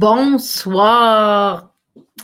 Bonsoir. 0.00 1.74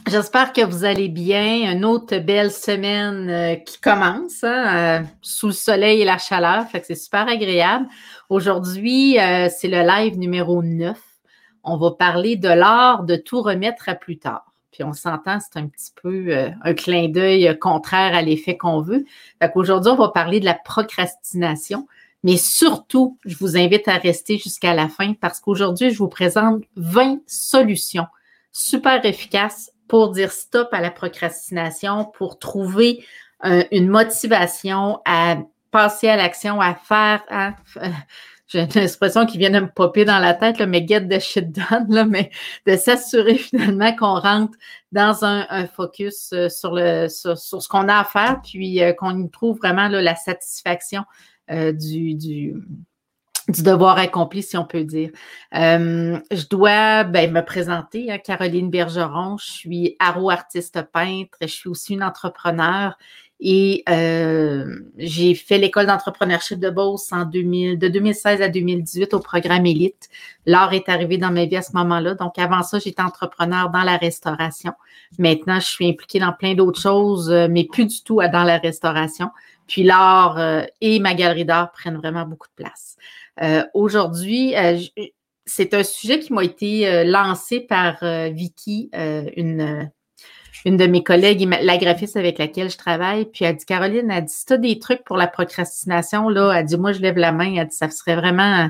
J'espère 0.06 0.54
que 0.54 0.64
vous 0.64 0.86
allez 0.86 1.10
bien. 1.10 1.70
Une 1.70 1.84
autre 1.84 2.16
belle 2.16 2.50
semaine 2.50 3.28
euh, 3.28 3.54
qui 3.56 3.78
commence 3.78 4.42
hein, 4.44 5.02
euh, 5.02 5.04
sous 5.20 5.48
le 5.48 5.52
soleil 5.52 6.00
et 6.00 6.06
la 6.06 6.16
chaleur. 6.16 6.64
C'est 6.72 6.94
super 6.94 7.28
agréable. 7.28 7.86
Aujourd'hui, 8.30 9.20
euh, 9.20 9.50
c'est 9.54 9.68
le 9.68 9.86
live 9.86 10.16
numéro 10.18 10.62
9. 10.62 10.98
On 11.64 11.76
va 11.76 11.90
parler 11.90 12.36
de 12.36 12.48
l'art 12.48 13.02
de 13.02 13.16
tout 13.16 13.42
remettre 13.42 13.90
à 13.90 13.94
plus 13.94 14.16
tard. 14.16 14.54
Puis 14.72 14.82
on 14.82 14.94
s'entend, 14.94 15.36
c'est 15.38 15.60
un 15.60 15.66
petit 15.66 15.92
peu 16.02 16.34
un 16.62 16.72
clin 16.72 17.10
d'œil 17.10 17.58
contraire 17.58 18.14
à 18.14 18.22
l'effet 18.22 18.56
qu'on 18.56 18.80
veut. 18.80 19.04
Fait 19.38 19.52
qu'aujourd'hui, 19.52 19.92
on 19.92 19.96
va 19.96 20.08
parler 20.08 20.40
de 20.40 20.46
la 20.46 20.54
procrastination. 20.54 21.86
Mais 22.26 22.38
surtout, 22.38 23.20
je 23.24 23.36
vous 23.36 23.56
invite 23.56 23.86
à 23.86 23.98
rester 23.98 24.36
jusqu'à 24.36 24.74
la 24.74 24.88
fin 24.88 25.14
parce 25.14 25.38
qu'aujourd'hui, 25.38 25.92
je 25.92 25.98
vous 25.98 26.08
présente 26.08 26.64
20 26.74 27.20
solutions 27.24 28.06
super 28.50 29.04
efficaces 29.06 29.70
pour 29.86 30.10
dire 30.10 30.32
stop 30.32 30.70
à 30.72 30.80
la 30.80 30.90
procrastination, 30.90 32.10
pour 32.18 32.40
trouver 32.40 33.04
euh, 33.44 33.62
une 33.70 33.86
motivation 33.86 34.98
à 35.04 35.36
passer 35.70 36.08
à 36.08 36.16
l'action, 36.16 36.60
à 36.60 36.74
faire, 36.74 37.22
euh, 37.30 37.90
j'ai 38.48 38.62
une 38.62 38.82
expression 38.82 39.24
qui 39.24 39.38
vient 39.38 39.50
de 39.50 39.60
me 39.60 39.70
popper 39.70 40.04
dans 40.04 40.18
la 40.18 40.34
tête, 40.34 40.60
mais 40.62 40.84
get 40.84 41.06
the 41.06 41.20
shit 41.20 41.52
done, 41.52 41.86
là, 41.90 42.06
mais 42.06 42.30
de 42.66 42.74
s'assurer 42.74 43.36
finalement 43.36 43.94
qu'on 43.94 44.18
rentre 44.18 44.58
dans 44.90 45.24
un, 45.24 45.68
focus 45.68 46.30
euh, 46.32 46.48
sur, 46.48 46.74
le, 46.74 47.06
sur, 47.06 47.38
ce 47.38 47.68
qu'on 47.68 47.86
a 47.86 48.00
à 48.00 48.04
faire, 48.04 48.40
puis 48.42 48.80
qu'on 48.98 49.16
y 49.16 49.30
trouve 49.30 49.58
vraiment 49.58 49.86
la 49.86 50.16
satisfaction 50.16 51.04
euh, 51.50 51.72
du, 51.72 52.14
du, 52.14 52.54
devoir 53.62 53.98
accompli, 53.98 54.42
si 54.42 54.56
on 54.56 54.64
peut 54.64 54.84
dire. 54.84 55.10
Euh, 55.54 56.18
je 56.30 56.48
dois 56.48 57.04
ben, 57.04 57.32
me 57.32 57.42
présenter, 57.42 58.10
hein, 58.10 58.18
Caroline 58.18 58.70
Bergeron. 58.70 59.36
Je 59.38 59.50
suis 59.50 59.96
aro 59.98 60.30
artiste 60.30 60.82
peintre. 60.92 61.38
Je 61.40 61.46
suis 61.46 61.68
aussi 61.68 61.94
une 61.94 62.02
entrepreneur 62.02 62.96
et 63.38 63.84
euh, 63.88 64.78
j'ai 64.96 65.34
fait 65.34 65.58
l'école 65.58 65.86
d'entrepreneurship 65.86 66.58
de 66.58 66.70
Beauce 66.70 67.12
en 67.12 67.26
2000, 67.26 67.78
de 67.78 67.88
2016 67.88 68.40
à 68.40 68.48
2018 68.48 69.12
au 69.12 69.20
programme 69.20 69.66
Élite. 69.66 70.08
L'art 70.46 70.72
est 70.72 70.88
arrivé 70.88 71.18
dans 71.18 71.30
ma 71.30 71.44
vie 71.44 71.56
à 71.56 71.62
ce 71.62 71.72
moment-là. 71.76 72.14
Donc, 72.14 72.38
avant 72.38 72.62
ça, 72.62 72.78
j'étais 72.78 73.02
entrepreneur 73.02 73.70
dans 73.70 73.82
la 73.82 73.98
restauration. 73.98 74.72
Maintenant, 75.18 75.60
je 75.60 75.66
suis 75.66 75.88
impliquée 75.88 76.18
dans 76.18 76.32
plein 76.32 76.54
d'autres 76.54 76.80
choses, 76.80 77.30
mais 77.50 77.64
plus 77.64 77.86
du 77.86 78.02
tout 78.02 78.20
dans 78.32 78.44
la 78.44 78.56
restauration. 78.56 79.28
Puis 79.66 79.82
l'art 79.82 80.38
euh, 80.38 80.62
et 80.80 80.98
ma 80.98 81.14
galerie 81.14 81.44
d'art 81.44 81.72
prennent 81.72 81.96
vraiment 81.96 82.24
beaucoup 82.24 82.48
de 82.48 82.64
place. 82.64 82.96
Euh, 83.42 83.64
aujourd'hui, 83.74 84.56
euh, 84.56 84.78
c'est 85.44 85.74
un 85.74 85.82
sujet 85.82 86.18
qui 86.18 86.32
m'a 86.32 86.44
été 86.44 87.04
lancé 87.04 87.60
par 87.60 87.98
Vicky, 88.02 88.90
une, 88.92 89.88
une 90.64 90.76
de 90.76 90.86
mes 90.86 91.04
collègues, 91.04 91.48
la 91.62 91.76
graphiste 91.76 92.16
avec 92.16 92.38
laquelle 92.38 92.68
je 92.68 92.76
travaille. 92.76 93.26
Puis 93.26 93.44
elle 93.44 93.54
dit, 93.54 93.64
Caroline, 93.64 94.10
elle 94.10 94.24
dit, 94.24 94.32
si 94.32 94.44
tu 94.44 94.54
as 94.54 94.58
des 94.58 94.80
trucs 94.80 95.04
pour 95.04 95.16
la 95.16 95.28
procrastination, 95.28 96.28
là, 96.28 96.52
elle 96.52 96.64
dit, 96.64 96.76
moi, 96.76 96.90
je 96.92 97.00
lève 97.00 97.16
la 97.16 97.30
main. 97.30 97.54
Elle 97.54 97.68
dit, 97.68 97.76
ça 97.76 97.88
serait 97.90 98.16
vraiment 98.16 98.68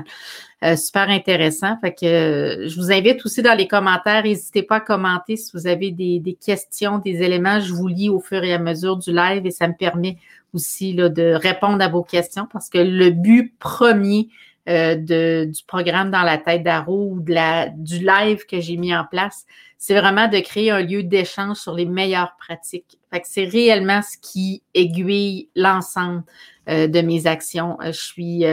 super 0.75 1.09
intéressant. 1.09 1.77
Fait 1.81 1.93
que 1.93 2.65
je 2.67 2.75
vous 2.75 2.91
invite 2.91 3.23
aussi 3.25 3.41
dans 3.43 3.55
les 3.55 3.67
commentaires, 3.67 4.23
n'hésitez 4.23 4.63
pas 4.63 4.77
à 4.77 4.79
commenter 4.79 5.35
si 5.35 5.51
vous 5.53 5.67
avez 5.67 5.91
des, 5.91 6.19
des, 6.19 6.33
questions, 6.33 6.97
des 6.97 7.21
éléments. 7.21 7.59
Je 7.59 7.73
vous 7.73 7.87
lis 7.87 8.09
au 8.09 8.19
fur 8.19 8.43
et 8.43 8.53
à 8.53 8.59
mesure 8.59 8.97
du 8.97 9.11
live 9.13 9.45
et 9.45 9.51
ça 9.51 9.67
me 9.67 9.75
permet 9.77 10.17
aussi 10.53 10.93
là, 10.93 11.09
de 11.09 11.33
répondre 11.33 11.83
à 11.83 11.87
vos 11.87 12.03
questions 12.03 12.47
parce 12.51 12.69
que 12.69 12.79
le 12.79 13.11
but 13.11 13.53
premier 13.59 14.29
euh, 14.67 14.95
de, 14.95 15.45
du 15.45 15.63
programme 15.65 16.11
dans 16.11 16.23
la 16.23 16.37
tête 16.37 16.63
d'Aro 16.63 17.11
ou 17.11 17.21
de 17.21 17.33
la, 17.33 17.69
du 17.69 17.99
live 17.99 18.45
que 18.45 18.59
j'ai 18.59 18.75
mis 18.75 18.93
en 18.93 19.05
place, 19.05 19.45
c'est 19.77 19.97
vraiment 19.97 20.27
de 20.27 20.39
créer 20.39 20.71
un 20.71 20.81
lieu 20.81 21.03
d'échange 21.03 21.55
sur 21.55 21.73
les 21.73 21.85
meilleures 21.85 22.35
pratiques. 22.37 22.97
Fait 23.13 23.21
que 23.21 23.27
c'est 23.29 23.45
réellement 23.45 24.01
ce 24.01 24.17
qui 24.21 24.63
aiguille 24.73 25.47
l'ensemble 25.55 26.23
euh, 26.67 26.87
de 26.87 26.99
mes 26.99 27.27
actions. 27.27 27.77
Euh, 27.81 27.93
je 27.93 28.01
suis 28.01 28.45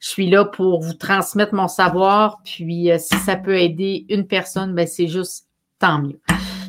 je 0.00 0.08
suis 0.08 0.30
là 0.30 0.44
pour 0.44 0.80
vous 0.80 0.94
transmettre 0.94 1.54
mon 1.54 1.68
savoir, 1.68 2.40
puis 2.44 2.90
si 2.98 3.16
ça 3.16 3.36
peut 3.36 3.56
aider 3.56 4.06
une 4.08 4.26
personne, 4.26 4.74
ben 4.74 4.86
c'est 4.86 5.08
juste 5.08 5.46
tant 5.78 6.00
mieux. 6.00 6.20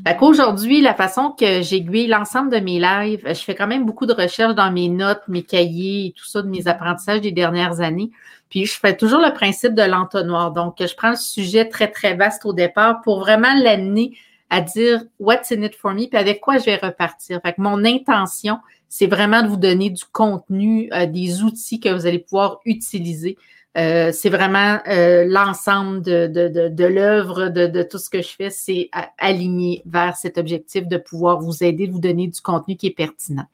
Fait 0.08 0.16
qu'aujourd'hui, 0.16 0.82
la 0.82 0.94
façon 0.94 1.36
que 1.38 1.62
j'aiguille 1.62 2.08
l'ensemble 2.08 2.50
de 2.52 2.60
mes 2.60 2.80
lives, 2.80 3.22
je 3.28 3.34
fais 3.34 3.54
quand 3.54 3.68
même 3.68 3.86
beaucoup 3.86 4.06
de 4.06 4.14
recherches 4.14 4.56
dans 4.56 4.72
mes 4.72 4.88
notes, 4.88 5.22
mes 5.28 5.44
cahiers 5.44 6.08
et 6.08 6.12
tout 6.14 6.26
ça 6.26 6.42
de 6.42 6.48
mes 6.48 6.68
apprentissages 6.68 7.22
des 7.22 7.32
dernières 7.32 7.82
années. 7.82 8.10
Puis 8.50 8.66
je 8.66 8.80
fais 8.80 8.96
toujours 8.96 9.20
le 9.20 9.34
principe 9.34 9.76
de 9.76 9.84
l'entonnoir. 9.84 10.52
Donc, 10.52 10.78
je 10.80 10.96
prends 10.96 11.12
le 11.12 11.16
sujet 11.18 11.68
très, 11.68 11.92
très 11.92 12.16
vaste 12.16 12.46
au 12.46 12.54
départ 12.54 13.02
pour 13.02 13.20
vraiment 13.20 13.54
l'amener 13.62 14.18
à 14.50 14.62
dire 14.62 15.04
what's 15.20 15.52
in 15.52 15.62
it 15.62 15.76
for 15.76 15.94
me, 15.94 16.08
puis 16.08 16.18
avec 16.18 16.42
quoi 16.42 16.58
je 16.58 16.66
vais 16.66 16.78
repartir. 16.78 17.40
Fait 17.42 17.54
que 17.54 17.62
mon 17.62 17.84
intention, 17.86 18.60
c'est 18.88 19.08
vraiment 19.08 19.44
de 19.44 19.48
vous 19.48 19.58
donner 19.58 19.90
du 19.90 20.04
contenu, 20.12 20.90
euh, 20.94 21.06
des 21.06 21.44
outils 21.44 21.80
que 21.80 21.90
vous 21.90 22.06
allez 22.06 22.20
pouvoir 22.20 22.60
utiliser 22.66 23.38
euh, 23.78 24.12
c'est 24.12 24.30
vraiment 24.30 24.80
euh, 24.88 25.26
l'ensemble 25.26 26.02
de, 26.02 26.26
de, 26.28 26.70
de, 26.70 26.86
l'œuvre, 26.86 27.50
de, 27.50 27.68
de, 27.68 27.84
tout 27.84 28.00
ce 28.00 28.10
que 28.10 28.22
je 28.22 28.30
fais, 28.30 28.50
c'est 28.50 28.90
aligné 29.20 29.84
vers 29.86 30.18
cet 30.18 30.40
objectif 30.40 30.88
de 30.88 30.98
pouvoir 30.98 31.40
vous 31.40 31.64
aider, 31.64 31.86
de 31.86 31.92
vous 31.92 32.00
donner 32.00 32.28
du 32.28 32.42
contenu 32.42 32.76
qui 32.76 32.88
est 32.88 32.96
pertinent. 32.96 33.46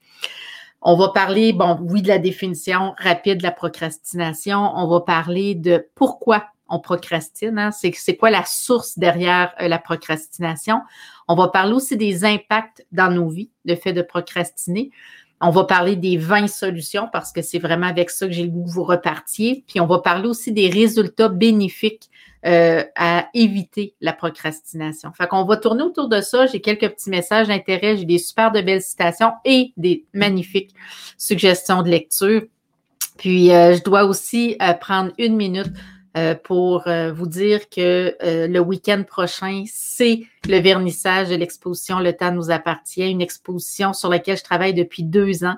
On 0.82 0.96
va 0.96 1.10
parler, 1.10 1.52
bon, 1.52 1.78
oui, 1.82 2.02
de 2.02 2.08
la 2.08 2.18
définition 2.18 2.94
rapide 2.98 3.40
de 3.40 3.44
la 3.44 3.52
procrastination. 3.52 4.72
On 4.76 4.88
va 4.88 5.02
parler 5.02 5.54
de 5.54 5.86
pourquoi 5.96 6.46
on 6.70 6.80
procrastine. 6.80 7.58
Hein? 7.58 7.72
C'est 7.72 8.16
quoi 8.16 8.30
la 8.30 8.46
source 8.46 8.98
derrière 8.98 9.54
euh, 9.62 9.68
la 9.68 9.80
procrastination? 9.80 10.82
On 11.28 11.36
va 11.36 11.48
parler 11.48 11.74
aussi 11.74 11.98
des 11.98 12.26
impacts 12.26 12.86
dans 12.92 13.12
nos 13.12 13.30
vies, 13.30 13.50
le 13.66 13.76
fait 13.76 13.94
de 13.94 14.02
procrastiner. 14.02 14.92
On 15.42 15.50
va 15.50 15.66
parler 15.66 15.96
des 15.96 16.18
20 16.18 16.48
solutions 16.48 17.10
parce 17.12 17.32
que 17.32 17.42
c'est 17.42 17.60
vraiment 17.60 17.88
avec 17.88 18.10
ça 18.10 18.26
que 18.26 18.32
j'ai 18.32 18.44
le 18.44 18.50
goût 18.50 18.64
que 18.64 18.72
vous 18.72 18.84
repartiez. 18.84 19.64
Puis 19.68 19.80
on 19.80 19.86
va 19.86 20.00
parler 20.00 20.28
aussi 20.28 20.52
des 20.52 20.70
résultats 20.70 21.30
bénéfiques 21.30 22.10
euh, 22.46 22.84
à 22.96 23.28
éviter 23.34 23.96
la 24.02 24.14
procrastination. 24.14 25.12
Fait 25.12 25.28
qu'on 25.28 25.44
va 25.44 25.58
tourner 25.58 25.84
autour 25.84 26.08
de 26.08 26.22
ça. 26.22 26.46
J'ai 26.46 26.62
quelques 26.62 26.90
petits 26.90 27.10
messages 27.10 27.48
d'intérêt. 27.48 27.98
J'ai 27.98 28.06
des 28.06 28.18
super 28.18 28.52
de 28.52 28.62
belles 28.62 28.82
citations 28.82 29.34
et 29.44 29.74
des 29.78 30.06
magnifiques 30.14 30.74
suggestions 31.18 31.82
de 31.82 31.90
lecture. 31.90 32.44
Puis 33.18 33.52
euh, 33.52 33.76
je 33.76 33.84
dois 33.84 34.06
aussi 34.06 34.58
prendre 34.80 35.12
une 35.18 35.36
minute 35.36 35.72
euh, 36.18 36.34
pour 36.34 36.88
euh, 36.88 37.12
vous 37.12 37.28
dire 37.28 37.68
que 37.70 38.16
euh, 38.24 38.48
le 38.48 38.60
week-end 38.62 39.04
prochain, 39.06 39.66
c'est 39.68 40.22
le 40.48 40.60
vernissage 40.60 41.28
de 41.28 41.36
l'exposition 41.36 42.00
Le 42.00 42.14
temps 42.14 42.32
nous 42.32 42.52
appartient, 42.52 43.06
une 43.06 43.22
exposition 43.22 43.92
sur 43.92 44.08
laquelle 44.08 44.38
je 44.38 44.44
travaille 44.44 44.74
depuis 44.74 45.04
deux 45.04 45.44
ans. 45.44 45.58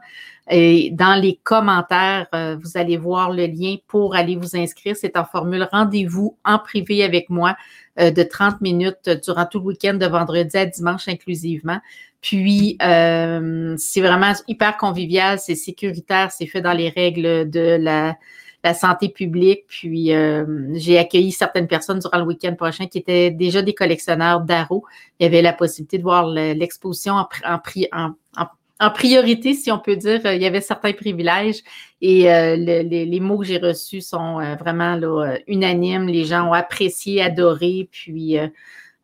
Et 0.50 0.90
dans 0.94 1.14
les 1.14 1.40
commentaires, 1.44 2.28
vous 2.32 2.78
allez 2.78 2.96
voir 2.96 3.32
le 3.32 3.48
lien 3.48 3.76
pour 3.86 4.16
aller 4.16 4.38
vous 4.38 4.56
inscrire. 4.56 4.96
C'est 4.96 5.18
en 5.18 5.26
formule 5.26 5.68
rendez-vous 5.70 6.38
en 6.46 6.58
privé 6.58 7.04
avec 7.04 7.30
moi 7.30 7.58
de 7.98 8.24
30 8.24 8.62
minutes 8.62 9.10
durant 9.26 9.46
tout 9.46 9.60
le 9.60 9.66
week-end 9.66 9.96
de 9.96 10.06
vendredi 10.06 10.56
à 10.56 10.66
dimanche 10.66 11.10
inclusivement. 11.10 11.82
Puis, 12.22 12.78
c'est 12.80 14.00
vraiment 14.00 14.32
hyper 14.48 14.78
convivial, 14.78 15.38
c'est 15.38 15.56
sécuritaire, 15.56 16.32
c'est 16.32 16.48
fait 16.48 16.62
dans 16.62 16.72
les 16.72 16.88
règles 16.88 17.50
de 17.50 17.78
la 17.82 18.16
la 18.64 18.74
santé 18.74 19.10
publique. 19.10 19.66
Puis 19.68 20.14
euh, 20.14 20.46
j'ai 20.74 20.98
accueilli 20.98 21.32
certaines 21.32 21.68
personnes 21.68 22.00
durant 22.00 22.18
le 22.18 22.26
week-end 22.26 22.56
prochain 22.56 22.88
qui 22.88 22.98
étaient 22.98 23.32
déjà 23.32 23.62
des 23.62 23.74
collectionneurs 23.74 24.42
d'aro. 24.42 24.86
Il 25.20 25.24
y 25.24 25.26
avait 25.28 25.42
la 25.42 25.54
possibilité 25.54 25.98
de 25.98 26.04
voir 26.04 26.28
l'exposition 26.28 27.16
en, 27.16 28.90
priorité, 28.92 29.54
si 29.54 29.72
on 29.72 29.80
peut 29.80 29.96
dire. 29.96 30.22
Il 30.26 30.42
y 30.42 30.46
avait 30.46 30.62
certains 30.62 30.94
privilèges 30.94 31.64
et 32.02 32.32
euh, 32.32 32.56
les, 32.56 33.20
mots 33.20 33.40
que 33.40 33.46
j'ai 33.46 33.58
reçus 33.58 34.02
sont 34.02 34.40
euh, 34.40 34.56
vraiment 34.56 34.96
là, 34.96 35.38
unanimes. 35.48 36.08
Les 36.08 36.26
gens 36.26 36.50
ont 36.50 36.54
apprécié, 36.54 37.22
adoré, 37.22 37.88
puis 37.92 38.38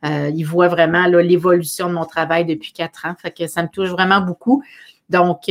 ils 0.04 0.44
voient 0.44 0.68
vraiment 0.68 1.06
l'évolution 1.08 1.88
de 1.88 1.94
mon 1.94 2.06
travail 2.06 2.46
depuis 2.46 2.74
quatre 2.74 3.06
ans. 3.06 3.16
Fait 3.18 3.32
que 3.32 3.48
ça 3.48 3.64
me 3.64 3.70
touche 3.70 3.90
vraiment 3.90 4.20
beaucoup. 4.20 4.64
Donc, 5.10 5.50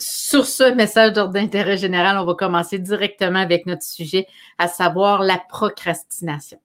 sur 0.00 0.46
ce 0.46 0.72
message 0.74 1.12
d'ordre 1.12 1.34
d'intérêt 1.34 1.76
général, 1.76 2.18
on 2.18 2.24
va 2.24 2.34
commencer 2.34 2.78
directement 2.78 3.38
avec 3.38 3.66
notre 3.66 3.82
sujet, 3.82 4.26
à 4.58 4.66
savoir 4.66 5.22
la 5.22 5.38
procrastination. 5.38 6.58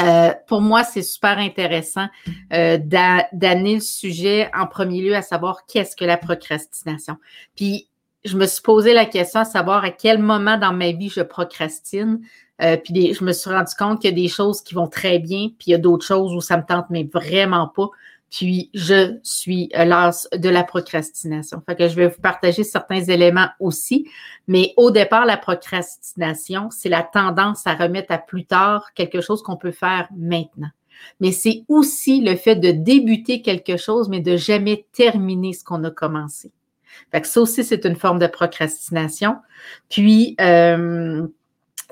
Euh, 0.00 0.32
pour 0.48 0.60
moi, 0.60 0.82
c'est 0.82 1.02
super 1.02 1.38
intéressant 1.38 2.06
euh, 2.52 2.78
d'amener 2.78 3.74
le 3.74 3.80
sujet 3.80 4.50
en 4.54 4.66
premier 4.66 5.02
lieu 5.02 5.14
à 5.14 5.22
savoir 5.22 5.66
qu'est-ce 5.66 5.94
que 5.94 6.04
la 6.04 6.16
procrastination. 6.16 7.16
Puis, 7.54 7.88
je 8.24 8.36
me 8.36 8.46
suis 8.46 8.62
posé 8.62 8.94
la 8.94 9.04
question 9.04 9.40
à 9.40 9.44
savoir 9.44 9.84
à 9.84 9.90
quel 9.90 10.18
moment 10.18 10.56
dans 10.56 10.72
ma 10.72 10.92
vie 10.92 11.10
je 11.10 11.20
procrastine. 11.20 12.20
Euh, 12.62 12.76
puis 12.76 13.12
je 13.12 13.24
me 13.24 13.32
suis 13.32 13.50
rendu 13.50 13.74
compte 13.76 14.00
qu'il 14.00 14.10
y 14.10 14.12
a 14.12 14.16
des 14.16 14.28
choses 14.28 14.62
qui 14.62 14.74
vont 14.74 14.86
très 14.86 15.18
bien, 15.18 15.48
puis 15.58 15.66
il 15.68 15.70
y 15.72 15.74
a 15.74 15.78
d'autres 15.78 16.06
choses 16.06 16.32
où 16.34 16.40
ça 16.40 16.56
me 16.56 16.64
tente, 16.64 16.86
mais 16.88 17.04
vraiment 17.12 17.68
pas. 17.68 17.88
Puis, 18.36 18.68
je 18.74 19.18
suis 19.22 19.70
l'as 19.72 20.26
de 20.36 20.48
la 20.48 20.64
procrastination. 20.64 21.62
Fait 21.64 21.76
que 21.76 21.86
je 21.86 21.94
vais 21.94 22.08
vous 22.08 22.20
partager 22.20 22.64
certains 22.64 23.00
éléments 23.04 23.46
aussi. 23.60 24.10
Mais 24.48 24.74
au 24.76 24.90
départ, 24.90 25.24
la 25.24 25.36
procrastination, 25.36 26.68
c'est 26.70 26.88
la 26.88 27.04
tendance 27.04 27.64
à 27.64 27.74
remettre 27.74 28.12
à 28.12 28.18
plus 28.18 28.44
tard 28.44 28.92
quelque 28.94 29.20
chose 29.20 29.40
qu'on 29.40 29.56
peut 29.56 29.70
faire 29.70 30.08
maintenant. 30.16 30.70
Mais 31.20 31.30
c'est 31.30 31.62
aussi 31.68 32.22
le 32.22 32.34
fait 32.34 32.56
de 32.56 32.72
débuter 32.72 33.40
quelque 33.40 33.76
chose, 33.76 34.08
mais 34.08 34.20
de 34.20 34.36
jamais 34.36 34.84
terminer 34.90 35.52
ce 35.52 35.62
qu'on 35.62 35.84
a 35.84 35.92
commencé. 35.92 36.50
Fait 37.12 37.20
que 37.20 37.28
ça 37.28 37.40
aussi, 37.40 37.62
c'est 37.62 37.84
une 37.84 37.96
forme 37.96 38.18
de 38.18 38.26
procrastination. 38.26 39.36
Puis, 39.88 40.34
euh, 40.40 41.24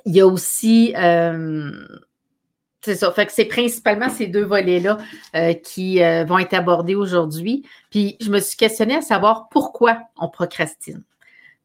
il 0.07 0.17
y 0.17 0.21
a 0.21 0.27
aussi, 0.27 0.93
euh, 0.97 1.71
c'est 2.85 2.97
ça, 2.97 3.13
fait 3.13 3.31
c'est 3.31 3.45
principalement 3.45 4.09
ces 4.09 4.27
deux 4.27 4.45
volets-là 4.45 4.99
euh, 5.37 5.55
qui 5.55 5.99
vont 5.99 6.39
être 6.39 6.55
abordés 6.55 6.95
aujourd'hui. 6.95 7.65
Puis, 7.91 8.17
je 8.21 8.31
me 8.31 8.41
suis 8.41 8.57
questionnée 8.57 8.97
à 8.97 9.03
savoir 9.03 9.49
pourquoi 9.51 10.01
on 10.17 10.29
procrastine. 10.29 11.03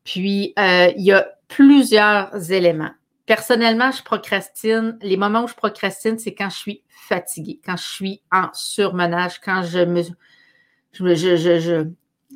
Puis, 0.04 0.54
il 0.58 1.04
y 1.04 1.12
a 1.12 1.28
plusieurs 1.48 2.52
éléments. 2.52 2.92
Personnellement, 3.26 3.92
je 3.92 4.04
procrastine. 4.04 4.98
Les 5.02 5.18
moments 5.18 5.44
où 5.44 5.48
je 5.48 5.54
procrastine, 5.54 6.18
c'est 6.18 6.34
quand 6.34 6.50
je 6.50 6.58
suis 6.58 6.84
fatiguée, 7.08 7.60
quand 7.66 7.78
je 7.78 7.84
suis 7.84 8.22
en 8.32 8.48
surmenage, 8.54 9.40
quand 9.42 9.64
je 9.64 9.80
me, 9.80 10.04
je, 10.94 11.16
je, 11.16 11.60
je, 11.60 11.88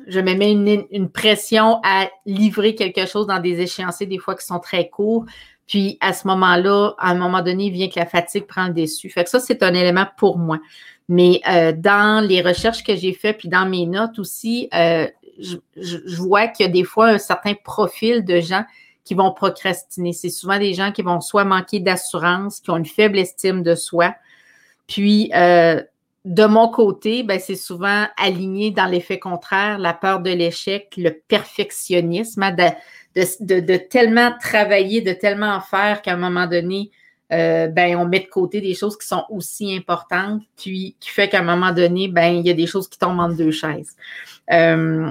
je 0.06 0.20
me 0.20 0.34
mets 0.34 0.52
une, 0.90 1.08
pression 1.10 1.80
à 1.82 2.08
livrer 2.26 2.74
quelque 2.74 3.06
chose 3.06 3.26
dans 3.26 3.40
des 3.40 3.60
échéanciers, 3.60 4.06
des 4.06 4.18
fois 4.18 4.34
qui 4.34 4.44
sont 4.44 4.58
très 4.58 4.88
courts. 4.88 5.24
Puis 5.68 5.98
à 6.00 6.12
ce 6.12 6.26
moment-là, 6.28 6.94
à 6.98 7.10
un 7.10 7.14
moment 7.14 7.42
donné, 7.42 7.70
vient 7.70 7.88
que 7.88 7.98
la 7.98 8.06
fatigue 8.06 8.46
prend 8.46 8.68
le 8.68 8.74
dessus. 8.74 9.08
Fait 9.10 9.24
que 9.24 9.30
ça, 9.30 9.40
c'est 9.40 9.62
un 9.62 9.74
élément 9.74 10.06
pour 10.16 10.38
moi. 10.38 10.58
Mais 11.08 11.40
euh, 11.48 11.72
dans 11.76 12.26
les 12.26 12.42
recherches 12.42 12.82
que 12.82 12.96
j'ai 12.96 13.12
faites, 13.12 13.38
puis 13.38 13.48
dans 13.48 13.68
mes 13.68 13.86
notes 13.86 14.18
aussi, 14.18 14.68
euh, 14.74 15.06
je, 15.38 16.16
vois 16.16 16.48
qu'il 16.48 16.66
y 16.66 16.68
a 16.68 16.72
des 16.72 16.84
fois 16.84 17.08
un 17.08 17.18
certain 17.18 17.54
profil 17.54 18.24
de 18.24 18.40
gens 18.40 18.64
qui 19.04 19.14
vont 19.14 19.32
procrastiner. 19.32 20.12
C'est 20.12 20.30
souvent 20.30 20.58
des 20.58 20.74
gens 20.74 20.92
qui 20.92 21.02
vont 21.02 21.20
soit 21.20 21.44
manquer 21.44 21.80
d'assurance, 21.80 22.60
qui 22.60 22.70
ont 22.70 22.76
une 22.76 22.86
faible 22.86 23.18
estime 23.18 23.62
de 23.62 23.74
soi. 23.74 24.14
Puis, 24.86 25.30
euh, 25.34 25.82
de 26.24 26.44
mon 26.44 26.68
côté, 26.68 27.24
ben, 27.24 27.40
c'est 27.40 27.56
souvent 27.56 28.06
aligné 28.16 28.70
dans 28.70 28.86
l'effet 28.86 29.18
contraire, 29.18 29.78
la 29.78 29.92
peur 29.92 30.20
de 30.20 30.30
l'échec, 30.30 30.94
le 30.96 31.10
perfectionnisme, 31.10 32.54
de, 33.14 33.76
tellement 33.76 34.32
travailler, 34.40 35.00
de 35.00 35.12
tellement 35.12 35.54
en 35.54 35.60
faire 35.60 36.02
qu'à 36.02 36.12
un 36.12 36.16
moment 36.16 36.46
donné, 36.46 36.90
euh, 37.32 37.68
ben, 37.68 37.96
on 37.96 38.06
met 38.06 38.20
de 38.20 38.26
côté 38.26 38.60
des 38.60 38.74
choses 38.74 38.96
qui 38.98 39.06
sont 39.06 39.24
aussi 39.30 39.74
importantes, 39.74 40.42
puis 40.56 40.96
qui 41.00 41.10
fait 41.10 41.28
qu'à 41.28 41.40
un 41.40 41.44
moment 41.44 41.72
donné, 41.72 42.08
ben, 42.08 42.34
il 42.34 42.46
y 42.46 42.50
a 42.50 42.54
des 42.54 42.66
choses 42.66 42.88
qui 42.88 42.98
tombent 42.98 43.20
entre 43.20 43.36
deux 43.36 43.50
chaises. 43.50 43.96
Euh, 44.52 45.10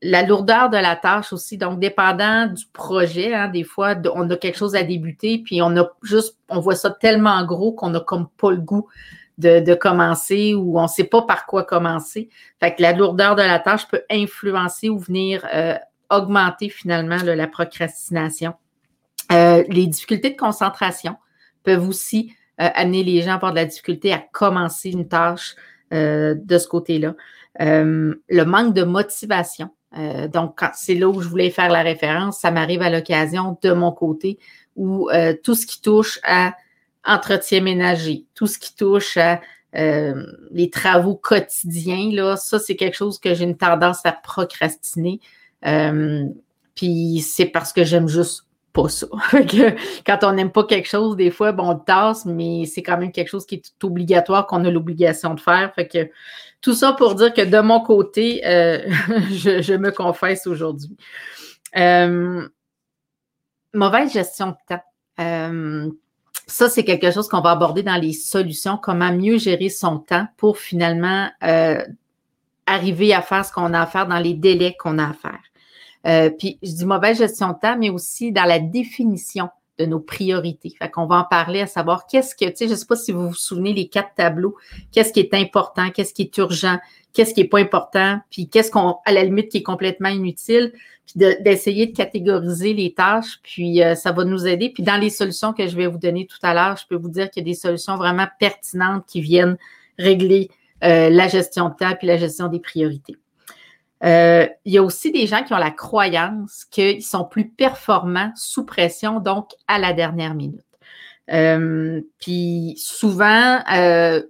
la 0.00 0.22
lourdeur 0.22 0.70
de 0.70 0.76
la 0.76 0.96
tâche 0.96 1.32
aussi, 1.32 1.58
donc 1.58 1.80
dépendant 1.80 2.46
du 2.46 2.64
projet, 2.72 3.34
hein, 3.34 3.48
des 3.48 3.64
fois, 3.64 3.96
on 4.14 4.30
a 4.30 4.36
quelque 4.36 4.56
chose 4.56 4.76
à 4.76 4.82
débuter, 4.82 5.38
puis 5.38 5.60
on 5.60 5.76
a 5.76 5.90
juste, 6.02 6.38
on 6.48 6.60
voit 6.60 6.76
ça 6.76 6.90
tellement 6.90 7.44
gros 7.44 7.72
qu'on 7.72 7.90
n'a 7.90 8.00
comme 8.00 8.28
pas 8.38 8.50
le 8.50 8.58
goût 8.58 8.88
de, 9.38 9.74
commencer 9.74 10.54
ou 10.54 10.78
on 10.78 10.82
ne 10.82 10.88
sait 10.88 11.04
pas 11.04 11.22
par 11.22 11.46
quoi 11.46 11.64
commencer. 11.64 12.28
Fait 12.60 12.74
que 12.74 12.82
la 12.82 12.92
lourdeur 12.92 13.36
de 13.36 13.42
la 13.42 13.58
tâche 13.58 13.86
peut 13.88 14.02
influencer 14.10 14.88
ou 14.88 14.98
venir 14.98 15.46
euh, 15.52 15.76
augmenter 16.10 16.68
finalement 16.68 17.18
la 17.22 17.46
procrastination. 17.46 18.54
Euh, 19.32 19.64
les 19.68 19.86
difficultés 19.86 20.30
de 20.30 20.36
concentration 20.36 21.16
peuvent 21.62 21.86
aussi 21.86 22.32
euh, 22.60 22.68
amener 22.74 23.04
les 23.04 23.22
gens 23.22 23.32
à 23.32 23.34
avoir 23.34 23.52
de 23.52 23.58
la 23.58 23.66
difficulté 23.66 24.12
à 24.12 24.18
commencer 24.18 24.90
une 24.90 25.08
tâche 25.08 25.54
de 25.90 26.58
ce 26.58 26.68
côté-là. 26.68 27.14
le 27.58 28.44
manque 28.44 28.74
de 28.74 28.82
motivation. 28.82 29.70
donc, 30.30 30.60
c'est 30.74 30.94
là 30.94 31.08
où 31.08 31.22
je 31.22 31.28
voulais 31.28 31.48
faire 31.48 31.70
la 31.70 31.80
référence. 31.80 32.40
Ça 32.40 32.50
m'arrive 32.50 32.82
à 32.82 32.90
l'occasion 32.90 33.56
de 33.62 33.72
mon 33.72 33.90
côté 33.92 34.38
où 34.76 35.08
tout 35.42 35.54
ce 35.54 35.64
qui 35.64 35.80
touche 35.80 36.20
à 36.24 36.54
entretien 37.06 37.62
ménager, 37.62 38.26
tout 38.34 38.46
ce 38.46 38.58
qui 38.58 38.74
touche 38.76 39.16
à 39.16 39.40
euh, 39.76 40.24
les 40.50 40.70
travaux 40.70 41.14
quotidiens, 41.14 42.10
là, 42.12 42.36
ça, 42.36 42.58
c'est 42.58 42.76
quelque 42.76 42.96
chose 42.96 43.18
que 43.18 43.34
j'ai 43.34 43.44
une 43.44 43.56
tendance 43.56 44.04
à 44.04 44.12
procrastiner. 44.12 45.20
Euh, 45.66 46.24
puis 46.74 47.20
c'est 47.20 47.46
parce 47.46 47.72
que 47.72 47.84
j'aime 47.84 48.08
juste 48.08 48.46
pas 48.72 48.88
ça. 48.88 49.06
quand 50.06 50.18
on 50.22 50.32
n'aime 50.32 50.52
pas 50.52 50.64
quelque 50.64 50.88
chose, 50.88 51.16
des 51.16 51.30
fois, 51.30 51.52
bon, 51.52 51.70
on 51.70 51.74
le 51.74 51.84
tasse, 51.84 52.24
mais 52.24 52.64
c'est 52.66 52.82
quand 52.82 52.98
même 52.98 53.12
quelque 53.12 53.28
chose 53.28 53.46
qui 53.46 53.56
est 53.56 53.84
obligatoire, 53.84 54.46
qu'on 54.46 54.64
a 54.64 54.70
l'obligation 54.70 55.34
de 55.34 55.40
faire. 55.40 55.72
Fait 55.74 55.88
que 55.88 56.10
tout 56.60 56.74
ça 56.74 56.92
pour 56.92 57.14
dire 57.14 57.32
que 57.32 57.42
de 57.42 57.60
mon 57.60 57.80
côté, 57.80 58.46
euh, 58.46 58.80
je, 59.30 59.74
me 59.74 59.90
confesse 59.90 60.46
aujourd'hui. 60.46 60.96
mauvaise 63.74 64.12
gestion 64.12 64.48
de 64.48 64.56
temps 64.68 64.82
ça, 66.48 66.70
c'est 66.70 66.84
quelque 66.84 67.10
chose 67.10 67.28
qu'on 67.28 67.42
va 67.42 67.50
aborder 67.50 67.82
dans 67.82 68.00
les 68.00 68.14
solutions, 68.14 68.78
comment 68.78 69.12
mieux 69.12 69.38
gérer 69.38 69.68
son 69.68 69.98
temps 69.98 70.26
pour 70.38 70.58
finalement 70.58 71.28
euh, 71.42 71.84
arriver 72.66 73.12
à 73.12 73.20
faire 73.20 73.44
ce 73.44 73.52
qu'on 73.52 73.74
a 73.74 73.82
à 73.82 73.86
faire 73.86 74.08
dans 74.08 74.18
les 74.18 74.34
délais 74.34 74.74
qu'on 74.78 74.98
a 74.98 75.10
à 75.10 75.12
faire. 75.12 75.37
Euh, 76.06 76.30
puis, 76.30 76.58
je 76.62 76.72
dis 76.72 76.86
mauvaise 76.86 77.18
gestion 77.18 77.48
de 77.48 77.58
temps, 77.60 77.76
mais 77.78 77.90
aussi 77.90 78.32
dans 78.32 78.44
la 78.44 78.58
définition 78.58 79.50
de 79.78 79.86
nos 79.86 80.00
priorités. 80.00 80.74
Fait 80.78 80.90
qu'on 80.90 81.06
va 81.06 81.16
en 81.16 81.24
parler 81.24 81.60
à 81.60 81.66
savoir 81.66 82.06
qu'est-ce 82.06 82.34
que, 82.34 82.46
tu 82.46 82.56
sais, 82.56 82.66
je 82.66 82.72
ne 82.72 82.76
sais 82.76 82.86
pas 82.86 82.96
si 82.96 83.12
vous 83.12 83.28
vous 83.28 83.34
souvenez 83.34 83.72
les 83.72 83.88
quatre 83.88 84.14
tableaux, 84.16 84.56
qu'est-ce 84.92 85.12
qui 85.12 85.20
est 85.20 85.34
important, 85.34 85.90
qu'est-ce 85.90 86.12
qui 86.12 86.22
est 86.22 86.36
urgent, 86.38 86.78
qu'est-ce 87.12 87.32
qui 87.32 87.42
n'est 87.42 87.48
pas 87.48 87.60
important, 87.60 88.18
puis 88.30 88.48
qu'est-ce 88.48 88.70
qu'on, 88.70 88.96
à 89.04 89.12
la 89.12 89.22
limite, 89.22 89.50
qui 89.50 89.58
est 89.58 89.62
complètement 89.62 90.08
inutile, 90.08 90.72
puis 91.06 91.36
d'essayer 91.40 91.86
de, 91.86 91.96
catégoriser 91.96 92.74
les 92.74 92.92
tâches, 92.92 93.38
puis 93.42 93.82
euh, 93.82 93.94
ça 93.94 94.12
va 94.12 94.24
nous 94.24 94.46
aider. 94.46 94.70
Puis 94.70 94.82
dans 94.82 95.00
les 95.00 95.10
solutions 95.10 95.52
que 95.52 95.66
je 95.66 95.76
vais 95.76 95.86
vous 95.86 95.98
donner 95.98 96.26
tout 96.26 96.38
à 96.42 96.52
l'heure, 96.52 96.76
je 96.76 96.86
peux 96.86 96.96
vous 96.96 97.08
dire 97.08 97.30
qu'il 97.30 97.42
y 97.42 97.46
a 97.46 97.50
des 97.50 97.58
solutions 97.58 97.96
vraiment 97.96 98.26
pertinentes 98.38 99.04
qui 99.06 99.20
viennent 99.20 99.56
régler 99.98 100.50
euh, 100.84 101.08
la 101.08 101.28
gestion 101.28 101.70
de 101.70 101.74
temps 101.74 101.94
puis 101.98 102.06
la 102.06 102.18
gestion 102.18 102.48
des 102.48 102.60
priorités. 102.60 103.16
Euh, 104.04 104.46
il 104.64 104.72
y 104.72 104.78
a 104.78 104.82
aussi 104.82 105.10
des 105.10 105.26
gens 105.26 105.42
qui 105.42 105.52
ont 105.54 105.58
la 105.58 105.70
croyance 105.70 106.64
qu'ils 106.70 107.02
sont 107.02 107.24
plus 107.24 107.48
performants 107.48 108.32
sous 108.36 108.64
pression, 108.64 109.20
donc 109.20 109.50
à 109.66 109.78
la 109.78 109.92
dernière 109.92 110.34
minute. 110.34 110.64
Euh, 111.30 112.00
puis 112.20 112.74
souvent, 112.78 113.60
euh, 113.74 114.22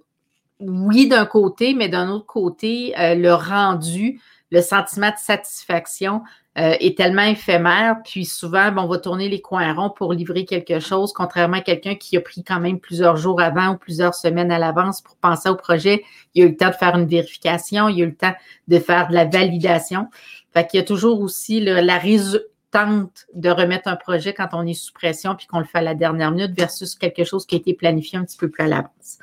oui 0.59 1.07
d'un 1.07 1.25
côté, 1.25 1.73
mais 1.73 1.87
d'un 1.87 2.09
autre 2.09 2.25
côté, 2.25 2.93
le 2.97 3.31
rendu, 3.33 4.19
le 4.51 4.61
sentiment 4.61 5.09
de 5.09 5.17
satisfaction 5.17 6.21
euh, 6.57 6.75
est 6.79 6.97
tellement 6.97 7.23
éphémère, 7.23 7.97
puis 8.03 8.25
souvent, 8.25 8.73
on 8.75 8.87
va 8.87 8.97
tourner 8.97 9.29
les 9.29 9.39
coins 9.39 9.71
ronds 9.73 9.91
pour 9.91 10.13
livrer 10.13 10.45
quelque 10.45 10.79
chose, 10.79 11.13
contrairement 11.13 11.57
à 11.57 11.61
quelqu'un 11.61 11.95
qui 11.95 12.17
a 12.17 12.21
pris 12.21 12.43
quand 12.43 12.59
même 12.59 12.79
plusieurs 12.79 13.17
jours 13.17 13.39
avant 13.39 13.73
ou 13.73 13.77
plusieurs 13.77 14.15
semaines 14.15 14.51
à 14.51 14.59
l'avance 14.59 15.01
pour 15.01 15.15
penser 15.17 15.47
au 15.47 15.55
projet. 15.55 16.03
Il 16.33 16.43
a 16.43 16.45
eu 16.47 16.49
le 16.49 16.57
temps 16.57 16.69
de 16.69 16.75
faire 16.75 16.97
une 16.97 17.07
vérification, 17.07 17.87
il 17.87 18.01
a 18.01 18.05
eu 18.05 18.09
le 18.09 18.15
temps 18.15 18.33
de 18.67 18.79
faire 18.79 19.07
de 19.07 19.13
la 19.13 19.25
validation. 19.25 20.07
Fait 20.53 20.67
qu'il 20.67 20.79
y 20.79 20.83
a 20.83 20.85
toujours 20.85 21.21
aussi 21.21 21.61
la 21.61 21.97
résultante 21.97 23.25
de 23.33 23.49
remettre 23.49 23.87
un 23.87 23.95
projet 23.95 24.33
quand 24.33 24.49
on 24.53 24.65
est 24.65 24.73
sous 24.73 24.93
pression 24.93 25.35
puis 25.35 25.47
qu'on 25.47 25.59
le 25.59 25.65
fait 25.65 25.79
à 25.79 25.83
la 25.83 25.95
dernière 25.95 26.31
minute 26.31 26.57
versus 26.57 26.95
quelque 26.95 27.23
chose 27.23 27.45
qui 27.45 27.55
a 27.55 27.57
été 27.59 27.73
planifié 27.73 28.17
un 28.17 28.25
petit 28.25 28.37
peu 28.37 28.49
plus 28.49 28.63
à 28.63 28.67
l'avance. 28.67 29.19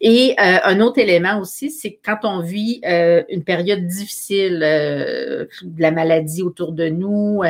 Et 0.00 0.34
euh, 0.38 0.58
un 0.64 0.80
autre 0.80 0.98
élément 0.98 1.40
aussi, 1.40 1.70
c'est 1.70 1.98
quand 2.04 2.18
on 2.22 2.40
vit 2.40 2.80
euh, 2.86 3.24
une 3.28 3.42
période 3.42 3.86
difficile, 3.86 4.62
euh, 4.62 5.46
de 5.62 5.82
la 5.82 5.90
maladie 5.90 6.42
autour 6.42 6.72
de 6.72 6.88
nous, 6.88 7.42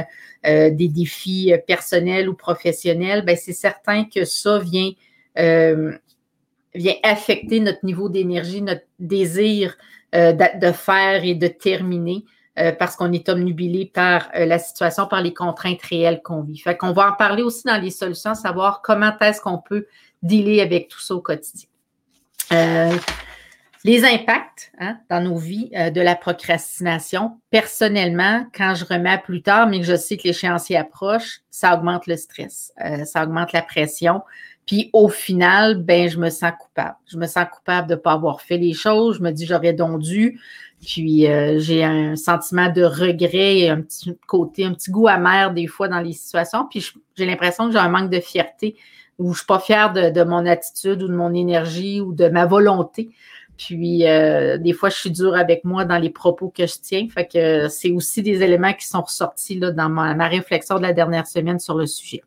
des 0.45 0.89
défis 0.89 1.53
personnels 1.67 2.29
ou 2.29 2.35
professionnels, 2.35 3.23
ben 3.23 3.37
c'est 3.37 3.53
certain 3.53 4.05
que 4.05 4.25
ça 4.25 4.59
vient, 4.59 4.93
vient 5.37 6.95
affecter 7.03 7.61
notre 7.61 7.85
niveau 7.85 8.09
d'énergie, 8.09 8.63
notre 8.63 8.85
désir 8.99 9.77
de, 10.15 10.59
de, 10.59 10.73
faire 10.73 11.25
et 11.25 11.35
de 11.35 11.49
terminer. 11.49 12.25
parce 12.79 12.97
qu'on 12.97 13.13
est 13.13 13.29
omnubilé 13.29 13.91
par 13.93 14.31
la 14.33 14.59
situation, 14.59 15.07
par 15.07 15.23
les 15.23 15.35
contraintes 15.35 15.83
réelles 15.83 16.23
qu'on 16.23 16.43
vit. 16.43 16.59
Fait 16.59 16.77
qu'on 16.77 16.93
va 16.93 17.11
en 17.11 17.15
parler 17.15 17.43
aussi 17.43 17.65
dans 17.67 17.81
les 17.81 17.91
solutions, 17.91 18.35
savoir 18.35 18.81
comment 18.81 19.13
est-ce 19.21 19.41
qu'on 19.41 19.59
peut 19.59 19.87
dealer 20.23 20.61
avec 20.61 20.89
tout 20.89 21.01
ça 21.01 21.15
au 21.15 21.21
quotidien. 21.21 21.69
Euh, 22.53 22.97
les 23.85 24.05
impacts 24.05 24.73
hein, 24.79 24.99
dans 25.09 25.21
nos 25.23 25.37
vies 25.37 25.71
euh, 25.77 25.91
de 25.91 26.01
la 26.01 26.17
procrastination, 26.17 27.39
personnellement, 27.51 28.47
quand 28.55 28.75
je 28.75 28.85
remets 28.85 29.19
plus 29.19 29.43
tard, 29.43 29.69
mais 29.69 29.81
que 29.81 29.87
je 29.87 29.97
sais 29.97 30.17
que 30.17 30.25
l'échéancier 30.25 30.77
approche, 30.77 31.41
ça 31.51 31.75
augmente 31.75 32.07
le 32.07 32.17
stress, 32.17 32.73
euh, 32.85 33.05
ça 33.05 33.25
augmente 33.25 33.53
la 33.53 33.63
pression. 33.63 34.23
Puis 34.67 34.91
au 34.93 35.09
final, 35.09 35.83
ben, 35.83 36.11
je 36.11 36.19
me 36.19 36.29
sens 36.29 36.53
coupable. 36.59 36.97
Je 37.07 37.17
me 37.17 37.27
sens 37.27 37.47
coupable 37.51 37.89
de 37.89 37.95
ne 37.95 38.01
pas 38.01 38.13
avoir 38.13 38.43
fait 38.43 38.59
les 38.59 38.75
choses. 38.75 39.17
Je 39.17 39.23
me 39.23 39.31
dis 39.31 39.47
j'aurais 39.47 39.73
dû. 39.73 40.39
Puis 40.85 41.27
j'ai 41.57 41.83
un 41.83 42.17
sentiment 42.17 42.71
de 42.71 42.85
regret 42.85 43.61
et 43.61 43.71
un 43.71 43.81
petit 43.81 44.15
côté, 44.27 44.67
un 44.67 44.75
petit 44.75 44.91
goût 44.91 45.09
amer 45.09 45.53
des 45.55 45.67
fois 45.67 45.89
dans 45.89 46.01
les 46.01 46.13
situations. 46.13 46.67
Puis 46.71 46.93
j'ai 47.17 47.25
l'impression 47.25 47.67
que 47.67 47.73
j'ai 47.73 47.79
un 47.79 47.89
manque 47.89 48.11
de 48.11 48.21
fierté 48.21 48.77
où 49.19 49.33
je 49.33 49.39
suis 49.39 49.47
pas 49.47 49.59
fière 49.59 49.93
de, 49.93 50.23
mon 50.23 50.47
attitude 50.47 51.03
ou 51.03 51.09
de 51.09 51.15
mon 51.15 51.35
énergie 51.35 52.01
ou 52.01 52.13
de 52.13 52.29
ma 52.29 52.47
volonté. 52.47 53.11
Puis 53.57 54.07
euh, 54.07 54.57
des 54.57 54.73
fois, 54.73 54.89
je 54.89 54.97
suis 54.97 55.11
dure 55.11 55.35
avec 55.35 55.65
moi 55.65 55.85
dans 55.85 55.99
les 55.99 56.11
propos 56.11 56.49
que 56.49 56.67
je 56.67 56.75
tiens. 56.81 57.09
Fait 57.13 57.27
que 57.27 57.69
c'est 57.69 57.91
aussi 57.91 58.23
des 58.23 58.43
éléments 58.43 58.73
qui 58.73 58.87
sont 58.87 59.03
ressortis 59.03 59.59
là, 59.59 59.73
dans 59.73 59.89
ma, 59.89 60.29
réflexion 60.29 60.77
de 60.77 60.83
la 60.83 60.93
dernière 60.93 61.27
semaine 61.27 61.59
sur 61.59 61.75
le 61.75 61.87
sujet. 61.87 62.23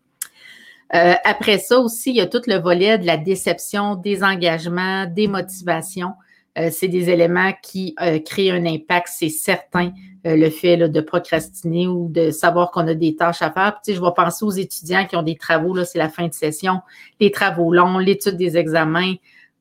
Euh, 0.94 1.14
après 1.24 1.58
ça 1.58 1.80
aussi, 1.80 2.10
il 2.10 2.18
y 2.18 2.22
a 2.22 2.28
tout 2.28 2.42
le 2.48 2.58
volet 2.58 2.98
de 2.98 3.06
la 3.06 3.16
déception, 3.16 3.96
des 3.96 4.24
engagements, 4.24 5.06
des 5.06 5.30
motivations. 5.30 6.12
Euh, 6.58 6.70
c'est 6.72 6.88
des 6.88 7.10
éléments 7.10 7.53
qui 7.62 7.96
euh, 8.01 8.20
créent 8.20 8.51
un 8.51 8.65
impact, 8.65 9.08
c'est 9.10 9.29
certain, 9.29 9.91
le 10.24 10.50
fait 10.51 10.77
de 10.77 11.01
procrastiner 11.01 11.88
ou 11.88 12.08
de 12.08 12.29
savoir 12.29 12.70
qu'on 12.70 12.88
a 12.88 12.93
des 12.93 13.15
tâches 13.15 13.41
à 13.41 13.50
faire. 13.50 13.79
Puis, 13.84 13.96
je 13.96 14.01
vais 14.01 14.12
penser 14.15 14.46
aux 14.46 14.51
étudiants 14.51 15.08
qui 15.08 15.15
ont 15.15 15.24
des 15.24 15.36
travaux, 15.36 15.74
là, 15.74 15.84
c'est 15.84 15.98
la 15.98 16.10
fin 16.10 16.27
de 16.27 16.34
session, 16.34 16.81
les 17.20 17.31
travaux 17.31 17.74
longs, 17.74 17.98
l'étude 17.98 18.38
des 18.38 18.55
examens. 18.55 19.15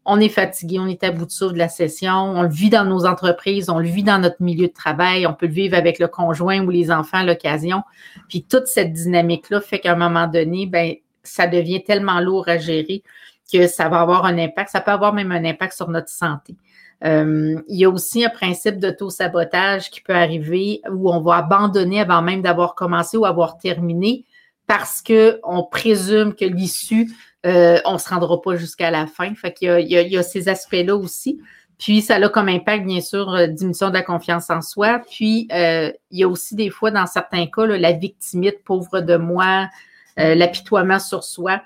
On 0.05 0.19
est 0.21 0.29
fatigué, 0.29 0.79
on 0.79 0.87
est 0.87 1.03
à 1.05 1.13
bout 1.13 1.27
de 1.27 1.31
souffle 1.31 1.55
de 1.55 1.59
la 1.59 1.69
session, 1.69 2.15
on 2.15 2.43
le 2.43 2.49
vit 2.49 2.71
dans 2.71 2.85
nos 2.85 3.07
entreprises, 3.07 3.71
on 3.71 3.79
le 3.79 3.87
vit 3.87 4.03
dans 4.03 4.19
notre 4.19 4.43
milieu 4.43 4.67
de 4.67 4.73
travail, 4.73 5.27
on 5.27 5.35
peut 5.35 5.47
le 5.47 5.53
vivre 5.53 5.77
avec 5.77 5.99
le 5.99 6.09
conjoint 6.09 6.61
ou 6.65 6.71
les 6.71 6.91
enfants 6.91 7.19
à 7.19 7.25
l'occasion. 7.25 7.83
Puis 8.29 8.43
toute 8.43 8.67
cette 8.67 8.93
dynamique-là 8.93 9.61
fait 9.61 9.79
qu'à 9.79 9.93
un 9.93 9.97
moment 9.97 10.27
donné, 10.27 10.67
ben 10.67 10.95
ça 11.23 11.47
devient 11.47 11.85
tellement 11.85 12.21
lourd 12.21 12.49
à 12.49 12.59
gérer 12.59 13.03
que 13.53 13.67
ça 13.67 13.89
va 13.89 14.01
avoir 14.01 14.25
un 14.25 14.39
impact. 14.39 14.71
Ça 14.71 14.81
peut 14.81 14.91
avoir 14.91 15.13
même 15.13 15.33
un 15.33 15.45
impact 15.45 15.75
sur 15.75 15.89
notre 15.89 16.09
santé. 16.09 16.57
Euh, 17.05 17.61
il 17.69 17.79
y 17.79 17.85
a 17.85 17.91
aussi 17.91 18.25
un 18.25 18.29
principe 18.29 18.79
d'auto-sabotage 18.79 19.91
qui 19.91 20.01
peut 20.01 20.15
arriver 20.15 20.83
où 20.91 21.11
on 21.11 21.21
va 21.21 21.37
abandonner 21.37 22.01
avant 22.01 22.23
même 22.23 22.43
d'avoir 22.43 22.75
commencé 22.75 23.17
ou 23.17 23.25
avoir 23.25 23.59
terminé 23.59 24.25
parce 24.67 25.03
qu'on 25.03 25.65
présume 25.65 26.35
que 26.35 26.45
l'issue, 26.45 27.11
euh, 27.47 27.79
on 27.85 27.95
ne 27.95 27.99
se 27.99 28.09
rendra 28.09 28.41
pas 28.41 28.57
jusqu'à 28.57 28.91
la 28.91 29.07
fin. 29.07 29.35
Fait 29.35 29.53
qu'il 29.53 29.69
y 29.69 29.71
a, 29.71 29.81
il 29.81 30.13
y 30.13 30.19
a, 30.19 30.23
ces 30.23 30.49
aspects-là 30.49 30.95
aussi. 30.95 31.41
Puis, 31.79 32.03
ça 32.03 32.17
a 32.17 32.29
comme 32.29 32.49
impact, 32.49 32.85
bien 32.85 33.01
sûr, 33.01 33.31
euh, 33.31 33.47
diminution 33.47 33.89
de 33.89 33.95
la 33.95 34.03
confiance 34.03 34.51
en 34.51 34.61
soi. 34.61 35.01
Puis, 35.11 35.49
il 35.51 35.95
y 36.13 36.23
a 36.23 36.29
aussi 36.29 36.55
des 36.55 36.71
fois, 36.71 36.91
dans 36.91 37.07
certains 37.07 37.47
cas, 37.47 37.67
la 37.67 37.93
victimite, 37.93 38.63
pauvre 38.63 39.01
de 39.01 39.17
moi, 39.17 39.69
euh, 40.19 40.35
l'apitoiement 40.35 40.99
sur 40.99 41.25
soi. 41.25 41.63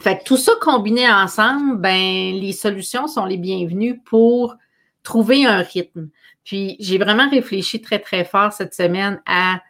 Fait 0.00 0.18
que 0.18 0.24
tout 0.24 0.36
ça 0.36 0.52
combiné 0.60 1.10
ensemble, 1.10 1.78
ben, 1.78 2.34
les 2.34 2.52
solutions 2.52 3.06
sont 3.06 3.24
les 3.24 3.36
bienvenues 3.36 4.00
pour 4.00 4.56
trouver 5.02 5.46
un 5.46 5.58
rythme. 5.58 6.08
Puis 6.44 6.76
j'ai 6.80 6.98
vraiment 6.98 7.28
réfléchi 7.28 7.80
très, 7.80 7.98
très 7.98 8.24
fort 8.24 8.52
cette 8.52 8.74
semaine 8.74 9.20
à 9.26 9.60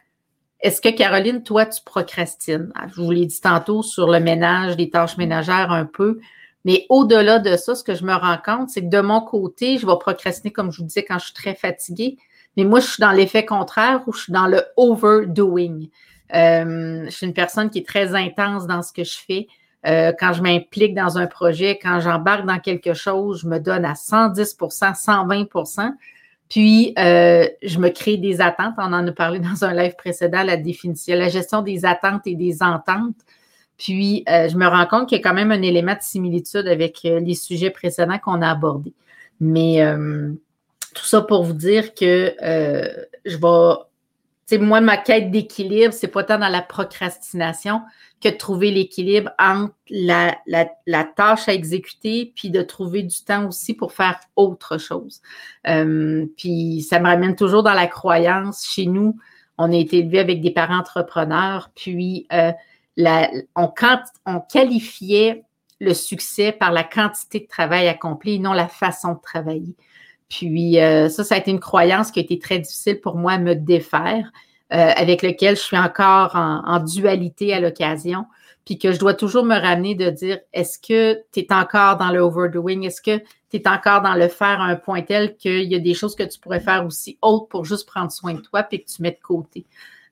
est-ce 0.59 0.81
que 0.81 0.89
Caroline, 0.89 1.43
toi, 1.43 1.65
tu 1.65 1.81
procrastines? 1.83 2.71
Ah, 2.75 2.87
je 2.87 3.01
vous 3.01 3.11
l'ai 3.11 3.25
dit 3.25 3.39
tantôt 3.39 3.83
sur 3.83 4.09
le 4.09 4.19
ménage, 4.19 4.75
les 4.77 4.89
tâches 4.89 5.17
ménagères 5.17 5.71
un 5.71 5.85
peu. 5.85 6.19
Mais 6.63 6.87
au-delà 6.89 7.37
de 7.37 7.55
ça, 7.55 7.75
ce 7.75 7.83
que 7.83 7.93
je 7.93 8.03
me 8.03 8.13
rends 8.15 8.39
compte, 8.43 8.69
c'est 8.69 8.81
que 8.81 8.89
de 8.89 9.01
mon 9.01 9.21
côté, 9.21 9.77
je 9.77 9.85
vais 9.85 9.93
procrastiner, 9.99 10.51
comme 10.51 10.71
je 10.71 10.79
vous 10.79 10.87
disais, 10.87 11.05
quand 11.05 11.19
je 11.19 11.25
suis 11.25 11.33
très 11.33 11.53
fatiguée. 11.53 12.17
Mais 12.57 12.63
moi, 12.63 12.79
je 12.79 12.87
suis 12.87 13.01
dans 13.01 13.11
l'effet 13.11 13.45
contraire 13.45 14.01
où 14.07 14.13
je 14.13 14.23
suis 14.23 14.33
dans 14.33 14.47
le 14.47 14.63
overdoing. 14.75 15.81
Euh, 16.33 17.05
je 17.05 17.11
suis 17.11 17.27
une 17.27 17.33
personne 17.33 17.69
qui 17.69 17.79
est 17.79 17.87
très 17.87 18.15
intense 18.15 18.65
dans 18.65 18.81
ce 18.81 18.91
que 18.91 19.03
je 19.03 19.17
fais. 19.17 19.47
Euh, 19.85 20.11
quand 20.17 20.33
je 20.33 20.41
m'implique 20.41 20.95
dans 20.95 21.17
un 21.17 21.27
projet, 21.27 21.77
quand 21.81 21.99
j'embarque 21.99 22.45
dans 22.45 22.59
quelque 22.59 22.93
chose, 22.93 23.41
je 23.41 23.47
me 23.47 23.59
donne 23.59 23.85
à 23.85 23.93
110% 23.93 24.93
120% 24.95 25.91
puis, 26.47 26.93
euh, 26.99 27.47
je 27.63 27.79
me 27.79 27.89
crée 27.89 28.17
des 28.17 28.39
attentes. 28.39 28.75
On 28.77 28.93
en 28.93 29.07
a 29.07 29.11
parlé 29.11 29.39
dans 29.39 29.65
un 29.65 29.73
live 29.73 29.95
précédent, 29.97 30.43
la 30.43 30.57
définition, 30.57 31.15
la 31.15 31.27
gestion 31.27 31.63
des 31.63 31.85
attentes 31.85 32.27
et 32.27 32.35
des 32.35 32.61
ententes. 32.61 33.15
Puis, 33.79 34.23
je 34.27 34.55
me 34.55 34.67
rends 34.67 34.85
compte 34.85 35.09
qu'il 35.09 35.17
y 35.17 35.21
a 35.21 35.23
quand 35.23 35.33
même 35.33 35.51
un 35.51 35.63
élément 35.63 35.93
de 35.93 36.01
similitude 36.01 36.67
avec 36.67 37.01
les 37.01 37.33
sujets 37.33 37.71
précédents 37.71 38.19
qu'on 38.19 38.43
a 38.43 38.51
abordés. 38.51 38.93
Mais 39.39 39.83
tout 40.93 41.05
ça 41.05 41.21
pour 41.21 41.43
vous 41.43 41.53
dire 41.53 41.95
que 41.95 42.35
je 43.25 43.37
vais 43.37 43.75
sais, 44.45 44.57
moi, 44.57 44.81
ma 44.81 44.97
quête 44.97 45.31
d'équilibre, 45.31 45.93
c'est 45.93 46.07
pas 46.07 46.23
tant 46.23 46.37
dans 46.37 46.49
la 46.49 46.61
procrastination 46.61 47.81
que 48.21 48.29
de 48.29 48.35
trouver 48.35 48.71
l'équilibre 48.71 49.31
entre 49.39 49.73
la, 49.89 50.37
la, 50.45 51.03
tâche 51.03 51.47
à 51.47 51.53
exécuter 51.53 52.31
puis 52.35 52.49
de 52.49 52.61
trouver 52.61 53.03
du 53.03 53.23
temps 53.23 53.47
aussi 53.47 53.73
pour 53.73 53.93
faire 53.93 54.19
autre 54.35 54.77
chose. 54.77 55.21
Euh, 55.67 56.25
puis 56.37 56.81
ça 56.81 56.99
me 56.99 57.05
ramène 57.05 57.35
toujours 57.35 57.63
dans 57.63 57.73
la 57.73 57.87
croyance. 57.87 58.65
Chez 58.65 58.85
nous, 58.85 59.17
on 59.57 59.71
a 59.71 59.75
été 59.75 59.99
élevé 59.99 60.19
avec 60.19 60.41
des 60.41 60.51
parents 60.51 60.79
entrepreneurs, 60.79 61.71
puis 61.75 62.27
euh, 62.33 62.51
la, 62.97 63.29
on, 63.55 63.67
quand, 63.67 64.01
on 64.25 64.39
qualifiait 64.39 65.43
le 65.79 65.93
succès 65.93 66.51
par 66.51 66.71
la 66.71 66.83
quantité 66.83 67.41
de 67.41 67.47
travail 67.47 67.87
accompli 67.87 68.35
et 68.35 68.39
non 68.39 68.53
la 68.53 68.67
façon 68.67 69.13
de 69.13 69.21
travailler. 69.21 69.75
Puis 70.29 70.79
euh, 70.79 71.09
ça, 71.09 71.23
ça 71.23 71.35
a 71.35 71.37
été 71.37 71.51
une 71.51 71.59
croyance 71.59 72.11
qui 72.11 72.19
a 72.19 72.23
été 72.23 72.39
très 72.39 72.59
difficile 72.59 72.99
pour 72.99 73.15
moi 73.15 73.33
à 73.33 73.37
me 73.37 73.55
défaire, 73.55 74.31
euh, 74.73 74.91
avec 74.95 75.21
lequel 75.21 75.55
je 75.55 75.61
suis 75.61 75.77
encore 75.77 76.35
en, 76.35 76.79
dualité 76.79 77.53
à 77.53 77.59
l'occasion, 77.59 78.25
puis 78.65 78.79
que 78.79 78.91
je 78.91 78.99
dois 78.99 79.13
toujours 79.13 79.45
me 79.45 79.55
ramener 79.55 79.93
de 79.93 80.09
dire, 80.09 80.39
est-ce 80.53 80.79
que 80.79 81.21
tu 81.31 81.41
es 81.41 81.53
encore 81.53 81.97
dans 81.97 82.09
le 82.09 82.19
overdoing? 82.19 82.81
Est-ce 82.81 83.01
que 83.01 83.19
tu 83.51 83.57
es 83.57 83.67
encore 83.67 84.01
dans 84.01 84.15
le 84.15 84.27
faire 84.27 84.59
à 84.59 84.65
un 84.65 84.75
point 84.75 85.03
tel 85.03 85.37
qu'il 85.37 85.71
y 85.71 85.75
a 85.75 85.79
des 85.79 85.93
choses 85.93 86.15
que 86.15 86.23
tu 86.23 86.39
pourrais 86.39 86.59
faire 86.59 86.85
aussi 86.85 87.19
autres 87.21 87.47
pour 87.47 87.63
juste 87.63 87.87
prendre 87.87 88.11
soin 88.11 88.33
de 88.33 88.41
toi, 88.41 88.63
puis 88.63 88.83
que 88.83 88.89
tu 88.89 89.03
mets 89.03 89.11
de 89.11 89.21
côté? 89.21 89.65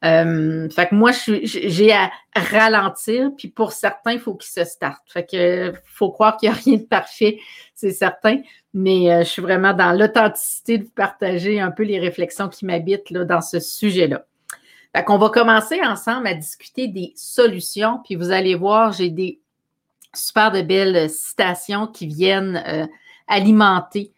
Euh, 0.04 0.70
fait 0.70 0.88
que 0.88 0.96
moi, 0.96 1.12
j'ai 1.12 1.94
à 1.94 2.12
ralentir, 2.36 3.32
puis 3.38 3.48
pour 3.48 3.72
certains, 3.72 4.14
il 4.14 4.20
faut 4.20 4.36
qu'ils 4.36 4.52
se 4.52 4.66
startent. 4.66 5.08
Fait 5.08 5.26
que 5.26 5.74
faut 5.86 6.12
croire 6.12 6.36
qu'il 6.38 6.50
n'y 6.50 6.56
a 6.56 6.60
rien 6.60 6.78
de 6.78 6.84
parfait, 6.84 7.40
c'est 7.74 7.92
certain, 7.92 8.42
mais 8.74 9.12
euh, 9.12 9.20
je 9.20 9.30
suis 9.30 9.42
vraiment 9.42 9.74
dans 9.74 9.98
l'authenticité 9.98 10.78
de 10.78 10.84
vous 10.84 10.92
partager 10.92 11.62
un 11.62 11.72
peu 11.72 11.84
les 11.84 12.00
réflexions 12.00 12.50
qui 12.50 12.66
m'habitent 12.66 13.14
dans 13.14 13.42
ce 13.42 13.60
sujet-là. 13.60 14.26
Fait 14.94 15.04
qu'on 15.06 15.18
va 15.18 15.30
commencer 15.30 15.80
ensemble 15.82 16.28
à 16.28 16.34
discuter 16.34 16.88
des 16.88 17.14
solutions, 17.16 18.00
puis 18.04 18.16
vous 18.16 18.32
allez 18.32 18.56
voir, 18.56 18.92
j'ai 18.92 19.10
des 19.10 19.40
super 20.14 20.52
de 20.52 20.62
belles 20.62 21.10
citations 21.10 21.88
qui 21.88 22.08
viennent 22.08 22.62
euh, 22.68 22.86
alimenter 23.28 24.12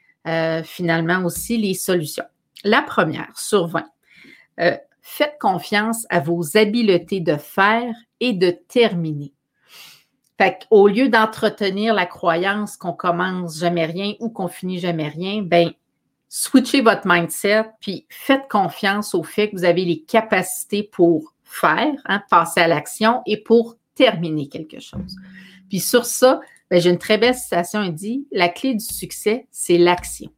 finalement 0.63 1.23
aussi 1.23 1.55
les 1.55 1.75
solutions. 1.75 2.23
La 2.63 2.81
première 2.81 3.37
sur 3.37 3.67
20 3.67 3.85
faites 5.07 5.37
confiance 5.39 6.07
à 6.09 6.19
vos 6.19 6.57
habiletés 6.57 7.19
de 7.19 7.37
faire 7.37 7.93
et 8.19 8.33
de 8.33 8.49
terminer. 8.49 9.33
Au 10.71 10.87
lieu 10.87 11.09
d'entretenir 11.09 11.93
la 11.93 12.07
croyance 12.07 12.75
qu'on 12.75 12.91
commence 12.91 13.59
jamais 13.59 13.85
rien 13.85 14.13
ou 14.19 14.29
qu'on 14.29 14.47
finit 14.47 14.79
jamais 14.79 15.07
rien, 15.07 15.43
ben 15.43 15.71
switchez 16.27 16.81
votre 16.81 17.03
mindset 17.05 17.65
puis 17.79 18.07
faites 18.09 18.47
confiance 18.49 19.13
au 19.13 19.21
fait 19.21 19.51
que 19.51 19.55
vous 19.55 19.63
avez 19.63 19.85
les 19.85 20.01
capacités 20.01 20.81
pour 20.81 21.35
faire, 21.43 21.93
hein, 22.05 22.23
passer 22.31 22.61
à 22.61 22.67
l'action 22.67 23.21
et 23.27 23.37
pour 23.37 23.75
terminer 23.93 24.49
quelque 24.49 24.79
chose. 24.79 25.15
Puis 25.69 25.81
sur 25.81 26.05
ça, 26.05 26.41
ben, 26.71 26.81
j'ai 26.81 26.89
une 26.89 26.97
très 26.97 27.19
belle 27.19 27.35
citation, 27.35 27.83
il 27.83 27.93
dit, 27.93 28.27
la 28.31 28.49
clé 28.49 28.73
du 28.73 28.83
succès, 28.83 29.45
c'est 29.51 29.77
l'action. 29.77 30.31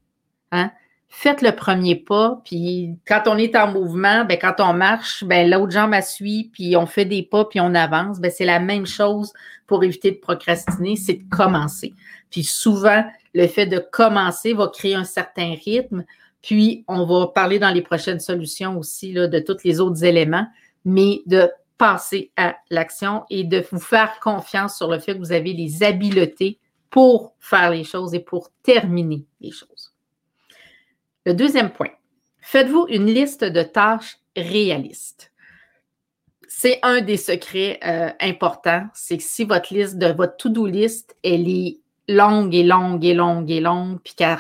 Hein? 0.51 0.71
Faites 1.09 1.41
le 1.41 1.55
premier 1.55 1.95
pas, 1.95 2.41
puis 2.43 2.95
quand 3.07 3.23
on 3.27 3.37
est 3.37 3.55
en 3.55 3.71
mouvement, 3.71 4.25
ben 4.25 4.37
quand 4.39 4.55
on 4.59 4.73
marche, 4.73 5.23
ben 5.23 5.49
l'autre 5.49 5.71
jambe 5.71 5.93
a 5.93 6.01
suit, 6.01 6.49
puis 6.53 6.75
on 6.75 6.85
fait 6.85 7.05
des 7.05 7.23
pas, 7.23 7.45
puis 7.45 7.59
on 7.59 7.73
avance. 7.75 8.19
Ben 8.19 8.31
c'est 8.31 8.45
la 8.45 8.59
même 8.59 8.85
chose 8.85 9.33
pour 9.67 9.83
éviter 9.83 10.11
de 10.11 10.17
procrastiner, 10.17 10.95
c'est 10.95 11.13
de 11.13 11.29
commencer. 11.29 11.93
Puis 12.29 12.43
souvent, 12.43 13.03
le 13.33 13.47
fait 13.47 13.65
de 13.65 13.79
commencer 13.79 14.53
va 14.53 14.67
créer 14.67 14.95
un 14.95 15.03
certain 15.03 15.55
rythme, 15.65 16.03
puis 16.41 16.83
on 16.87 17.05
va 17.05 17.27
parler 17.27 17.59
dans 17.59 17.71
les 17.71 17.81
prochaines 17.81 18.19
solutions 18.19 18.77
aussi 18.77 19.11
là, 19.13 19.27
de 19.27 19.39
tous 19.39 19.63
les 19.63 19.79
autres 19.79 20.03
éléments, 20.03 20.47
mais 20.85 21.21
de 21.25 21.49
passer 21.77 22.31
à 22.37 22.55
l'action 22.69 23.23
et 23.29 23.43
de 23.43 23.63
vous 23.71 23.79
faire 23.79 24.19
confiance 24.19 24.77
sur 24.77 24.89
le 24.89 24.99
fait 24.99 25.13
que 25.13 25.19
vous 25.19 25.31
avez 25.31 25.53
les 25.53 25.83
habiletés 25.83 26.59
pour 26.89 27.35
faire 27.39 27.71
les 27.71 27.83
choses 27.83 28.13
et 28.13 28.19
pour 28.19 28.49
terminer 28.63 29.25
les 29.41 29.51
choses. 29.51 29.93
Le 31.27 31.33
deuxième 31.33 31.71
point, 31.71 31.89
faites-vous 32.39 32.85
une 32.87 33.07
liste 33.07 33.43
de 33.43 33.61
tâches 33.61 34.17
réalistes. 34.37 35.33
C'est 36.47 36.79
un 36.83 37.01
des 37.01 37.17
secrets 37.17 37.81
euh, 37.85 38.11
importants, 38.21 38.87
c'est 38.93 39.17
que 39.17 39.23
si 39.23 39.43
votre 39.43 39.73
liste 39.73 39.97
de 39.97 40.07
votre 40.07 40.37
to-do 40.37 40.65
list, 40.65 41.17
elle 41.25 41.49
est 41.49 41.79
longue 42.07 42.55
et 42.55 42.63
longue 42.63 43.03
et 43.03 43.13
longue 43.13 43.51
et 43.51 43.59
longue, 43.59 43.99
puis 44.01 44.13
qu'elle 44.15 44.37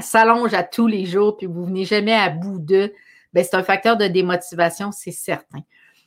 s'allonge 0.00 0.54
à 0.54 0.62
tous 0.62 0.86
les 0.86 1.04
jours, 1.04 1.36
puis 1.36 1.46
vous 1.46 1.66
venez 1.66 1.84
jamais 1.84 2.14
à 2.14 2.30
bout 2.30 2.60
de, 2.60 2.94
ben 3.34 3.44
c'est 3.44 3.56
un 3.56 3.62
facteur 3.62 3.98
de 3.98 4.06
démotivation, 4.06 4.92
c'est 4.92 5.12
certain. 5.12 5.60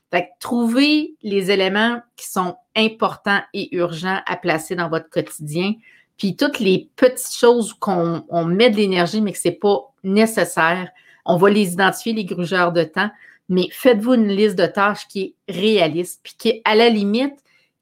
Fait 0.09 0.23
que 0.23 0.29
trouvez 0.39 1.13
les 1.21 1.51
éléments 1.51 2.01
qui 2.15 2.27
sont 2.27 2.55
importants 2.75 3.41
et 3.53 3.75
urgents 3.75 4.21
à 4.25 4.37
placer 4.37 4.75
dans 4.75 4.89
votre 4.89 5.11
quotidien. 5.11 5.73
Puis 6.19 6.35
toutes 6.35 6.59
les 6.59 6.89
petites 6.97 7.33
choses 7.33 7.73
qu'on 7.73 8.45
met 8.45 8.69
de 8.69 8.75
l'énergie, 8.75 9.21
mais 9.21 9.31
que 9.31 9.39
ce 9.39 9.47
n'est 9.47 9.55
pas 9.55 9.91
nécessaire, 10.03 10.89
on 11.25 11.37
va 11.37 11.49
les 11.49 11.73
identifier, 11.73 12.13
les 12.13 12.25
grugeurs 12.25 12.73
de 12.73 12.83
temps, 12.83 13.09
mais 13.47 13.69
faites-vous 13.71 14.13
une 14.13 14.27
liste 14.27 14.57
de 14.57 14.65
tâches 14.65 15.07
qui 15.07 15.35
est 15.47 15.51
réaliste, 15.51 16.19
puis 16.21 16.33
qui 16.37 16.61
à 16.65 16.75
la 16.75 16.89
limite, 16.89 17.35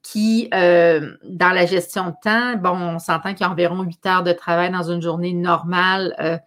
qui, 0.04 0.50
euh, 0.54 1.16
dans 1.24 1.50
la 1.50 1.66
gestion 1.66 2.12
de 2.12 2.16
temps, 2.24 2.56
bon, 2.56 2.78
on 2.78 3.00
s'entend 3.00 3.34
qu'il 3.34 3.42
y 3.42 3.50
a 3.50 3.52
environ 3.52 3.82
8 3.82 4.06
heures 4.06 4.24
de 4.24 4.32
travail 4.32 4.72
dans 4.72 4.90
une 4.90 5.02
journée 5.02 5.34
normale. 5.34 6.16
Euh, 6.20 6.38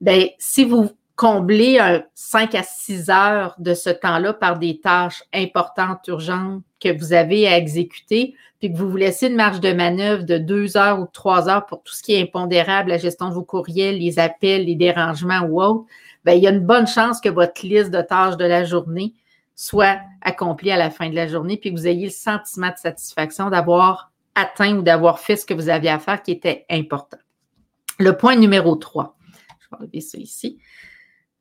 ben, 0.00 0.28
si 0.38 0.64
vous 0.64 0.90
combler 1.16 1.78
un 1.78 2.04
5 2.14 2.54
à 2.54 2.62
6 2.62 3.08
heures 3.08 3.54
de 3.58 3.72
ce 3.72 3.88
temps-là 3.88 4.34
par 4.34 4.58
des 4.58 4.80
tâches 4.80 5.24
importantes, 5.32 6.06
urgentes 6.08 6.62
que 6.78 6.96
vous 6.96 7.14
avez 7.14 7.48
à 7.48 7.56
exécuter, 7.56 8.34
puis 8.60 8.70
que 8.70 8.76
vous 8.76 8.90
vous 8.90 8.96
laissez 8.98 9.28
une 9.28 9.36
marge 9.36 9.60
de 9.60 9.72
manœuvre 9.72 10.24
de 10.24 10.36
2 10.36 10.76
heures 10.76 11.00
ou 11.00 11.06
3 11.06 11.48
heures 11.48 11.66
pour 11.66 11.82
tout 11.82 11.94
ce 11.94 12.02
qui 12.02 12.14
est 12.14 12.22
impondérable, 12.22 12.90
la 12.90 12.98
gestion 12.98 13.30
de 13.30 13.34
vos 13.34 13.44
courriels, 13.44 13.98
les 13.98 14.18
appels, 14.18 14.66
les 14.66 14.74
dérangements 14.74 15.40
ou 15.40 15.62
autres, 15.62 15.86
bien, 16.24 16.34
il 16.34 16.42
y 16.42 16.46
a 16.46 16.50
une 16.50 16.66
bonne 16.66 16.86
chance 16.86 17.20
que 17.20 17.30
votre 17.30 17.66
liste 17.66 17.90
de 17.90 18.02
tâches 18.02 18.36
de 18.36 18.44
la 18.44 18.64
journée 18.64 19.14
soit 19.54 19.98
accomplie 20.20 20.70
à 20.70 20.76
la 20.76 20.90
fin 20.90 21.08
de 21.08 21.14
la 21.14 21.26
journée, 21.26 21.56
puis 21.56 21.72
que 21.72 21.78
vous 21.78 21.86
ayez 21.86 22.04
le 22.04 22.12
sentiment 22.12 22.68
de 22.68 22.76
satisfaction 22.76 23.48
d'avoir 23.48 24.12
atteint 24.34 24.76
ou 24.76 24.82
d'avoir 24.82 25.18
fait 25.18 25.36
ce 25.36 25.46
que 25.46 25.54
vous 25.54 25.70
aviez 25.70 25.88
à 25.88 25.98
faire 25.98 26.22
qui 26.22 26.32
était 26.32 26.66
important. 26.68 27.16
Le 27.98 28.14
point 28.14 28.36
numéro 28.36 28.76
3, 28.76 29.16
je 29.60 29.66
vais 29.70 29.82
enlever 29.82 30.00
ça 30.02 30.18
ici. 30.18 30.58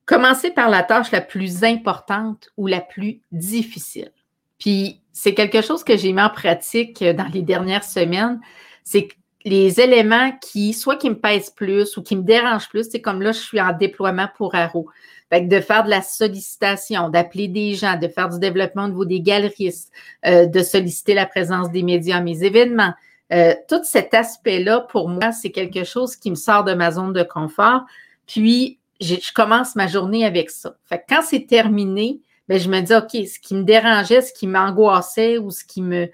Commencez 0.06 0.52
par 0.52 0.70
la 0.70 0.84
tâche 0.84 1.12
la 1.12 1.22
plus 1.22 1.64
importante 1.64 2.50
ou 2.58 2.68
la 2.68 2.82
plus 2.82 3.22
difficile. 3.32 4.12
Puis, 4.60 5.02
c'est 5.12 5.34
quelque 5.34 5.62
chose 5.62 5.84
que 5.84 5.98
j'ai 5.98 6.14
mis 6.14 6.22
en 6.22 6.30
pratique 6.30 7.04
dans 7.04 7.30
les 7.34 7.42
dernières 7.42 7.84
semaines. 7.84 8.40
C'est 8.84 9.08
les 9.46 9.80
éléments 9.80 10.32
qui, 10.42 10.74
soit 10.74 10.98
qui 10.98 11.10
me 11.10 11.20
pèsent 11.20 11.52
plus 11.52 11.98
ou 11.98 12.04
qui 12.04 12.16
me 12.16 12.24
dérangent 12.24 12.68
plus, 12.68 12.90
c'est 12.90 13.02
comme 13.02 13.22
là, 13.22 13.32
je 13.32 13.40
suis 13.40 13.62
en 13.62 13.74
déploiement 13.74 14.28
pour 14.36 14.56
Arrow. 14.56 14.88
Fait 15.30 15.44
que 15.44 15.56
de 15.56 15.62
faire 15.62 15.84
de 15.84 15.90
la 15.90 16.02
sollicitation, 16.02 17.10
d'appeler 17.10 17.48
des 17.48 17.76
gens, 17.76 17.98
de 17.98 18.08
faire 18.08 18.30
du 18.30 18.40
développement 18.40 18.86
au 18.86 18.90
niveau 18.90 19.06
des 19.06 19.22
galeristes, 19.22 19.92
euh, 20.26 20.48
de 20.48 20.62
solliciter 20.62 21.14
la 21.14 21.26
présence 21.28 21.72
des 21.72 21.84
médias 21.84 22.18
à 22.18 22.22
mes 22.22 22.44
événements. 22.44 22.94
Euh, 23.34 23.54
tout 23.68 23.84
cet 23.84 24.14
aspect-là, 24.14 24.82
pour 24.82 25.10
moi, 25.10 25.32
c'est 25.32 25.52
quelque 25.52 25.84
chose 25.84 26.16
qui 26.16 26.30
me 26.32 26.36
sort 26.36 26.64
de 26.64 26.74
ma 26.74 26.92
zone 26.92 27.14
de 27.14 27.24
confort. 27.24 27.86
Puis, 28.28 28.80
je 29.02 29.34
commence 29.34 29.76
ma 29.76 29.88
journée 29.88 30.26
avec 30.26 30.50
ça. 30.50 30.76
Fait 30.86 31.00
que 31.00 31.04
quand 31.10 31.22
c'est 31.22 31.48
terminé, 31.48 32.22
ben, 32.48 32.60
je 32.60 32.70
me 32.70 32.82
dis, 32.82 32.94
OK, 32.94 33.28
ce 33.28 33.40
qui 33.40 33.56
me 33.56 33.64
dérangeait, 33.64 34.22
ce 34.22 34.34
qui 34.34 34.48
m'angoissait 34.48 35.38
ou 35.38 35.52
ce 35.52 35.64
qui 35.66 35.82
me, 35.82 36.10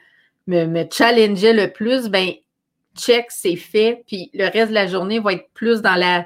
me, 0.48 0.66
me 0.66 0.86
challengeait 0.92 1.54
le 1.54 1.72
plus, 1.72 2.10
ben, 2.10 2.32
check, 2.96 3.26
c'est 3.30 3.56
fait. 3.56 4.04
Puis 4.08 4.30
le 4.34 4.46
reste 4.46 4.70
de 4.70 4.74
la 4.74 4.88
journée 4.88 5.20
va 5.20 5.34
être 5.34 5.50
plus 5.54 5.82
dans 5.82 5.96
la 5.96 6.26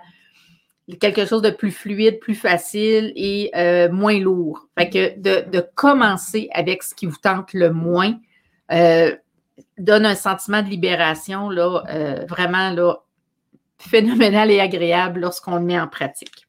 quelque 0.99 1.25
chose 1.25 1.41
de 1.41 1.49
plus 1.49 1.71
fluide, 1.71 2.19
plus 2.19 2.35
facile 2.35 3.11
et 3.15 3.49
euh, 3.55 3.91
moins 3.91 4.19
lourd. 4.19 4.67
Fait 4.77 4.89
que 4.89 5.19
de, 5.19 5.49
de, 5.49 5.65
commencer 5.73 6.47
avec 6.53 6.83
ce 6.83 6.93
qui 6.93 7.07
vous 7.07 7.17
tente 7.17 7.53
le 7.53 7.71
moins 7.71 8.13
euh, 8.71 9.15
donne 9.77 10.05
un 10.05 10.15
sentiment 10.15 10.61
de 10.61 10.69
libération 10.69 11.49
là, 11.49 11.83
euh, 11.89 12.25
vraiment 12.27 12.69
là, 12.69 12.97
phénoménal 13.79 14.51
et 14.51 14.59
agréable 14.59 15.21
lorsqu'on 15.21 15.55
le 15.55 15.61
met 15.61 15.79
en 15.79 15.87
pratique. 15.87 16.44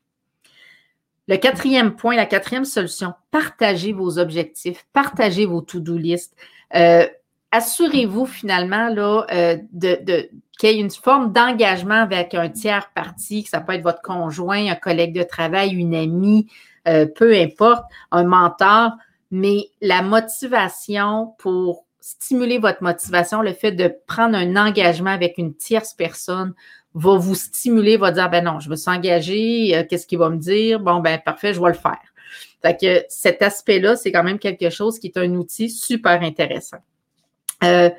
Le 1.28 1.36
quatrième 1.36 1.96
point, 1.96 2.14
la 2.14 2.26
quatrième 2.26 2.64
solution, 2.64 3.14
partagez 3.30 3.92
vos 3.92 4.18
objectifs, 4.18 4.86
partagez 4.92 5.44
vos 5.44 5.60
to-do 5.60 5.96
list. 5.96 6.36
Euh, 6.74 7.06
assurez-vous 7.50 8.26
finalement 8.26 8.88
là, 8.88 9.26
euh, 9.32 9.56
de, 9.72 10.28
qu'il 10.58 10.70
y 10.70 10.72
ait 10.72 10.80
une 10.80 10.90
forme 10.90 11.32
d'engagement 11.32 12.02
avec 12.02 12.34
un 12.34 12.48
tiers 12.48 12.90
parti, 12.94 13.42
que 13.42 13.50
ça 13.50 13.60
peut 13.60 13.72
être 13.72 13.82
votre 13.82 14.02
conjoint, 14.02 14.68
un 14.68 14.76
collègue 14.76 15.14
de 15.14 15.24
travail, 15.24 15.70
une 15.74 15.94
amie, 15.94 16.46
euh, 16.86 17.06
peu 17.06 17.34
importe, 17.34 17.84
un 18.12 18.24
mentor, 18.24 18.92
mais 19.32 19.70
la 19.80 20.02
motivation 20.02 21.34
pour 21.38 21.86
stimuler 22.00 22.58
votre 22.58 22.84
motivation, 22.84 23.42
le 23.42 23.52
fait 23.52 23.72
de 23.72 23.92
prendre 24.06 24.36
un 24.36 24.54
engagement 24.54 25.10
avec 25.10 25.38
une 25.38 25.56
tierce 25.56 25.92
personne 25.92 26.54
va 26.96 27.18
vous 27.18 27.34
stimuler, 27.34 27.98
va 27.98 28.10
dire, 28.10 28.30
ben 28.30 28.42
non, 28.42 28.58
je 28.58 28.70
me 28.70 28.76
suis 28.76 28.90
engagé, 28.90 29.76
euh, 29.76 29.84
qu'est-ce 29.88 30.06
qu'il 30.06 30.18
va 30.18 30.30
me 30.30 30.38
dire? 30.38 30.80
Bon, 30.80 31.00
ben 31.00 31.20
parfait, 31.22 31.52
je 31.52 31.60
vais 31.60 31.68
le 31.68 31.74
faire. 31.74 32.00
Fait 32.62 32.76
que 32.76 33.04
cet 33.10 33.42
aspect-là, 33.42 33.96
c'est 33.96 34.10
quand 34.10 34.22
même 34.22 34.38
quelque 34.38 34.70
chose 34.70 34.98
qui 34.98 35.08
est 35.08 35.18
un 35.18 35.34
outil 35.34 35.68
super 35.68 36.22
intéressant. 36.22 36.78
Euh, 37.62 37.90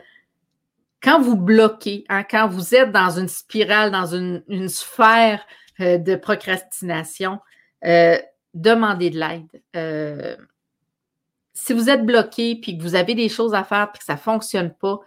quand 1.02 1.22
vous 1.22 1.38
bloquez, 1.38 2.06
hein, 2.10 2.24
quand 2.24 2.48
vous 2.48 2.74
êtes 2.74 2.92
dans 2.92 3.20
une 3.20 3.28
spirale, 3.28 3.92
dans 3.92 4.08
une, 4.08 4.68
sphère 4.68 5.46
euh, 5.80 6.00
de 6.00 6.16
procrastination, 6.16 7.40
demandez 8.56 9.12
de 9.12 9.20
l'aide. 9.20 10.34
si 11.54 11.74
vous 11.74 11.90
êtes 11.92 12.04
bloqué 12.04 12.56
puis 12.60 12.76
que 12.76 12.82
vous 12.82 12.96
avez 12.96 13.14
des 13.14 13.30
choses 13.30 13.54
à 13.54 13.64
faire 13.64 13.92
puis 13.92 14.00
que 14.00 14.06
ça 14.06 14.14
ne 14.14 14.20
fonctionne 14.20 14.74
pas, 14.74 15.00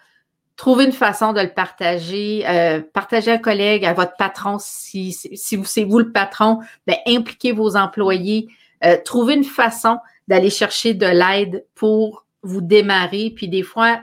Trouvez 0.61 0.85
une 0.85 0.93
façon 0.93 1.33
de 1.33 1.41
le 1.41 1.49
partager. 1.49 2.47
Euh, 2.47 2.83
partagez 2.93 3.31
à 3.31 3.37
un 3.37 3.39
collègue, 3.39 3.83
à 3.87 3.95
votre 3.95 4.15
patron, 4.19 4.59
si, 4.61 5.11
si 5.11 5.65
c'est 5.65 5.85
vous 5.85 6.01
le 6.01 6.13
patron, 6.13 6.61
ben, 6.87 6.97
impliquez 7.07 7.53
vos 7.53 7.77
employés. 7.77 8.51
Euh, 8.85 8.99
trouvez 9.03 9.37
une 9.37 9.45
façon 9.45 9.97
d'aller 10.29 10.51
chercher 10.51 10.93
de 10.93 11.07
l'aide 11.07 11.65
pour 11.75 12.27
vous 12.43 12.61
démarrer. 12.61 13.33
Puis 13.35 13.49
des 13.49 13.63
fois, 13.63 14.03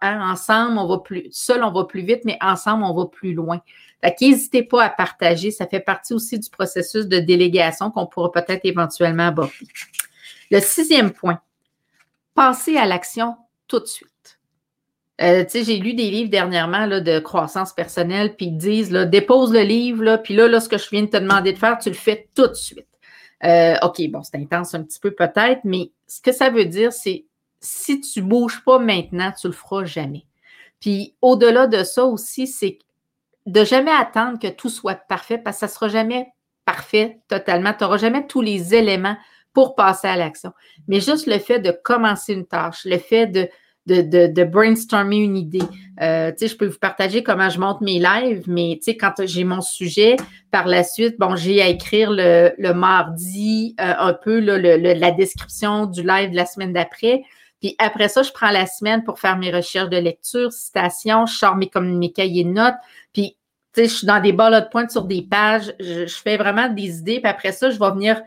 ensemble, 0.00 0.78
on 0.78 0.86
va 0.86 0.98
plus, 0.98 1.26
seul, 1.32 1.64
on 1.64 1.72
va 1.72 1.82
plus 1.82 2.02
vite, 2.02 2.20
mais 2.24 2.38
ensemble, 2.40 2.84
on 2.84 2.94
va 2.94 3.06
plus 3.06 3.34
loin. 3.34 3.60
Fait 4.04 4.14
n'hésitez 4.20 4.62
pas 4.62 4.84
à 4.84 4.88
partager. 4.88 5.50
Ça 5.50 5.66
fait 5.66 5.80
partie 5.80 6.14
aussi 6.14 6.38
du 6.38 6.48
processus 6.48 7.08
de 7.08 7.18
délégation 7.18 7.90
qu'on 7.90 8.06
pourra 8.06 8.30
peut-être 8.30 8.64
éventuellement 8.64 9.26
aborder. 9.26 9.66
Le 10.48 10.60
sixième 10.60 11.10
point, 11.10 11.40
passez 12.36 12.76
à 12.76 12.86
l'action 12.86 13.34
tout 13.66 13.80
de 13.80 13.86
suite. 13.86 14.11
Euh, 15.20 15.44
j'ai 15.52 15.78
lu 15.78 15.94
des 15.94 16.10
livres 16.10 16.30
dernièrement 16.30 16.86
là, 16.86 17.00
de 17.00 17.18
croissance 17.18 17.72
personnelle, 17.72 18.34
puis 18.34 18.46
ils 18.46 18.56
disent 18.56 18.90
là, 18.90 19.04
dépose 19.04 19.52
le 19.52 19.60
livre, 19.60 20.02
là, 20.02 20.18
puis 20.18 20.34
là, 20.34 20.48
là, 20.48 20.58
ce 20.58 20.68
que 20.68 20.78
je 20.78 20.88
viens 20.90 21.02
de 21.02 21.08
te 21.08 21.16
demander 21.18 21.52
de 21.52 21.58
faire, 21.58 21.78
tu 21.78 21.90
le 21.90 21.94
fais 21.94 22.28
tout 22.34 22.46
de 22.46 22.54
suite. 22.54 22.86
Euh, 23.44 23.74
OK, 23.82 24.00
bon, 24.10 24.22
c'est 24.22 24.36
intense 24.36 24.74
un 24.74 24.82
petit 24.82 25.00
peu 25.00 25.10
peut-être, 25.10 25.60
mais 25.64 25.90
ce 26.06 26.20
que 26.20 26.32
ça 26.32 26.48
veut 26.48 26.64
dire, 26.64 26.92
c'est 26.92 27.26
si 27.60 28.00
tu 28.00 28.22
bouges 28.22 28.64
pas 28.64 28.78
maintenant, 28.78 29.32
tu 29.38 29.48
le 29.48 29.52
feras 29.52 29.84
jamais. 29.84 30.26
Puis 30.80 31.14
au-delà 31.20 31.66
de 31.66 31.84
ça 31.84 32.04
aussi, 32.04 32.46
c'est 32.46 32.78
de 33.46 33.64
jamais 33.64 33.92
attendre 33.92 34.38
que 34.38 34.48
tout 34.48 34.68
soit 34.68 34.94
parfait 34.94 35.38
parce 35.38 35.56
que 35.56 35.60
ça 35.60 35.66
ne 35.66 35.72
sera 35.72 35.88
jamais 35.88 36.28
parfait 36.64 37.20
totalement. 37.28 37.72
Tu 37.72 37.84
n'auras 37.84 37.98
jamais 37.98 38.26
tous 38.26 38.40
les 38.40 38.74
éléments 38.74 39.16
pour 39.52 39.74
passer 39.74 40.08
à 40.08 40.16
l'action. 40.16 40.52
Mais 40.88 41.00
juste 41.00 41.26
le 41.26 41.38
fait 41.38 41.58
de 41.58 41.70
commencer 41.70 42.32
une 42.32 42.46
tâche, 42.46 42.84
le 42.84 42.98
fait 42.98 43.26
de, 43.26 43.48
de, 43.86 44.26
de, 44.28 44.44
brainstormer 44.44 45.16
une 45.18 45.36
idée. 45.36 45.62
Euh, 46.00 46.32
je 46.40 46.54
peux 46.54 46.66
vous 46.66 46.78
partager 46.78 47.22
comment 47.22 47.48
je 47.48 47.58
monte 47.58 47.80
mes 47.80 47.98
lives, 47.98 48.44
mais 48.46 48.78
quand 49.00 49.14
j'ai 49.24 49.44
mon 49.44 49.60
sujet, 49.60 50.16
par 50.50 50.66
la 50.68 50.84
suite, 50.84 51.16
bon, 51.18 51.34
j'ai 51.34 51.60
à 51.62 51.68
écrire 51.68 52.10
le, 52.10 52.52
le 52.58 52.74
mardi 52.74 53.74
euh, 53.80 53.94
un 53.98 54.12
peu 54.12 54.38
le, 54.40 54.56
la 54.58 55.10
description 55.10 55.86
du 55.86 56.02
live 56.02 56.30
de 56.30 56.36
la 56.36 56.46
semaine 56.46 56.72
d'après. 56.72 57.22
Puis 57.60 57.74
après 57.78 58.08
ça, 58.08 58.22
je 58.22 58.32
prends 58.32 58.50
la 58.50 58.66
semaine 58.66 59.04
pour 59.04 59.18
faire 59.18 59.36
mes 59.36 59.50
recherches 59.50 59.90
de 59.90 59.96
lecture, 59.96 60.52
citations, 60.52 61.26
je 61.26 61.34
sors 61.34 61.56
mes, 61.56 61.68
comme 61.68 61.98
mes 61.98 62.12
cahiers 62.12 62.44
de 62.44 62.50
notes. 62.50 62.74
Puis, 63.12 63.36
je 63.76 63.84
suis 63.84 64.06
dans 64.06 64.20
des 64.20 64.32
ballots 64.32 64.60
de 64.60 64.68
pointe 64.68 64.90
sur 64.90 65.04
des 65.04 65.22
pages. 65.22 65.72
Je, 65.80 66.06
je, 66.06 66.16
fais 66.16 66.36
vraiment 66.36 66.68
des 66.68 66.98
idées. 66.98 67.20
Puis 67.20 67.30
après 67.30 67.52
ça, 67.52 67.70
je 67.70 67.78
vais 67.78 67.90
venir 67.90 68.20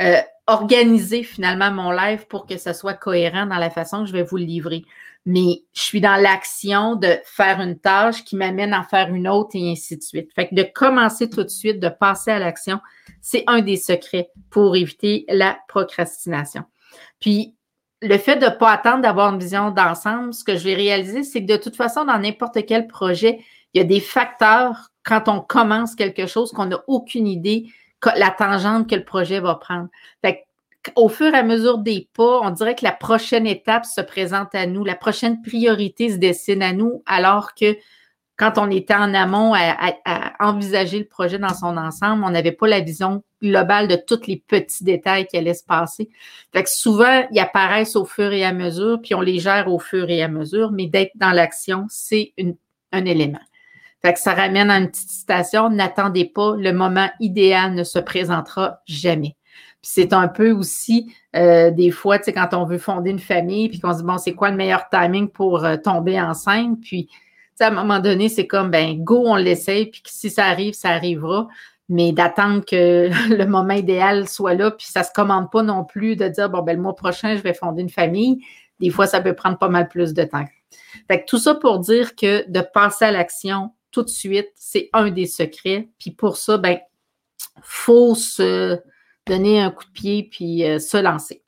euh, 0.00 0.20
organiser 0.46 1.22
finalement 1.22 1.70
mon 1.70 1.90
live 1.90 2.26
pour 2.26 2.46
que 2.46 2.56
ce 2.56 2.72
soit 2.72 2.94
cohérent 2.94 3.46
dans 3.46 3.58
la 3.58 3.70
façon 3.70 4.00
que 4.00 4.06
je 4.06 4.12
vais 4.12 4.22
vous 4.22 4.38
le 4.38 4.44
livrer. 4.44 4.84
Mais 5.24 5.62
je 5.72 5.80
suis 5.80 6.00
dans 6.00 6.20
l'action 6.20 6.96
de 6.96 7.16
faire 7.24 7.60
une 7.60 7.78
tâche 7.78 8.24
qui 8.24 8.34
m'amène 8.34 8.74
à 8.74 8.82
faire 8.82 9.14
une 9.14 9.28
autre 9.28 9.50
et 9.54 9.70
ainsi 9.70 9.96
de 9.96 10.02
suite. 10.02 10.32
Fait 10.34 10.48
que 10.48 10.54
de 10.54 10.64
commencer 10.64 11.30
tout 11.30 11.44
de 11.44 11.48
suite, 11.48 11.78
de 11.78 11.88
passer 11.88 12.32
à 12.32 12.40
l'action, 12.40 12.80
c'est 13.20 13.44
un 13.46 13.60
des 13.60 13.76
secrets 13.76 14.30
pour 14.50 14.74
éviter 14.74 15.24
la 15.28 15.58
procrastination. 15.68 16.64
Puis, 17.20 17.54
le 18.00 18.18
fait 18.18 18.36
de 18.36 18.46
ne 18.46 18.50
pas 18.50 18.72
attendre 18.72 19.02
d'avoir 19.02 19.32
une 19.32 19.38
vision 19.38 19.70
d'ensemble, 19.70 20.34
ce 20.34 20.42
que 20.42 20.56
je 20.56 20.64
vais 20.64 20.74
réaliser, 20.74 21.22
c'est 21.22 21.40
que 21.44 21.52
de 21.52 21.56
toute 21.56 21.76
façon, 21.76 22.04
dans 22.04 22.18
n'importe 22.18 22.66
quel 22.66 22.88
projet, 22.88 23.38
il 23.72 23.78
y 23.78 23.80
a 23.80 23.86
des 23.86 24.00
facteurs 24.00 24.88
quand 25.04 25.28
on 25.28 25.40
commence 25.40 25.94
quelque 25.94 26.26
chose 26.26 26.50
qu'on 26.50 26.66
n'a 26.66 26.82
aucune 26.88 27.28
idée 27.28 27.66
la 28.16 28.30
tangente 28.30 28.88
que 28.88 28.94
le 28.94 29.04
projet 29.04 29.40
va 29.40 29.54
prendre. 29.54 29.88
Fait 30.24 30.44
au 30.96 31.08
fur 31.08 31.32
et 31.32 31.38
à 31.38 31.42
mesure 31.42 31.78
des 31.78 32.08
pas, 32.14 32.40
on 32.42 32.50
dirait 32.50 32.74
que 32.74 32.84
la 32.84 32.92
prochaine 32.92 33.46
étape 33.46 33.84
se 33.84 34.00
présente 34.00 34.54
à 34.54 34.66
nous, 34.66 34.84
la 34.84 34.96
prochaine 34.96 35.40
priorité 35.42 36.10
se 36.10 36.16
dessine 36.16 36.62
à 36.62 36.72
nous, 36.72 37.02
alors 37.06 37.54
que 37.54 37.76
quand 38.36 38.54
on 38.56 38.70
était 38.70 38.94
en 38.94 39.14
amont 39.14 39.54
à, 39.54 39.92
envisager 40.40 40.98
le 40.98 41.04
projet 41.04 41.38
dans 41.38 41.54
son 41.54 41.76
ensemble, 41.76 42.24
on 42.24 42.30
n'avait 42.30 42.50
pas 42.50 42.66
la 42.66 42.80
vision 42.80 43.22
globale 43.40 43.86
de 43.86 43.96
tous 43.96 44.26
les 44.26 44.42
petits 44.44 44.82
détails 44.82 45.26
qui 45.26 45.36
allaient 45.36 45.54
se 45.54 45.64
passer. 45.64 46.08
Fait 46.52 46.64
que 46.64 46.70
souvent, 46.70 47.26
ils 47.30 47.38
apparaissent 47.38 47.94
au 47.94 48.04
fur 48.04 48.32
et 48.32 48.44
à 48.44 48.52
mesure, 48.52 49.00
puis 49.00 49.14
on 49.14 49.20
les 49.20 49.38
gère 49.38 49.68
au 49.68 49.78
fur 49.78 50.10
et 50.10 50.22
à 50.22 50.28
mesure, 50.28 50.72
mais 50.72 50.86
d'être 50.86 51.12
dans 51.14 51.30
l'action, 51.30 51.86
c'est 51.88 52.32
un 52.90 53.04
élément. 53.04 53.38
Fait 54.04 54.12
que 54.12 54.18
ça 54.18 54.34
ramène 54.34 54.70
à 54.70 54.78
une 54.78 54.90
petite 54.90 55.10
citation, 55.10 55.70
n'attendez 55.70 56.24
pas, 56.24 56.56
le 56.56 56.72
moment 56.72 57.08
idéal 57.20 57.74
ne 57.74 57.84
se 57.84 58.00
présentera 58.00 58.80
jamais. 58.84 59.36
Puis 59.80 59.90
c'est 59.94 60.12
un 60.12 60.28
peu 60.28 60.50
aussi, 60.50 61.12
euh, 61.36 61.70
des 61.70 61.90
fois, 61.90 62.18
tu 62.18 62.24
sais, 62.24 62.32
quand 62.32 62.48
on 62.52 62.64
veut 62.64 62.78
fonder 62.78 63.10
une 63.10 63.20
famille, 63.20 63.68
puis 63.68 63.78
qu'on 63.78 63.92
se 63.92 63.98
dit, 63.98 64.04
bon, 64.04 64.18
c'est 64.18 64.34
quoi 64.34 64.50
le 64.50 64.56
meilleur 64.56 64.88
timing 64.88 65.28
pour 65.28 65.64
euh, 65.64 65.76
tomber 65.76 66.20
enceinte? 66.20 66.80
Puis, 66.80 67.06
tu 67.06 67.12
sais, 67.54 67.64
à 67.64 67.68
un 67.68 67.70
moment 67.70 68.00
donné, 68.00 68.28
c'est 68.28 68.46
comme, 68.46 68.70
ben, 68.70 69.02
go, 69.02 69.24
on 69.26 69.36
l'essaye, 69.36 69.86
puis 69.86 70.02
si 70.06 70.30
ça 70.30 70.46
arrive, 70.46 70.74
ça 70.74 70.90
arrivera. 70.90 71.48
mais 71.88 72.12
d'attendre 72.12 72.64
que 72.64 73.08
le 73.34 73.44
moment 73.46 73.74
idéal 73.74 74.28
soit 74.28 74.54
là, 74.54 74.72
puis 74.72 74.86
ça 74.88 75.04
se 75.04 75.12
commande 75.12 75.50
pas 75.50 75.62
non 75.62 75.84
plus 75.84 76.16
de 76.16 76.28
dire, 76.28 76.50
bon, 76.50 76.62
ben, 76.62 76.76
le 76.76 76.82
mois 76.82 76.94
prochain, 76.96 77.36
je 77.36 77.42
vais 77.42 77.54
fonder 77.54 77.82
une 77.82 77.90
famille. 77.90 78.44
Des 78.80 78.90
fois, 78.90 79.06
ça 79.06 79.20
peut 79.20 79.34
prendre 79.34 79.58
pas 79.58 79.68
mal 79.68 79.88
plus 79.88 80.12
de 80.14 80.24
temps. 80.24 80.44
Fait 81.08 81.24
tout 81.24 81.38
ça 81.38 81.54
pour 81.54 81.78
dire 81.78 82.16
que 82.16 82.50
de 82.50 82.60
passer 82.60 83.04
à 83.04 83.12
l'action 83.12 83.70
tout 83.92 84.02
de 84.02 84.08
suite, 84.08 84.50
c'est 84.56 84.90
un 84.92 85.10
des 85.10 85.26
secrets. 85.26 85.88
Puis 85.98 86.10
pour 86.10 86.36
ça, 86.36 86.58
ben, 86.58 86.78
faut 87.62 88.14
se 88.14 88.80
donner 89.26 89.60
un 89.60 89.70
coup 89.70 89.84
de 89.84 89.90
pied 89.90 90.28
puis 90.30 90.64
euh, 90.64 90.78
se 90.78 90.96
lancer. 90.96 91.42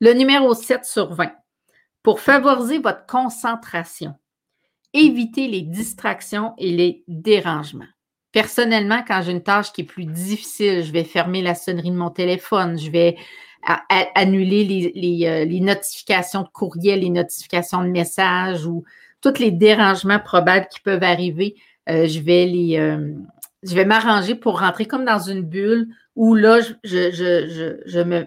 Le 0.00 0.12
numéro 0.12 0.54
7 0.54 0.84
sur 0.84 1.14
20. 1.14 1.32
Pour 2.02 2.20
favoriser 2.20 2.78
votre 2.78 3.06
concentration, 3.06 4.14
évitez 4.92 5.48
les 5.48 5.62
distractions 5.62 6.54
et 6.58 6.72
les 6.72 7.04
dérangements. 7.08 7.84
Personnellement, 8.32 9.02
quand 9.06 9.22
j'ai 9.22 9.32
une 9.32 9.42
tâche 9.42 9.72
qui 9.72 9.82
est 9.82 9.84
plus 9.84 10.06
difficile, 10.06 10.84
je 10.84 10.92
vais 10.92 11.04
fermer 11.04 11.42
la 11.42 11.54
sonnerie 11.54 11.90
de 11.90 11.96
mon 11.96 12.10
téléphone, 12.10 12.78
je 12.78 12.90
vais 12.90 13.16
annuler 14.14 14.92
euh, 15.26 15.44
les, 15.44 15.60
notifications 15.60 16.42
de 16.42 16.48
courriel, 16.48 17.00
les 17.00 17.10
notifications 17.10 17.82
de 17.82 17.88
messages 17.88 18.64
ou 18.64 18.84
tous 19.20 19.38
les 19.38 19.50
dérangements 19.50 20.20
probables 20.20 20.66
qui 20.68 20.80
peuvent 20.80 21.02
arriver. 21.02 21.56
Euh, 21.88 22.06
je 22.06 22.20
vais 22.20 22.46
les, 22.46 22.78
euh, 22.78 23.14
je 23.62 23.74
vais 23.74 23.84
m'arranger 23.84 24.34
pour 24.34 24.60
rentrer 24.60 24.86
comme 24.86 25.04
dans 25.04 25.18
une 25.18 25.42
bulle 25.42 25.88
où 26.16 26.34
là, 26.34 26.60
je, 26.60 27.10
je, 27.86 28.02
me, 28.02 28.26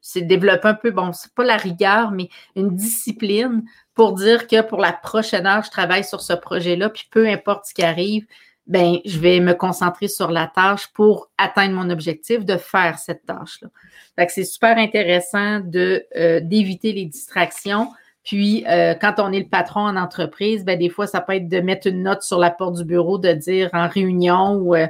c'est 0.00 0.26
un 0.64 0.74
peu, 0.74 0.90
bon, 0.90 1.12
c'est 1.12 1.32
pas 1.34 1.44
la 1.44 1.56
rigueur, 1.56 2.10
mais 2.10 2.28
une 2.56 2.74
discipline 2.74 3.64
pour 3.94 4.14
dire 4.14 4.46
que 4.46 4.62
pour 4.62 4.78
la 4.78 4.92
prochaine 4.92 5.46
heure, 5.46 5.62
je 5.62 5.70
travaille 5.70 6.04
sur 6.04 6.20
ce 6.20 6.32
projet-là, 6.32 6.90
puis 6.90 7.08
peu 7.10 7.26
importe 7.26 7.66
ce 7.66 7.74
qui 7.74 7.82
arrive, 7.82 8.26
ben, 8.66 8.98
je 9.06 9.18
vais 9.18 9.40
me 9.40 9.54
concentrer 9.54 10.08
sur 10.08 10.30
la 10.30 10.46
tâche 10.46 10.88
pour 10.88 11.30
atteindre 11.38 11.74
mon 11.74 11.88
objectif 11.88 12.44
de 12.44 12.58
faire 12.58 12.98
cette 12.98 13.24
tâche-là. 13.24 13.68
Fait 14.14 14.28
c'est 14.28 14.44
super 14.44 14.76
intéressant 14.76 15.60
de, 15.60 16.04
euh, 16.16 16.40
d'éviter 16.40 16.92
les 16.92 17.06
distractions. 17.06 17.90
Puis, 18.28 18.62
euh, 18.68 18.92
quand 18.92 19.14
on 19.20 19.32
est 19.32 19.38
le 19.38 19.48
patron 19.48 19.80
en 19.80 19.96
entreprise, 19.96 20.62
ben, 20.62 20.78
des 20.78 20.90
fois, 20.90 21.06
ça 21.06 21.22
peut 21.22 21.32
être 21.32 21.48
de 21.48 21.60
mettre 21.60 21.86
une 21.86 22.02
note 22.02 22.22
sur 22.22 22.38
la 22.38 22.50
porte 22.50 22.76
du 22.76 22.84
bureau, 22.84 23.16
de 23.16 23.32
dire 23.32 23.70
en 23.72 23.88
réunion 23.88 24.52
ou 24.56 24.74
euh, 24.74 24.86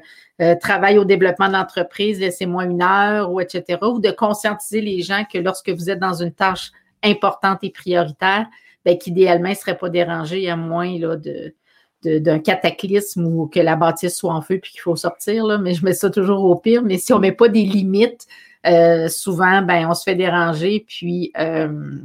travail 0.61 0.99
au 0.99 1.05
développement 1.05 1.47
de 1.47 1.53
l'entreprise, 1.53 2.19
laissez-moi 2.19 2.65
une 2.65 2.83
heure, 2.83 3.31
ou 3.31 3.41
etc. 3.41 3.79
Ou 3.83 4.01
de 4.01 4.11
conscientiser 4.11 4.81
les 4.81 5.03
gens 5.03 5.23
que 5.33 5.39
lorsque 5.39 5.69
vous 5.69 5.89
êtes 5.89 6.01
dans 6.01 6.21
une 6.21 6.33
tâche 6.33 6.73
importante 7.05 7.61
et 7.63 7.71
prioritaire, 7.71 8.49
ben, 8.85 8.99
qu'idéalement, 8.99 9.51
ne 9.51 9.55
serait 9.55 9.79
pas 9.79 9.89
dérangé 9.89 10.51
à 10.51 10.57
moins 10.57 10.99
là, 10.99 11.15
de, 11.15 11.55
d'un 12.03 12.41
cataclysme 12.41 13.25
ou 13.25 13.47
que 13.47 13.61
la 13.61 13.77
bâtisse 13.77 14.17
soit 14.17 14.35
en 14.35 14.43
feu 14.43 14.59
puis 14.61 14.73
qu'il 14.73 14.81
faut 14.81 14.97
sortir, 14.97 15.47
là, 15.47 15.59
mais 15.59 15.75
je 15.75 15.85
mets 15.85 15.95
ça 15.95 16.11
toujours 16.11 16.43
au 16.43 16.57
pire. 16.57 16.83
Mais 16.83 16.99
si 16.99 17.13
on 17.13 17.19
ne 17.19 17.23
met 17.23 17.33
pas 17.33 17.47
des 17.47 17.63
limites, 17.63 18.27
euh, 18.67 19.07
souvent, 19.07 19.63
ben, 19.63 19.89
on 19.89 19.95
se 19.95 20.03
fait 20.03 20.17
déranger, 20.17 20.85
puis 20.89 21.31
euh, 21.39 22.01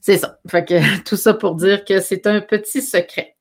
c'est 0.00 0.18
ça. 0.18 0.38
Fait 0.48 0.64
que, 0.64 1.02
tout 1.04 1.16
ça 1.16 1.34
pour 1.34 1.54
dire 1.54 1.84
que 1.84 2.00
c'est 2.00 2.26
un 2.26 2.40
petit 2.40 2.82
secret. 2.82 3.36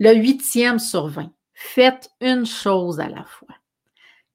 Le 0.00 0.14
huitième 0.14 0.78
sur 0.78 1.06
20, 1.06 1.30
faites 1.52 2.10
une 2.20 2.46
chose 2.46 3.00
à 3.00 3.08
la 3.08 3.24
fois. 3.24 3.54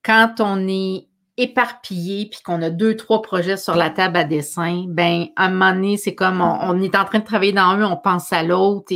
Quand 0.04 0.36
on 0.40 0.68
est 0.68 1.08
éparpillé 1.38 2.28
puis 2.30 2.42
qu'on 2.42 2.62
a 2.62 2.70
deux, 2.70 2.96
trois 2.96 3.22
projets 3.22 3.58
sur 3.58 3.76
la 3.76 3.90
table 3.90 4.18
à 4.18 4.24
dessin, 4.24 4.86
ben 4.88 5.28
à 5.36 5.46
un 5.46 5.50
moment 5.50 5.74
donné, 5.74 5.98
c'est 5.98 6.16
comme 6.16 6.42
on, 6.42 6.82
est 6.82 6.96
en 6.96 7.06
train 7.06 7.20
de 7.20 7.26
travailler 7.26 7.54
dans 7.54 7.62
un, 7.62 7.92
on 7.92 7.98
pense 7.98 8.32
à 8.34 8.44
l'autre 8.44 8.94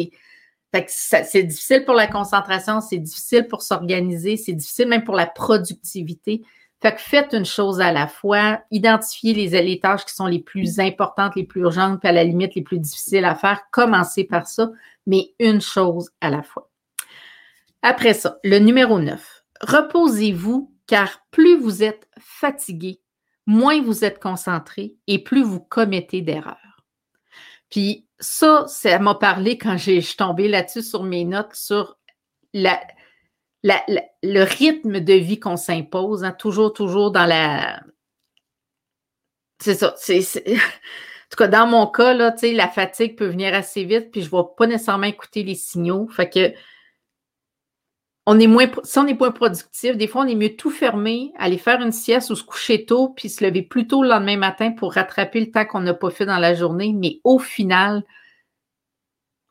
c'est 0.88 1.44
difficile 1.44 1.86
pour 1.86 1.94
la 1.94 2.08
concentration, 2.08 2.82
c'est 2.82 2.98
difficile 2.98 3.48
pour 3.48 3.62
s'organiser, 3.62 4.38
c'est 4.38 4.54
difficile 4.54 4.88
même 4.88 5.04
pour 5.04 5.16
la 5.16 5.28
productivité. 5.28 6.42
Fait 6.84 6.96
que 6.96 7.00
faites 7.00 7.32
une 7.32 7.46
chose 7.46 7.80
à 7.80 7.94
la 7.94 8.08
fois, 8.08 8.60
identifiez 8.70 9.34
les, 9.34 9.62
les, 9.62 9.80
tâches 9.80 10.04
qui 10.04 10.14
sont 10.14 10.26
les 10.26 10.42
plus 10.42 10.82
importantes, 10.82 11.34
les 11.38 11.46
plus 11.46 11.62
urgentes, 11.62 12.02
puis 12.02 12.10
à 12.10 12.12
la 12.12 12.26
limite 12.26 12.56
les 12.56 12.62
plus 12.62 12.78
difficiles 12.78 13.24
à 13.24 13.36
faire. 13.36 13.62
Commencez 13.72 14.26
par 14.26 14.48
ça, 14.48 14.70
mais 15.08 15.34
une 15.40 15.62
chose 15.62 16.10
à 16.20 16.30
la 16.30 16.44
fois. 16.44 16.70
Après 17.84 18.14
ça, 18.14 18.38
le 18.44 18.60
numéro 18.60 19.00
9. 19.00 19.46
Reposez-vous 19.62 20.74
car 20.86 21.22
plus 21.32 21.58
vous 21.58 21.84
êtes 21.84 22.06
fatigué, 22.20 23.00
moins 23.46 23.82
vous 23.82 24.04
êtes 24.04 24.22
concentré 24.22 24.98
et 25.08 25.24
plus 25.24 25.44
vous 25.44 25.62
commettez 25.62 26.20
d'erreurs. 26.20 26.84
Puis 27.70 28.06
ça, 28.20 28.66
ça 28.68 29.00
m'a 29.00 29.16
parlé 29.16 29.58
quand 29.58 29.78
je 29.78 30.02
suis 30.02 30.18
tombée 30.18 30.50
là-dessus 30.50 30.84
sur 30.84 31.04
mes 31.04 31.24
notes 31.24 31.56
sur 31.56 31.98
la, 32.54 32.82
le 33.64 34.44
rythme 34.44 35.00
de 35.00 35.14
vie 35.14 35.40
qu'on 35.40 35.58
s'impose, 35.58 36.24
hein, 36.24 36.32
toujours, 36.32 36.74
toujours 36.74 37.12
dans 37.12 37.26
la. 37.26 37.82
C'est 39.60 39.76
ça. 39.76 39.94
C'est, 39.98 40.20
en 40.48 40.56
tout 41.30 41.38
cas, 41.38 41.48
dans 41.48 41.68
mon 41.68 41.88
cas, 41.88 42.14
là, 42.14 42.36
la 42.42 42.68
fatigue 42.68 43.18
peut 43.18 43.28
venir 43.28 43.54
assez 43.54 43.86
vite, 43.86 44.12
puis 44.12 44.22
je 44.22 44.28
ne 44.28 44.42
vais 44.42 44.48
pas 44.58 44.68
nécessairement 44.68 45.08
écouter 45.08 45.44
les 45.44 45.56
signaux. 45.56 46.08
Fait 46.10 46.30
que 46.30 46.54
on 48.26 48.40
est 48.40 48.48
moins, 48.48 48.68
si 48.84 49.00
on 49.00 49.08
est 49.08 49.20
moins 49.20 49.32
productif, 49.32 49.98
des 49.98 50.08
fois, 50.08 50.24
on 50.24 50.28
est 50.28 50.36
mieux 50.36 50.56
tout 50.56 50.72
fermer, 50.72 51.34
aller 51.38 51.58
faire 51.58 51.82
une 51.82 51.92
sieste 51.92 52.30
ou 52.30 52.36
se 52.36 52.44
coucher 52.44 52.86
tôt, 52.86 53.10
puis 53.10 53.30
se 53.30 53.44
lever 53.44 53.64
plus 53.64 53.86
tôt 53.86 54.02
le 54.02 54.10
lendemain 54.10 54.38
matin 54.38 54.72
pour 54.72 54.94
rattraper 54.94 55.42
le 55.42 55.52
temps 55.52 55.66
qu'on 55.66 55.82
n'a 55.82 55.94
pas 55.94 56.10
fait 56.10 56.26
dans 56.26 56.40
la 56.40 56.54
journée. 56.54 56.94
Mais 56.94 57.20
au 57.26 57.38
final, 57.38 58.04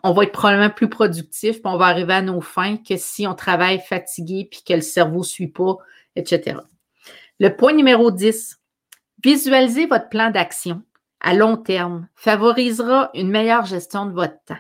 on 0.03 0.13
va 0.13 0.25
être 0.25 0.33
probablement 0.33 0.71
plus 0.71 0.89
productif, 0.89 1.63
puis 1.63 1.73
on 1.73 1.77
va 1.77 1.87
arriver 1.87 2.15
à 2.15 2.23
nos 2.23 2.41
fins 2.41 2.77
que 2.77 2.97
si 2.97 3.27
on 3.27 3.35
travaille 3.35 3.81
fatigué, 3.81 4.49
puis 4.51 4.63
que 4.67 4.75
le 4.75 4.81
cerveau 4.81 5.21
ne 5.21 5.25
suit 5.25 5.49
pas, 5.49 5.77
etc. 6.17 6.59
Le 7.39 7.57
point 7.57 7.73
numéro 7.73 8.11
10, 8.11 8.61
visualiser 9.23 9.87
votre 9.87 10.09
plan 10.09 10.31
d'action 10.31 10.83
à 11.21 11.35
long 11.35 11.57
terme 11.57 12.09
favorisera 12.15 13.11
une 13.15 13.31
meilleure 13.31 13.65
gestion 13.65 14.07
de 14.07 14.13
votre 14.13 14.43
temps. 14.45 14.59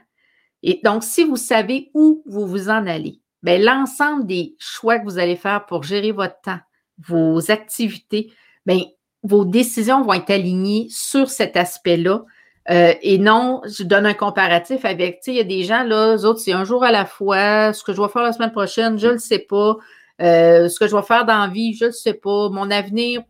Et 0.63 0.81
donc, 0.85 1.03
si 1.03 1.25
vous 1.25 1.37
savez 1.37 1.91
où 1.93 2.23
vous 2.27 2.47
vous 2.47 2.69
en 2.69 2.87
allez, 2.87 3.21
ben, 3.43 3.61
l'ensemble 3.61 4.27
des 4.27 4.55
choix 4.59 5.01
que 5.01 5.05
vous 5.05 5.19
allez 5.19 5.37
faire 5.37 5.67
pour 5.67 5.83
gérer 5.83 6.13
votre 6.13 6.41
temps, 6.43 6.61
vos 6.99 7.51
activités, 7.51 8.33
bien, 8.65 8.85
vos 9.25 9.45
décisions 9.45 10.03
vont 10.03 10.15
être 10.15 10.31
alignées 10.31 10.87
sur 10.91 11.31
cet 11.31 11.57
aspect-là. 11.57 12.25
Euh, 12.71 12.95
et 13.03 13.19
non, 13.19 13.61
je 13.65 13.83
donne 13.83 14.07
un 14.07 14.15
comparatif 14.15 14.85
avec, 14.85 15.17
tu 15.17 15.25
sais, 15.25 15.31
il 15.33 15.37
y 15.37 15.41
a 15.41 15.45
des 15.45 15.65
gens, 15.65 15.83
là, 15.83 16.17
eux 16.17 16.25
autres, 16.25 16.41
c'est 16.41 16.53
un 16.53 16.65
jour 16.65 16.85
à 16.85 16.93
la 16.93 17.05
fois, 17.05 17.73
ce 17.73 17.83
que 17.83 17.93
je 17.93 18.01
vais 18.01 18.09
faire 18.09 18.23
la 18.23 18.33
semaine 18.33 18.53
prochaine, 18.53 18.99
je 18.99 19.09
ne 19.09 19.13
le 19.13 19.19
sais 19.19 19.41
pas. 19.41 19.77
Euh, 20.21 20.69
ce 20.69 20.79
que 20.79 20.87
je 20.87 20.95
vais 20.95 21.03
faire 21.03 21.25
dans 21.25 21.39
la 21.39 21.49
vie, 21.49 21.75
je 21.75 21.85
ne 21.85 21.89
le 21.89 21.93
sais 21.93 22.15
pas. 22.15 22.49
Mon 22.51 22.71
avenir, 22.71 23.23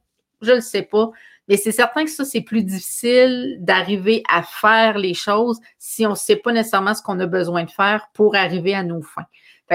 je 0.42 0.50
ne 0.50 0.56
le 0.56 0.60
sais 0.60 0.82
pas. 0.82 1.10
Mais 1.48 1.56
c'est 1.56 1.72
certain 1.72 2.04
que 2.04 2.10
ça, 2.10 2.24
c'est 2.24 2.42
plus 2.42 2.62
difficile 2.62 3.56
d'arriver 3.60 4.22
à 4.32 4.42
faire 4.42 4.98
les 4.98 5.14
choses 5.14 5.58
si 5.78 6.06
on 6.06 6.10
ne 6.10 6.14
sait 6.14 6.36
pas 6.36 6.52
nécessairement 6.52 6.94
ce 6.94 7.02
qu'on 7.02 7.18
a 7.20 7.26
besoin 7.26 7.64
de 7.64 7.70
faire 7.70 8.08
pour 8.14 8.36
arriver 8.36 8.74
à 8.74 8.84
nos 8.84 9.02
fins 9.02 9.26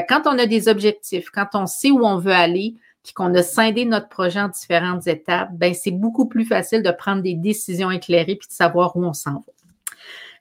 quand 0.04 0.24
on 0.26 0.38
a 0.38 0.46
des 0.46 0.68
objectifs, 0.68 1.30
quand 1.30 1.50
on 1.54 1.66
sait 1.66 1.92
où 1.92 2.06
on 2.06 2.18
veut 2.18 2.34
aller, 2.34 2.76
puis 3.08 3.14
qu'on 3.14 3.34
a 3.36 3.42
scindé 3.42 3.86
notre 3.86 4.10
projet 4.10 4.42
en 4.42 4.50
différentes 4.50 5.08
étapes, 5.08 5.52
ben 5.54 5.74
c'est 5.74 5.92
beaucoup 5.92 6.28
plus 6.28 6.44
facile 6.44 6.84
de 6.84 6.92
prendre 6.92 7.22
des 7.22 7.36
décisions 7.36 7.90
éclairées 7.90 8.36
puis 8.36 8.50
de 8.50 8.54
savoir 8.54 8.98
où 8.98 9.06
on 9.06 9.14
s'en 9.14 9.36
va. 9.36 9.54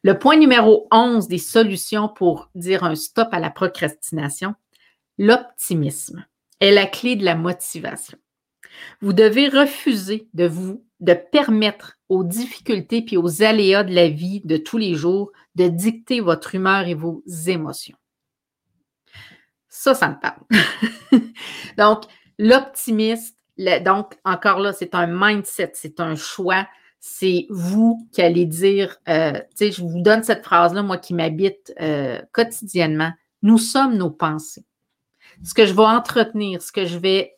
Le 0.02 0.18
point 0.18 0.36
numéro 0.36 0.88
11 0.90 1.28
des 1.28 1.38
solutions 1.38 2.08
pour 2.08 2.50
dire 2.56 2.82
un 2.82 2.96
stop 2.96 3.28
à 3.30 3.38
la 3.38 3.50
procrastination, 3.50 4.56
l'optimisme 5.16 6.26
est 6.58 6.72
la 6.72 6.86
clé 6.86 7.14
de 7.14 7.24
la 7.24 7.36
motivation. 7.36 8.18
Vous 9.00 9.12
devez 9.12 9.48
refuser 9.48 10.28
de 10.34 10.48
vous 10.48 10.84
de 10.98 11.14
permettre 11.14 11.98
aux 12.08 12.24
difficultés 12.24 13.00
puis 13.00 13.16
aux 13.16 13.44
aléas 13.44 13.84
de 13.84 13.94
la 13.94 14.08
vie 14.08 14.40
de 14.44 14.56
tous 14.56 14.78
les 14.78 14.96
jours 14.96 15.30
de 15.54 15.68
dicter 15.68 16.18
votre 16.18 16.56
humeur 16.56 16.88
et 16.88 16.94
vos 16.94 17.22
émotions. 17.46 17.96
Ça, 19.68 19.94
ça 19.94 20.08
me 20.08 20.18
parle. 20.18 20.40
donc, 21.78 22.06
l'optimiste, 22.38 23.36
donc, 23.84 24.14
encore 24.24 24.60
là, 24.60 24.72
c'est 24.72 24.94
un 24.94 25.06
mindset, 25.06 25.72
c'est 25.74 26.00
un 26.00 26.14
choix. 26.14 26.66
C'est 27.00 27.46
vous 27.50 28.06
qui 28.12 28.20
allez 28.20 28.46
dire, 28.46 28.96
euh, 29.08 29.32
tu 29.32 29.46
sais, 29.56 29.72
je 29.72 29.82
vous 29.82 30.02
donne 30.02 30.22
cette 30.22 30.44
phrase-là, 30.44 30.82
moi 30.82 30.98
qui 30.98 31.14
m'habite 31.14 31.72
euh, 31.80 32.20
quotidiennement. 32.32 33.12
Nous 33.42 33.58
sommes 33.58 33.96
nos 33.96 34.10
pensées. 34.10 34.64
Ce 35.44 35.54
que 35.54 35.66
je 35.66 35.72
vais 35.72 35.82
entretenir, 35.82 36.60
ce 36.62 36.72
que 36.72 36.84
je 36.84 36.98
vais, 36.98 37.36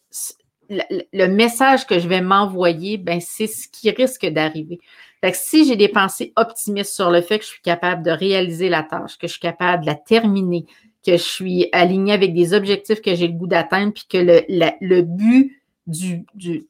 le, 0.70 1.26
message 1.26 1.86
que 1.86 1.98
je 1.98 2.08
vais 2.08 2.20
m'envoyer, 2.20 2.98
ben, 2.98 3.20
c'est 3.20 3.46
ce 3.46 3.68
qui 3.68 3.90
risque 3.90 4.26
d'arriver. 4.26 4.78
Fait 5.20 5.32
que 5.32 5.38
si 5.38 5.66
j'ai 5.66 5.76
des 5.76 5.88
pensées 5.88 6.32
optimistes 6.36 6.94
sur 6.94 7.10
le 7.10 7.20
fait 7.20 7.38
que 7.38 7.44
je 7.44 7.50
suis 7.50 7.62
capable 7.62 8.04
de 8.04 8.10
réaliser 8.10 8.68
la 8.68 8.84
tâche, 8.84 9.18
que 9.18 9.26
je 9.26 9.32
suis 9.32 9.40
capable 9.40 9.82
de 9.82 9.90
la 9.90 9.96
terminer, 9.96 10.64
que 11.08 11.16
je 11.16 11.22
suis 11.22 11.68
alignée 11.72 12.12
avec 12.12 12.34
des 12.34 12.52
objectifs 12.52 13.00
que 13.00 13.14
j'ai 13.14 13.28
le 13.28 13.32
goût 13.32 13.46
d'atteindre, 13.46 13.94
puis 13.94 14.04
que 14.06 14.18
le, 14.18 14.42
le 14.80 15.00
but 15.00 15.62
du, 15.86 16.26
du, 16.34 16.66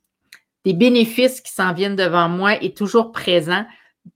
des 0.64 0.74
bénéfices 0.74 1.40
qui 1.40 1.52
s'en 1.52 1.72
viennent 1.72 1.96
devant 1.96 2.28
moi 2.28 2.54
est 2.62 2.76
toujours 2.76 3.10
présent, 3.10 3.64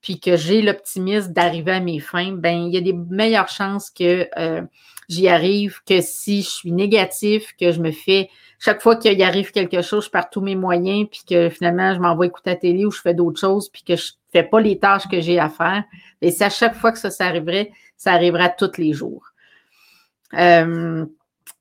puis 0.00 0.20
que 0.20 0.37
j'ai 0.37 0.62
l'optimisme 0.62 1.32
d'arriver 1.32 1.72
à 1.72 1.80
mes 1.80 1.98
fins, 1.98 2.30
ben 2.30 2.68
il 2.68 2.72
y 2.72 2.76
a 2.76 2.80
des 2.80 2.92
meilleures 2.92 3.48
chances 3.48 3.90
que 3.90 4.28
euh, 4.38 4.62
j'y 5.08 5.26
arrive 5.26 5.80
que 5.85 6.00
si 6.00 6.42
je 6.42 6.48
suis 6.48 6.70
négatif, 6.70 7.52
que 7.58 7.72
je 7.72 7.80
me 7.80 7.90
fais 7.90 8.30
chaque 8.61 8.80
fois 8.80 8.94
qu'il 8.94 9.20
arrive 9.24 9.50
quelque 9.50 9.82
chose, 9.82 10.04
je 10.04 10.11
perds 10.11 10.30
tous 10.30 10.40
mes 10.40 10.54
moyens, 10.54 11.08
puis 11.11 11.22
que 11.28 11.48
finalement 11.48 11.94
je 11.94 11.98
m'envoie 11.98 12.26
écouter 12.26 12.50
la 12.50 12.56
télé 12.56 12.87
ou 12.87 12.92
je 12.92 13.00
fais 13.00 13.12
d'autres 13.12 13.40
choses, 13.40 13.68
puis 13.68 13.82
que 13.82 13.96
je 13.96 14.12
fais 14.30 14.44
pas 14.44 14.61
les 14.61 14.78
tâches 14.78 15.08
que 15.08 15.20
j'ai 15.20 15.40
à 15.40 15.48
faire. 15.48 15.82
Et 16.20 16.30
c'est 16.30 16.44
à 16.44 16.50
chaque 16.50 16.76
fois 16.76 16.92
que 16.92 16.98
ça, 16.98 17.11
ça 17.11 17.26
arriverait, 17.26 17.72
ça 17.96 18.12
arrivera 18.12 18.48
tous 18.48 18.78
les 18.78 18.92
jours. 18.92 19.32
Euh, 20.35 21.07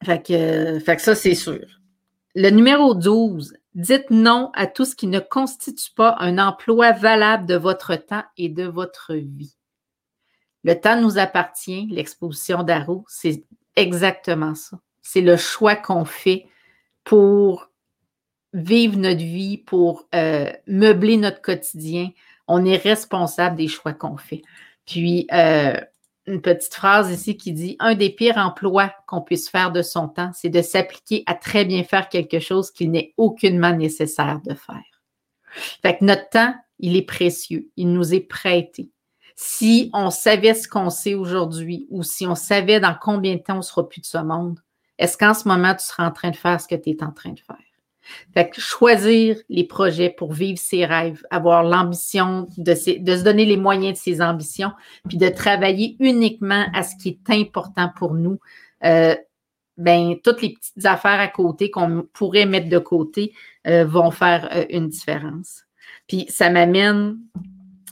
fait, 0.03 0.25
que, 0.25 0.79
fait 0.79 0.95
que 0.95 1.01
ça, 1.01 1.15
c'est 1.15 1.35
sûr. 1.35 1.65
Le 2.35 2.49
numéro 2.49 2.95
12, 2.95 3.53
dites 3.75 4.09
non 4.09 4.51
à 4.53 4.67
tout 4.67 4.85
ce 4.85 4.95
qui 4.95 5.07
ne 5.07 5.19
constitue 5.19 5.91
pas 5.95 6.15
un 6.19 6.37
emploi 6.37 6.91
valable 6.91 7.45
de 7.45 7.55
votre 7.55 7.95
temps 7.95 8.23
et 8.37 8.49
de 8.49 8.63
votre 8.63 9.13
vie. 9.13 9.55
Le 10.63 10.79
temps 10.79 10.99
nous 10.99 11.17
appartient, 11.17 11.87
l'exposition 11.89 12.63
d'Arrow, 12.63 13.03
c'est 13.07 13.43
exactement 13.75 14.55
ça. 14.55 14.79
C'est 15.01 15.21
le 15.21 15.37
choix 15.37 15.75
qu'on 15.75 16.05
fait 16.05 16.45
pour 17.03 17.69
vivre 18.53 18.97
notre 18.97 19.23
vie, 19.23 19.57
pour 19.57 20.07
euh, 20.13 20.51
meubler 20.67 21.17
notre 21.17 21.41
quotidien. 21.41 22.09
On 22.47 22.65
est 22.65 22.77
responsable 22.77 23.55
des 23.55 23.67
choix 23.67 23.93
qu'on 23.93 24.17
fait. 24.17 24.43
Puis, 24.85 25.27
euh, 25.33 25.79
une 26.31 26.41
petite 26.41 26.73
phrase 26.73 27.11
ici 27.11 27.37
qui 27.37 27.51
dit 27.51 27.75
Un 27.79 27.95
des 27.95 28.09
pires 28.09 28.37
emplois 28.37 28.93
qu'on 29.05 29.21
puisse 29.21 29.49
faire 29.49 29.71
de 29.71 29.81
son 29.81 30.07
temps, 30.07 30.31
c'est 30.33 30.49
de 30.49 30.61
s'appliquer 30.61 31.23
à 31.25 31.35
très 31.35 31.65
bien 31.65 31.83
faire 31.83 32.09
quelque 32.09 32.39
chose 32.39 32.71
qu'il 32.71 32.91
n'est 32.91 33.13
aucunement 33.17 33.73
nécessaire 33.73 34.39
de 34.45 34.55
faire. 34.55 35.03
Fait 35.81 35.97
que 35.97 36.05
notre 36.05 36.29
temps, 36.29 36.55
il 36.79 36.95
est 36.95 37.05
précieux, 37.05 37.69
il 37.75 37.91
nous 37.91 38.13
est 38.13 38.21
prêté. 38.21 38.89
Si 39.35 39.89
on 39.93 40.09
savait 40.09 40.53
ce 40.53 40.67
qu'on 40.67 40.89
sait 40.89 41.15
aujourd'hui 41.15 41.87
ou 41.89 42.03
si 42.03 42.25
on 42.25 42.35
savait 42.35 42.79
dans 42.79 42.95
combien 42.99 43.35
de 43.35 43.41
temps 43.41 43.57
on 43.57 43.61
sera 43.61 43.87
plus 43.87 44.01
de 44.01 44.05
ce 44.05 44.17
monde, 44.17 44.59
est-ce 44.97 45.17
qu'en 45.17 45.33
ce 45.33 45.47
moment 45.47 45.73
tu 45.75 45.85
seras 45.85 46.07
en 46.07 46.11
train 46.11 46.29
de 46.29 46.35
faire 46.35 46.61
ce 46.61 46.67
que 46.67 46.75
tu 46.75 46.91
es 46.91 47.03
en 47.03 47.11
train 47.11 47.31
de 47.31 47.39
faire? 47.39 47.57
Fait 48.33 48.49
que 48.49 48.59
choisir 48.59 49.37
les 49.49 49.63
projets 49.63 50.09
pour 50.09 50.33
vivre 50.33 50.59
ses 50.59 50.85
rêves, 50.85 51.23
avoir 51.29 51.63
l'ambition 51.63 52.47
de, 52.57 52.73
de, 52.99 53.15
se 53.15 53.23
donner 53.23 53.45
les 53.45 53.57
moyens 53.57 53.97
de 53.97 54.03
ses 54.03 54.21
ambitions, 54.21 54.71
puis 55.07 55.17
de 55.17 55.29
travailler 55.29 55.95
uniquement 55.99 56.65
à 56.73 56.83
ce 56.83 56.95
qui 56.95 57.09
est 57.09 57.33
important 57.33 57.89
pour 57.95 58.13
nous. 58.13 58.39
Euh, 58.83 59.15
ben, 59.77 60.15
toutes 60.23 60.41
les 60.41 60.53
petites 60.53 60.85
affaires 60.85 61.19
à 61.19 61.27
côté 61.27 61.71
qu'on 61.71 62.07
pourrait 62.13 62.45
mettre 62.45 62.69
de 62.69 62.77
côté 62.77 63.33
euh, 63.67 63.85
vont 63.85 64.11
faire 64.11 64.49
euh, 64.53 64.65
une 64.69 64.89
différence. 64.89 65.63
Puis 66.07 66.25
ça 66.29 66.49
m'amène, 66.49 67.17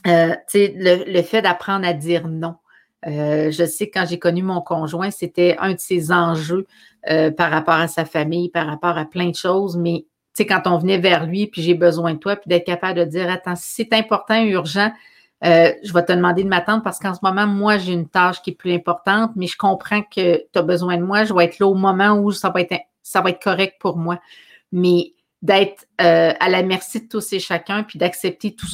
euh, 0.06 0.34
le, 0.54 1.10
le 1.10 1.22
fait 1.22 1.42
d'apprendre 1.42 1.86
à 1.86 1.92
dire 1.92 2.28
non. 2.28 2.56
Je 3.04 3.64
sais 3.66 3.88
que 3.88 3.98
quand 3.98 4.06
j'ai 4.06 4.18
connu 4.18 4.42
mon 4.42 4.60
conjoint, 4.60 5.10
c'était 5.10 5.56
un 5.58 5.72
de 5.72 5.80
ses 5.80 6.12
enjeux 6.12 6.66
euh, 7.08 7.30
par 7.30 7.50
rapport 7.50 7.74
à 7.74 7.88
sa 7.88 8.04
famille, 8.04 8.50
par 8.50 8.66
rapport 8.66 8.98
à 8.98 9.06
plein 9.06 9.30
de 9.30 9.34
choses, 9.34 9.76
mais 9.76 10.04
tu 10.34 10.42
sais, 10.42 10.46
quand 10.46 10.62
on 10.66 10.76
venait 10.76 10.98
vers 10.98 11.26
lui, 11.26 11.46
puis 11.46 11.62
j'ai 11.62 11.74
besoin 11.74 12.12
de 12.12 12.18
toi, 12.18 12.36
puis 12.36 12.48
d'être 12.48 12.66
capable 12.66 12.98
de 12.98 13.04
dire, 13.04 13.30
attends, 13.30 13.56
si 13.56 13.72
c'est 13.72 13.92
important, 13.94 14.42
urgent, 14.44 14.92
euh, 15.42 15.72
je 15.82 15.92
vais 15.94 16.04
te 16.04 16.12
demander 16.12 16.44
de 16.44 16.48
m'attendre 16.48 16.82
parce 16.82 16.98
qu'en 16.98 17.14
ce 17.14 17.20
moment, 17.22 17.46
moi, 17.46 17.78
j'ai 17.78 17.94
une 17.94 18.06
tâche 18.06 18.42
qui 18.42 18.50
est 18.50 18.54
plus 18.54 18.74
importante, 18.74 19.32
mais 19.34 19.46
je 19.46 19.56
comprends 19.56 20.02
que 20.02 20.36
tu 20.36 20.58
as 20.58 20.62
besoin 20.62 20.98
de 20.98 21.02
moi. 21.02 21.24
Je 21.24 21.32
vais 21.32 21.46
être 21.46 21.58
là 21.58 21.66
au 21.66 21.74
moment 21.74 22.18
où 22.18 22.30
ça 22.32 22.50
va 22.50 22.60
être, 22.60 22.74
ça 23.02 23.22
va 23.22 23.30
être 23.30 23.42
correct 23.42 23.76
pour 23.80 23.96
moi. 23.96 24.20
Mais 24.70 25.14
d'être 25.40 25.86
euh, 26.02 26.34
à 26.38 26.48
la 26.50 26.62
merci 26.62 27.00
de 27.00 27.08
tous 27.08 27.32
et 27.32 27.38
chacun, 27.38 27.82
puis 27.82 27.98
d'accepter 27.98 28.54
tout 28.54 28.66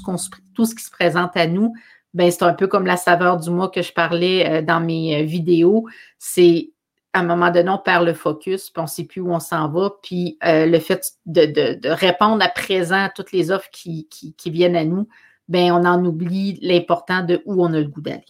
tout 0.55 0.65
ce 0.67 0.75
qui 0.75 0.83
se 0.83 0.91
présente 0.91 1.37
à 1.37 1.47
nous, 1.47 1.73
ben 2.17 2.31
c'est 2.31 2.43
un 2.43 2.55
peu 2.55 2.67
comme 2.67 2.87
la 2.87 2.97
saveur 2.97 3.37
du 3.37 3.51
mois 3.51 3.69
que 3.69 3.83
je 3.83 3.93
parlais 3.93 4.63
dans 4.63 4.81
mes 4.81 5.23
vidéos. 5.23 5.87
C'est 6.19 6.73
à 7.17 7.21
un 7.21 7.25
moment 7.25 7.51
donné, 7.51 7.71
on 7.71 7.79
perd 7.79 8.05
le 8.05 8.13
focus, 8.13 8.69
puis 8.69 8.79
on 8.81 8.83
ne 8.83 8.89
sait 8.89 9.05
plus 9.05 9.23
où 9.23 9.33
on 9.33 9.41
s'en 9.41 9.71
va. 9.71 9.91
Puis 10.03 10.37
euh, 10.45 10.67
le 10.67 10.79
fait 10.79 11.13
de, 11.25 11.89
répondre 11.89 12.45
à 12.45 12.49
présent 12.49 13.05
à 13.05 13.09
toutes 13.09 13.33
les 13.33 13.51
offres 13.51 13.71
qui, 13.73 14.07
viennent 14.45 14.77
à 14.77 14.85
nous, 14.85 15.09
ben 15.49 15.73
on 15.73 15.87
en 15.87 16.05
oublie 16.05 16.59
l'important 16.61 17.23
de 17.23 17.41
où 17.47 17.65
on 17.65 17.73
a 17.73 17.81
le 17.81 17.89
goût 17.89 18.03
d'aller. 18.03 18.23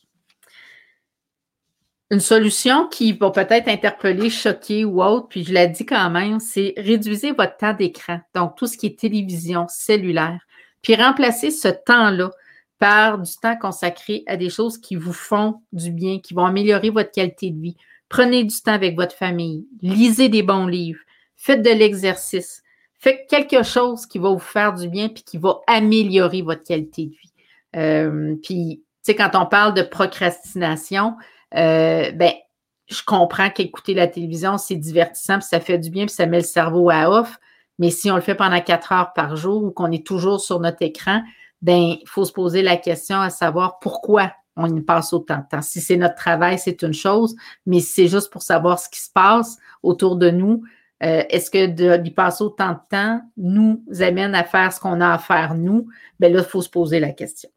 Une 2.13 2.21
solution 2.21 2.87
qui 2.87 3.13
va 3.13 3.33
peut-être 3.33 3.67
interpeller, 3.67 4.31
choquer 4.31 4.85
ou 4.85 5.03
autre, 5.03 5.27
puis 5.27 5.43
je 5.43 5.53
l'ai 5.53 5.67
dit 5.67 5.85
quand 5.85 6.09
même, 6.09 6.39
c'est 6.39 6.73
réduisez 6.77 7.33
votre 7.33 7.57
temps 7.57 7.75
d'écran, 7.75 8.21
donc 8.37 8.55
tout 8.57 8.69
ce 8.69 8.79
qui 8.79 8.87
est 8.87 8.97
télévision, 8.97 9.67
cellulaire, 9.69 10.47
puis 10.83 10.95
remplacer 10.95 11.51
ce 11.51 11.67
temps-là 11.67 12.31
par 12.79 13.19
du 13.19 13.33
temps 13.41 13.57
consacré 13.57 14.23
à 14.27 14.37
des 14.37 14.51
choses 14.51 14.79
qui 14.79 14.97
vous 14.97 15.13
font 15.13 15.63
du 15.73 15.91
bien, 15.91 16.19
qui 16.19 16.35
vont 16.35 16.45
améliorer 16.45 16.91
votre 16.91 17.11
qualité 17.11 17.51
de 17.51 17.61
vie. 17.61 17.77
Prenez 18.09 18.45
du 18.45 18.55
temps 18.61 18.73
avec 18.73 18.97
votre 18.97 19.15
famille. 19.15 19.67
Lisez 19.83 20.29
des 20.29 20.43
bons 20.43 20.67
livres. 20.67 21.01
Faites 21.37 21.63
de 21.63 21.71
l'exercice. 21.71 22.63
Faites 22.99 23.27
quelque 23.29 23.63
chose 23.63 24.07
qui 24.07 24.19
va 24.19 24.31
vous 24.31 24.39
faire 24.39 24.75
du 24.75 24.89
bien 24.89 25.09
puis 25.09 25.23
qui 25.23 25.39
va 25.39 25.61
améliorer 25.67 26.43
votre 26.43 26.63
qualité 26.63 27.07
de 27.07 27.11
vie. 27.11 27.33
Euh, 27.77 28.37
puis, 28.43 28.83
tu 29.05 29.13
sais, 29.13 29.15
quand 29.15 29.31
on 29.35 29.47
parle 29.47 29.75
de 29.75 29.83
procrastination, 29.83 31.15
euh, 31.55 32.11
ben, 32.13 32.33
je 32.89 33.03
comprends 33.05 33.51
qu'écouter 33.51 33.95
la 33.95 34.07
télévision, 34.07 34.59
c'est 34.59 34.77
divertissant, 34.77 35.39
puis 35.39 35.49
ça 35.49 35.61
fait 35.61 35.79
du 35.79 35.91
bien, 35.91 36.07
puis 36.07 36.15
ça 36.15 36.27
met 36.27 36.39
le 36.39 36.45
cerveau 36.45 36.91
à 36.91 37.11
off. 37.11 37.39
Mais 37.79 37.91
si 37.91 38.11
on 38.11 38.17
le 38.17 38.23
fait 38.23 38.35
pendant 38.35 38.61
quatre 38.61 38.93
heures 38.93 39.13
par 39.13 39.37
jour 39.37 39.63
ou 39.63 39.71
qu'on 39.71 39.91
est 39.91 40.07
toujours 40.07 40.41
sur 40.41 40.61
notre 40.61 40.83
écran, 40.83 41.23
ben, 41.63 41.97
il 42.01 42.09
faut 42.09 42.25
se 42.25 42.33
poser 42.33 42.63
la 42.63 42.77
question 42.77 43.21
à 43.21 43.31
savoir 43.31 43.79
pourquoi 43.79 44.33
on 44.57 44.75
y 44.75 44.81
passe 44.81 45.13
autant 45.13 45.39
de 45.39 45.45
temps. 45.51 45.63
Si 45.63 45.81
c'est 45.81 45.97
notre 45.97 46.15
travail, 46.15 46.59
c'est 46.59 46.83
une 46.83 46.95
chose, 46.95 47.37
mais 47.67 47.81
si 47.81 47.93
c'est 47.93 48.09
juste 48.09 48.31
pour 48.31 48.43
savoir 48.43 48.79
ce 48.79 48.89
qui 48.89 49.01
se 49.01 49.11
passe 49.13 49.59
autour 49.83 50.17
de 50.17 50.31
nous, 50.31 50.63
euh, 51.03 51.23
est-ce 51.29 51.51
que 51.51 51.97
d'y 51.97 52.11
passer 52.11 52.43
autant 52.43 52.73
de 52.73 52.79
temps 52.91 53.21
nous 53.37 53.83
amène 54.01 54.35
à 54.35 54.45
faire 54.45 54.73
ce 54.73 54.81
qu'on 54.81 55.01
a 55.01 55.13
à 55.13 55.19
faire 55.19 55.55
nous? 55.55 55.89
Bien 56.19 56.31
là, 56.31 56.41
il 56.41 56.45
faut 56.45 56.63
se 56.63 56.71
poser 56.71 57.01
la 57.01 57.13
question. 57.13 57.51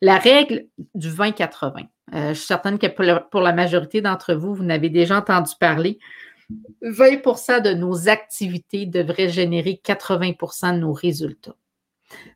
La 0.00 0.18
règle 0.18 0.66
du 0.94 1.08
20-80. 1.08 1.88
Euh, 2.14 2.28
je 2.28 2.34
suis 2.34 2.46
certaine 2.46 2.78
que 2.78 2.86
pour 2.86 3.40
la, 3.40 3.52
majorité 3.52 4.00
d'entre 4.00 4.34
vous, 4.34 4.54
vous 4.54 4.64
n'avez 4.64 4.90
déjà 4.90 5.18
entendu 5.18 5.52
parler. 5.58 5.98
20% 6.82 7.62
de 7.62 7.72
nos 7.72 8.08
activités 8.08 8.86
devraient 8.86 9.28
générer 9.28 9.80
80% 9.82 10.74
de 10.74 10.78
nos 10.80 10.92
résultats. 10.92 11.56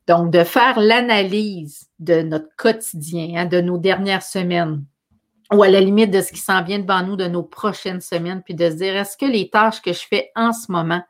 Donc, 0.07 0.31
de 0.31 0.45
faire 0.45 0.79
l'analyse 0.79 1.89
de 1.99 2.23
notre 2.23 2.49
quotidien, 2.57 3.35
hein, 3.37 3.47
de 3.47 3.61
nos 3.61 3.79
dernières 3.79 4.23
semaines, 4.23 4.85
ou 5.53 5.63
à 5.63 5.69
la 5.69 5.81
limite 5.81 6.11
de 6.11 6.21
ce 6.21 6.33
qui 6.33 6.41
s'en 6.41 6.63
vient 6.63 6.79
devant 6.79 7.03
nous 7.03 7.17
de 7.17 7.27
nos 7.27 7.43
prochaines 7.43 8.01
semaines, 8.01 8.43
puis 8.43 8.55
de 8.55 8.69
se 8.71 8.77
dire, 8.77 8.97
est-ce 8.97 9.17
que 9.17 9.27
les 9.27 9.49
tâches 9.49 9.81
que 9.81 9.93
je 9.93 10.07
fais 10.09 10.31
en 10.35 10.53
ce 10.53 10.71
moment 10.71 11.03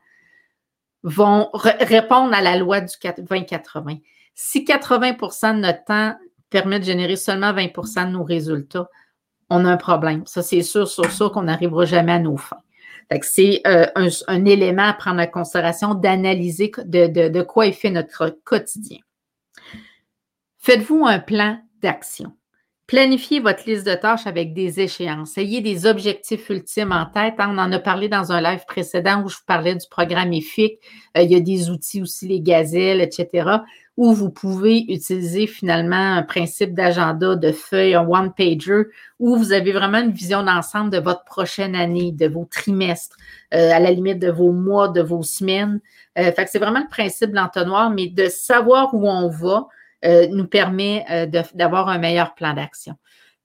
vont 1.03 1.49
répondre 1.53 2.33
à 2.33 2.41
la 2.41 2.57
loi 2.57 2.81
du 2.81 2.93
20-80? 2.95 4.01
Si 4.35 4.63
80% 4.63 5.55
de 5.55 5.61
notre 5.61 5.83
temps 5.85 6.15
permet 6.49 6.79
de 6.79 6.85
générer 6.85 7.15
seulement 7.15 7.53
20% 7.53 8.07
de 8.07 8.11
nos 8.11 8.23
résultats, 8.23 8.89
on 9.49 9.65
a 9.65 9.71
un 9.71 9.77
problème. 9.77 10.23
Ça, 10.25 10.43
c'est 10.43 10.61
sûr, 10.61 10.87
sur 10.87 11.11
ça 11.11 11.29
qu'on 11.29 11.43
n'arrivera 11.43 11.85
jamais 11.85 12.13
à 12.13 12.19
nos 12.19 12.37
fins 12.37 12.57
c'est 13.21 13.61
euh, 13.65 13.85
un, 14.27 14.45
élément 14.45 14.87
à 14.87 14.93
prendre 14.93 15.21
en 15.21 15.27
considération 15.27 15.93
d'analyser 15.93 16.71
de, 16.85 17.41
quoi 17.41 17.67
est 17.67 17.71
fait 17.71 17.89
notre 17.89 18.29
quotidien. 18.43 18.99
Faites-vous 20.59 21.05
un 21.05 21.19
plan 21.19 21.59
d'action. 21.81 22.36
Planifiez 22.87 23.41
votre 23.41 23.63
liste 23.67 23.85
de 23.85 23.95
tâches 23.95 24.27
avec 24.27 24.53
des 24.53 24.79
échéances. 24.79 25.37
Ayez 25.37 25.59
des 25.59 25.85
objectifs 25.85 26.49
ultimes 26.49 26.93
en 26.93 27.05
tête. 27.05 27.33
Hein. 27.37 27.49
On 27.51 27.57
en 27.57 27.71
a 27.73 27.79
parlé 27.79 28.07
dans 28.07 28.31
un 28.31 28.41
live 28.41 28.63
précédent 28.65 29.23
où 29.23 29.29
je 29.29 29.35
vous 29.35 29.45
parlais 29.45 29.75
du 29.75 29.85
programme 29.89 30.31
EFIC. 30.31 30.79
Euh, 31.17 31.21
il 31.21 31.31
y 31.31 31.35
a 31.35 31.41
des 31.41 31.69
outils 31.69 32.01
aussi, 32.01 32.29
les 32.29 32.39
gazelles, 32.39 33.01
etc 33.01 33.59
où 33.97 34.13
vous 34.13 34.29
pouvez 34.29 34.85
utiliser 34.93 35.47
finalement 35.47 35.95
un 36.17 36.21
principe 36.21 36.75
d'agenda, 36.75 37.35
de 37.35 37.51
feuille, 37.51 37.95
un 37.95 38.07
one-pager, 38.07 38.83
où 39.19 39.35
vous 39.35 39.51
avez 39.51 39.71
vraiment 39.71 39.97
une 39.97 40.11
vision 40.11 40.43
d'ensemble 40.43 40.91
de 40.91 40.99
votre 40.99 41.23
prochaine 41.23 41.75
année, 41.75 42.11
de 42.11 42.27
vos 42.27 42.45
trimestres, 42.45 43.17
euh, 43.55 43.71
à 43.71 43.79
la 43.79 43.89
limite 43.89 44.19
de 44.19 44.29
vos 44.29 44.51
mois, 44.51 44.87
de 44.89 45.01
vos 45.01 45.23
semaines. 45.23 45.81
Euh, 46.19 46.31
fait 46.31 46.47
c'est 46.47 46.59
vraiment 46.59 46.81
le 46.81 46.89
principe 46.89 47.31
de 47.31 47.35
l'entonnoir, 47.35 47.89
mais 47.89 48.07
de 48.07 48.27
savoir 48.29 48.93
où 48.93 49.07
on 49.09 49.29
va 49.29 49.67
euh, 50.05 50.27
nous 50.29 50.47
permet 50.47 51.05
d'avoir 51.53 51.89
un 51.89 51.97
meilleur 51.97 52.35
plan 52.35 52.53
d'action. 52.53 52.95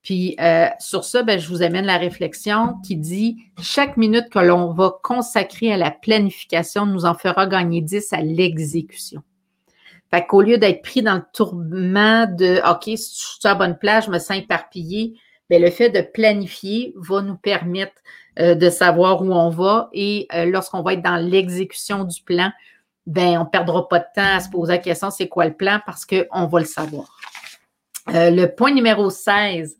Puis 0.02 0.36
sur 0.80 1.04
ça, 1.04 1.22
ben, 1.22 1.38
je 1.38 1.48
vous 1.48 1.62
amène 1.62 1.86
la 1.86 1.96
réflexion 1.96 2.74
qui 2.84 2.96
dit 2.96 3.36
chaque 3.60 3.96
minute 3.96 4.28
que 4.30 4.40
l'on 4.40 4.72
va 4.72 4.92
consacrer 5.02 5.72
à 5.72 5.76
la 5.76 5.92
planification 5.92 6.86
nous 6.86 7.04
en 7.04 7.14
fera 7.14 7.46
gagner 7.46 7.80
10 7.80 8.12
à 8.12 8.20
l'exécution. 8.20 9.22
Fait 10.12 10.26
qu'au 10.26 10.42
lieu 10.42 10.58
d'être 10.58 10.82
pris 10.82 11.00
dans 11.00 11.14
le 11.14 11.24
tourment 11.32 12.26
de 12.26 12.60
OK, 12.70 12.84
si 12.84 12.94
je 12.94 12.98
suis 12.98 13.38
à 13.44 13.50
la 13.50 13.54
bonne 13.54 13.78
place, 13.78 14.04
je 14.06 14.10
me 14.10 14.18
sens 14.18 14.36
éparpillé, 14.36 15.14
bien, 15.48 15.58
le 15.58 15.70
fait 15.70 15.88
de 15.88 16.02
planifier 16.02 16.92
va 16.96 17.22
nous 17.22 17.36
permettre 17.36 17.94
euh, 18.38 18.54
de 18.54 18.68
savoir 18.68 19.22
où 19.22 19.32
on 19.32 19.48
va 19.48 19.88
et 19.94 20.26
euh, 20.34 20.44
lorsqu'on 20.44 20.82
va 20.82 20.92
être 20.92 21.02
dans 21.02 21.16
l'exécution 21.16 22.04
du 22.04 22.20
plan, 22.22 22.50
ben 23.06 23.38
on 23.38 23.44
ne 23.44 23.48
perdra 23.48 23.88
pas 23.88 23.98
de 23.98 24.06
temps 24.14 24.36
à 24.36 24.40
se 24.40 24.48
poser 24.48 24.74
la 24.74 24.78
question 24.78 25.10
c'est 25.10 25.28
quoi 25.28 25.46
le 25.46 25.54
plan 25.54 25.80
parce 25.84 26.06
qu'on 26.06 26.46
va 26.46 26.60
le 26.60 26.66
savoir. 26.66 27.16
Euh, 28.08 28.30
le 28.30 28.46
point 28.46 28.72
numéro 28.72 29.10
16, 29.10 29.76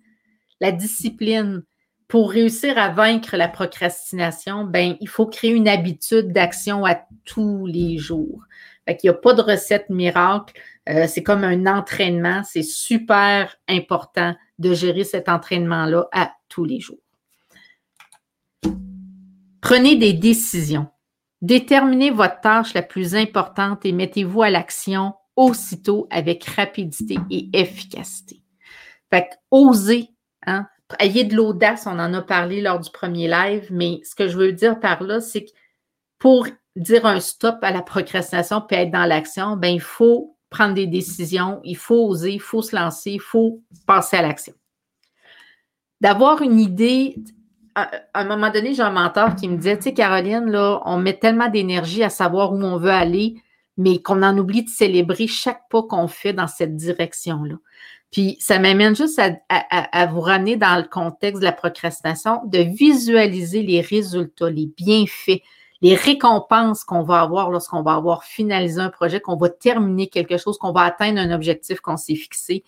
la 0.60 0.72
discipline. 0.72 1.62
Pour 2.08 2.30
réussir 2.30 2.76
à 2.76 2.90
vaincre 2.90 3.38
la 3.38 3.48
procrastination, 3.48 4.64
ben, 4.64 4.98
il 5.00 5.08
faut 5.08 5.26
créer 5.26 5.52
une 5.52 5.66
habitude 5.66 6.30
d'action 6.30 6.84
à 6.84 7.00
tous 7.24 7.64
les 7.64 7.96
jours. 7.96 8.42
Fait 8.86 8.98
qu'il 8.98 9.08
n'y 9.08 9.16
a 9.16 9.18
pas 9.18 9.32
de 9.32 9.40
recette 9.40 9.88
miracle. 9.88 10.52
Euh, 10.90 11.06
c'est 11.08 11.22
comme 11.22 11.42
un 11.42 11.66
entraînement. 11.66 12.42
C'est 12.44 12.62
super 12.62 13.56
important 13.66 14.36
de 14.58 14.74
gérer 14.74 15.04
cet 15.04 15.30
entraînement-là 15.30 16.08
à 16.12 16.32
tous 16.50 16.66
les 16.66 16.80
jours. 16.80 16.98
Prenez 19.62 19.96
des 19.96 20.12
décisions. 20.12 20.88
Déterminez 21.42 22.10
votre 22.10 22.40
tâche 22.40 22.72
la 22.72 22.82
plus 22.82 23.16
importante 23.16 23.84
et 23.84 23.92
mettez-vous 23.92 24.42
à 24.42 24.50
l'action 24.50 25.14
aussitôt 25.34 26.06
avec 26.10 26.44
rapidité 26.44 27.18
et 27.30 27.50
efficacité. 27.52 28.42
Fait 29.10 29.28
que 29.28 29.34
osez, 29.50 30.10
hein? 30.46 30.66
ayez 31.00 31.24
de 31.24 31.34
l'audace, 31.34 31.86
on 31.86 31.98
en 31.98 32.14
a 32.14 32.22
parlé 32.22 32.60
lors 32.60 32.78
du 32.78 32.90
premier 32.90 33.28
live, 33.28 33.66
mais 33.70 34.00
ce 34.04 34.14
que 34.14 34.28
je 34.28 34.36
veux 34.36 34.52
dire 34.52 34.78
par 34.78 35.02
là, 35.02 35.20
c'est 35.20 35.44
que 35.44 35.50
pour 36.18 36.46
dire 36.76 37.06
un 37.06 37.20
stop 37.20 37.58
à 37.62 37.72
la 37.72 37.82
procrastination 37.82 38.60
puis 38.60 38.76
être 38.76 38.92
dans 38.92 39.04
l'action, 39.04 39.56
ben 39.56 39.74
il 39.74 39.80
faut 39.80 40.36
prendre 40.48 40.74
des 40.74 40.86
décisions, 40.86 41.60
il 41.64 41.76
faut 41.76 42.06
oser, 42.08 42.34
il 42.34 42.40
faut 42.40 42.62
se 42.62 42.76
lancer, 42.76 43.12
il 43.12 43.20
faut 43.20 43.62
passer 43.86 44.18
à 44.18 44.22
l'action. 44.22 44.54
D'avoir 46.00 46.42
une 46.42 46.60
idée, 46.60 47.16
à, 47.74 47.90
un 48.14 48.24
moment 48.24 48.50
donné, 48.50 48.74
j'ai 48.74 48.82
un 48.82 48.90
mentor 48.90 49.34
qui 49.36 49.48
me 49.48 49.56
disait, 49.56 49.76
tu 49.76 49.84
sais, 49.84 49.94
Caroline, 49.94 50.50
là, 50.50 50.80
on 50.84 50.98
met 50.98 51.18
tellement 51.18 51.48
d'énergie 51.48 52.02
à 52.02 52.10
savoir 52.10 52.52
où 52.52 52.62
on 52.62 52.76
veut 52.76 52.90
aller, 52.90 53.34
mais 53.76 54.00
qu'on 54.00 54.22
en 54.22 54.36
oublie 54.36 54.64
de 54.64 54.68
célébrer 54.68 55.26
chaque 55.26 55.68
pas 55.70 55.82
qu'on 55.82 56.08
fait 56.08 56.32
dans 56.32 56.46
cette 56.46 56.76
direction-là. 56.76 57.54
Puis 58.10 58.36
ça 58.40 58.58
m'amène 58.58 58.94
juste 58.94 59.18
à, 59.18 59.32
à, 59.48 60.06
vous 60.06 60.20
ramener 60.20 60.56
dans 60.56 60.76
le 60.76 60.86
contexte 60.86 61.40
de 61.40 61.46
la 61.46 61.52
procrastination, 61.52 62.42
de 62.44 62.58
visualiser 62.58 63.62
les 63.62 63.80
résultats, 63.80 64.50
les 64.50 64.66
bienfaits, 64.66 65.40
les 65.80 65.94
récompenses 65.94 66.84
qu'on 66.84 67.02
va 67.02 67.22
avoir 67.22 67.50
lorsqu'on 67.50 67.82
va 67.82 67.94
avoir 67.94 68.24
finalisé 68.24 68.80
un 68.80 68.90
projet, 68.90 69.20
qu'on 69.20 69.36
va 69.36 69.48
terminer 69.48 70.08
quelque 70.08 70.36
chose, 70.36 70.58
qu'on 70.58 70.72
va 70.72 70.82
atteindre 70.82 71.20
un 71.20 71.32
objectif 71.32 71.80
qu'on 71.80 71.96
s'est 71.96 72.14
fixé. 72.14 72.64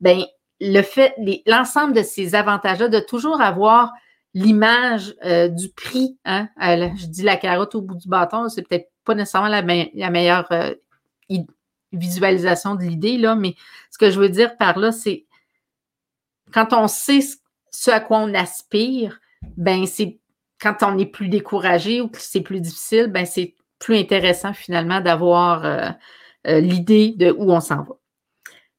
Bien, 0.00 0.24
le 0.60 0.82
fait, 0.82 1.14
l'ensemble 1.44 1.92
de 1.92 2.02
ces 2.02 2.36
avantages-là, 2.36 2.86
de 2.86 3.00
toujours 3.00 3.40
avoir 3.40 3.92
l'image 4.34 5.14
euh, 5.24 5.48
du 5.48 5.70
prix, 5.70 6.18
hein, 6.24 6.48
je 6.58 7.06
dis 7.06 7.22
la 7.22 7.36
carotte 7.36 7.74
au 7.76 7.80
bout 7.80 7.94
du 7.94 8.08
bâton, 8.08 8.48
c'est 8.48 8.66
peut-être 8.66 8.90
pas 9.04 9.14
nécessairement 9.14 9.48
la, 9.48 9.62
meilleure 9.62 10.50
euh, 10.50 10.74
visualisation 11.92 12.74
de 12.74 12.82
l'idée, 12.82 13.16
là, 13.16 13.36
mais 13.36 13.54
ce 13.90 13.98
que 13.98 14.10
je 14.10 14.18
veux 14.18 14.28
dire 14.28 14.56
par 14.56 14.78
là, 14.78 14.90
c'est 14.90 15.24
quand 16.52 16.72
on 16.72 16.88
sait 16.88 17.20
ce 17.70 17.90
à 17.90 18.00
quoi 18.00 18.18
on 18.18 18.34
aspire, 18.34 19.20
ben 19.56 19.86
c'est 19.86 20.18
quand 20.60 20.76
on 20.82 20.98
est 20.98 21.06
plus 21.06 21.28
découragé 21.28 22.00
ou 22.00 22.08
que 22.08 22.20
c'est 22.20 22.40
plus 22.40 22.60
difficile, 22.60 23.08
ben 23.08 23.26
c'est 23.26 23.54
plus 23.78 23.96
intéressant 23.96 24.52
finalement 24.52 25.00
d'avoir 25.00 25.64
euh, 25.64 25.90
l'idée 26.60 27.14
de 27.16 27.30
où 27.30 27.52
on 27.52 27.60
s'en 27.60 27.82
va. 27.82 27.94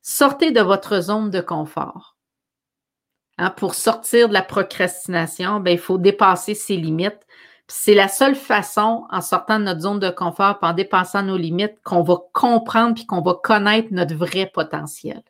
Sortez 0.01 0.51
de 0.51 0.61
votre 0.61 1.01
zone 1.01 1.29
de 1.29 1.41
confort. 1.41 2.14
Hein, 3.37 3.49
pour 3.49 3.75
sortir 3.75 4.29
de 4.29 4.33
la 4.33 4.41
procrastination, 4.41 5.59
ben, 5.59 5.71
il 5.71 5.79
faut 5.79 5.97
dépasser 5.97 6.53
ses 6.53 6.77
limites. 6.77 7.19
C'est 7.67 7.95
la 7.95 8.07
seule 8.07 8.35
façon, 8.35 9.05
en 9.11 9.21
sortant 9.21 9.59
de 9.59 9.65
notre 9.65 9.81
zone 9.81 9.99
de 9.99 10.09
confort, 10.09 10.57
en 10.61 10.73
dépassant 10.73 11.23
nos 11.23 11.35
limites, 11.35 11.75
qu'on 11.83 12.01
va 12.03 12.17
comprendre 12.31 12.95
puis 12.95 13.05
qu'on 13.05 13.21
va 13.21 13.33
connaître 13.43 13.89
notre 13.91 14.15
vrai 14.15 14.49
potentiel. 14.53 15.21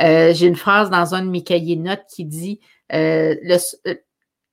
Euh, 0.00 0.32
j'ai 0.32 0.46
une 0.46 0.56
phrase 0.56 0.90
dans 0.90 1.14
un 1.14 1.24
de 1.24 1.30
mes 1.30 1.42
cahiers 1.42 1.76
de 1.76 1.82
notes 1.82 2.04
qui 2.08 2.24
dit 2.24 2.60
euh, 2.92 3.34
euh, 3.86 3.94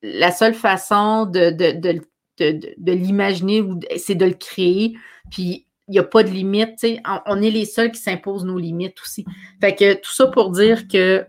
la 0.02 0.32
seule 0.32 0.54
façon 0.54 1.26
de, 1.26 1.50
de, 1.50 2.02
de, 2.40 2.92
l'imaginer, 2.92 3.64
c'est 3.98 4.16
de 4.16 4.26
le 4.26 4.34
créer. 4.34 4.96
Puis 5.30 5.68
il 5.88 5.92
n'y 5.92 6.00
a 6.00 6.04
pas 6.04 6.24
de 6.24 6.30
limite. 6.30 6.84
On, 7.06 7.20
on, 7.28 7.42
est 7.42 7.52
les 7.52 7.66
seuls 7.66 7.92
qui 7.92 8.00
s'imposent 8.00 8.46
nos 8.46 8.58
limites 8.58 9.00
aussi. 9.02 9.26
Fait 9.60 9.76
que 9.76 9.94
tout 9.96 10.12
ça 10.12 10.28
pour 10.28 10.52
dire 10.52 10.88
que 10.88 11.26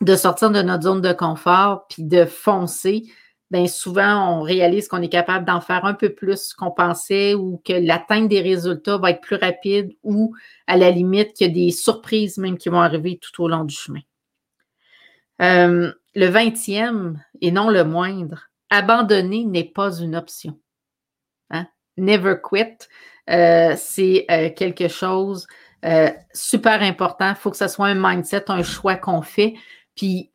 de 0.00 0.16
sortir 0.16 0.50
de 0.50 0.62
notre 0.62 0.84
zone 0.84 1.00
de 1.00 1.12
confort 1.12 1.86
puis 1.88 2.02
de 2.02 2.24
foncer, 2.24 3.04
bien 3.52 3.66
souvent, 3.66 4.38
on 4.38 4.42
réalise 4.42 4.88
qu'on 4.88 5.02
est 5.02 5.10
capable 5.10 5.44
d'en 5.44 5.60
faire 5.60 5.84
un 5.84 5.94
peu 5.94 6.08
plus 6.14 6.54
qu'on 6.54 6.70
pensait 6.70 7.34
ou 7.34 7.60
que 7.64 7.74
l'atteinte 7.74 8.28
des 8.28 8.40
résultats 8.40 8.96
va 8.96 9.10
être 9.10 9.20
plus 9.20 9.36
rapide 9.36 9.92
ou 10.02 10.34
à 10.66 10.76
la 10.78 10.90
limite 10.90 11.34
qu'il 11.34 11.48
y 11.48 11.50
a 11.50 11.52
des 11.52 11.70
surprises 11.70 12.38
même 12.38 12.56
qui 12.56 12.70
vont 12.70 12.80
arriver 12.80 13.20
tout 13.20 13.42
au 13.42 13.48
long 13.48 13.64
du 13.64 13.74
chemin. 13.74 14.00
Euh, 15.42 15.92
le 16.14 16.26
vingtième, 16.26 17.22
et 17.40 17.50
non 17.50 17.68
le 17.68 17.84
moindre, 17.84 18.48
abandonner 18.70 19.44
n'est 19.44 19.64
pas 19.64 19.98
une 19.98 20.16
option. 20.16 20.58
Hein? 21.50 21.66
Never 21.98 22.36
quit, 22.42 22.88
euh, 23.28 23.74
c'est 23.76 24.24
euh, 24.30 24.50
quelque 24.50 24.88
chose 24.88 25.46
super 26.32 26.80
important. 26.80 27.30
Il 27.30 27.34
faut 27.34 27.50
que 27.50 27.56
ce 27.56 27.66
soit 27.66 27.88
un 27.88 27.96
mindset, 27.96 28.44
un 28.52 28.62
choix 28.62 28.94
qu'on 28.94 29.20
fait. 29.20 29.54
Puis 29.96 30.30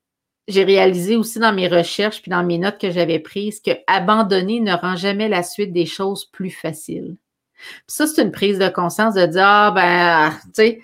j'ai 0.48 0.64
réalisé 0.64 1.16
aussi 1.16 1.40
dans 1.40 1.54
mes 1.54 1.68
recherches 1.68 2.22
puis 2.22 2.32
dans 2.32 2.44
mes 2.44 2.58
notes 2.58 2.80
que 2.80 2.92
j'avais 2.92 3.20
prises 3.20 3.60
que 3.60 3.72
abandonner 3.86 4.60
ne 4.60 4.74
rend 4.74 4.96
jamais 4.96 5.28
la 5.28 5.44
suite 5.44 5.74
des 5.74 5.86
choses 5.86 6.26
plus 6.26 6.52
faciles. 6.52 7.18
Puis 7.56 7.84
ça, 7.88 8.08
c'est 8.08 8.22
une 8.22 8.32
prise 8.32 8.60
de 8.60 8.70
conscience 8.70 9.16
de 9.16 9.26
dire 9.26 9.46
Ah, 9.46 9.72
ben, 9.72 10.32
tu 10.46 10.50
sais, 10.54 10.82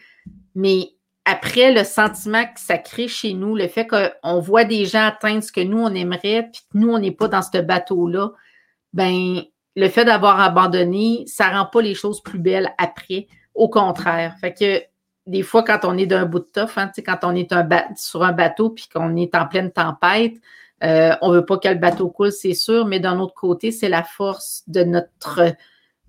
mais 0.55 0.89
après, 1.25 1.73
le 1.73 1.83
sentiment 1.83 2.43
que 2.43 2.59
ça 2.59 2.77
crée 2.77 3.07
chez 3.07 3.33
nous, 3.33 3.55
le 3.55 3.67
fait 3.67 3.88
qu'on 3.88 4.39
voit 4.39 4.65
des 4.65 4.86
gens 4.86 5.05
atteindre 5.05 5.41
ce 5.41 5.51
que 5.51 5.62
nous, 5.62 5.79
on 5.79 5.93
aimerait, 5.93 6.49
puis 6.51 6.62
nous, 6.73 6.89
on 6.89 6.99
n'est 6.99 7.12
pas 7.12 7.29
dans 7.29 7.41
ce 7.41 7.59
bateau-là, 7.59 8.31
ben, 8.91 9.41
le 9.75 9.89
fait 9.89 10.05
d'avoir 10.05 10.41
abandonné, 10.41 11.23
ça 11.27 11.49
rend 11.49 11.65
pas 11.65 11.81
les 11.81 11.95
choses 11.95 12.21
plus 12.21 12.39
belles 12.39 12.73
après. 12.77 13.27
Au 13.55 13.69
contraire. 13.69 14.36
Fait 14.41 14.53
que 14.53 14.81
des 15.25 15.43
fois, 15.43 15.63
quand 15.63 15.79
on 15.83 15.97
est 15.97 16.05
d'un 16.05 16.25
bout 16.25 16.39
de 16.39 16.49
toffe, 16.51 16.77
hein, 16.77 16.91
quand 17.05 17.19
on 17.23 17.36
est 17.36 17.53
sur 17.95 18.23
un 18.23 18.33
bateau 18.33 18.69
puis 18.69 18.89
qu'on 18.93 19.15
est 19.15 19.33
en 19.36 19.47
pleine 19.47 19.71
tempête, 19.71 20.33
euh, 20.83 21.15
on 21.21 21.31
ne 21.31 21.38
veut 21.38 21.45
pas 21.45 21.57
que 21.57 21.69
le 21.69 21.75
bateau 21.75 22.09
coule, 22.09 22.31
c'est 22.31 22.53
sûr, 22.53 22.86
mais 22.86 22.99
d'un 22.99 23.19
autre 23.19 23.33
côté, 23.33 23.71
c'est 23.71 23.89
la 23.89 24.03
force 24.03 24.63
de 24.67 24.83
notre. 24.83 25.53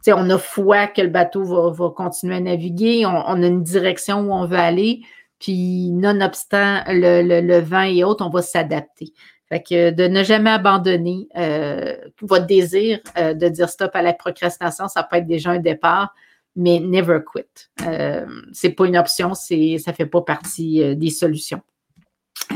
On 0.06 0.28
a 0.28 0.38
foi 0.38 0.86
que 0.88 1.00
le 1.00 1.08
bateau 1.08 1.44
va, 1.44 1.90
continuer 1.90 2.36
à 2.36 2.40
naviguer, 2.40 3.06
on, 3.06 3.42
a 3.42 3.46
une 3.46 3.62
direction 3.62 4.20
où 4.20 4.34
on 4.34 4.44
veut 4.44 4.58
aller, 4.58 5.00
puis 5.38 5.90
nonobstant 5.92 6.82
le, 6.88 7.40
le, 7.40 7.58
vent 7.60 7.84
et 7.84 8.04
autres, 8.04 8.26
on 8.26 8.28
va 8.28 8.42
s'adapter. 8.42 9.14
Fait 9.48 9.62
que 9.62 9.90
de 9.92 10.06
ne 10.06 10.22
jamais 10.22 10.50
abandonner 10.50 11.28
euh, 11.38 11.96
votre 12.20 12.44
désir 12.44 12.98
euh, 13.16 13.32
de 13.32 13.48
dire 13.48 13.70
stop 13.70 13.92
à 13.94 14.02
la 14.02 14.12
procrastination, 14.12 14.88
ça 14.88 15.02
peut 15.04 15.16
être 15.16 15.26
déjà 15.26 15.52
un 15.52 15.58
départ 15.58 16.14
mais 16.56 16.80
never 16.80 17.20
quit. 17.24 17.68
Euh, 17.86 18.26
c'est 18.52 18.70
pas 18.70 18.86
une 18.86 18.96
option, 18.96 19.34
c'est, 19.34 19.78
ça 19.78 19.92
fait 19.92 20.06
pas 20.06 20.22
partie 20.22 20.82
euh, 20.82 20.94
des 20.94 21.10
solutions. 21.10 21.62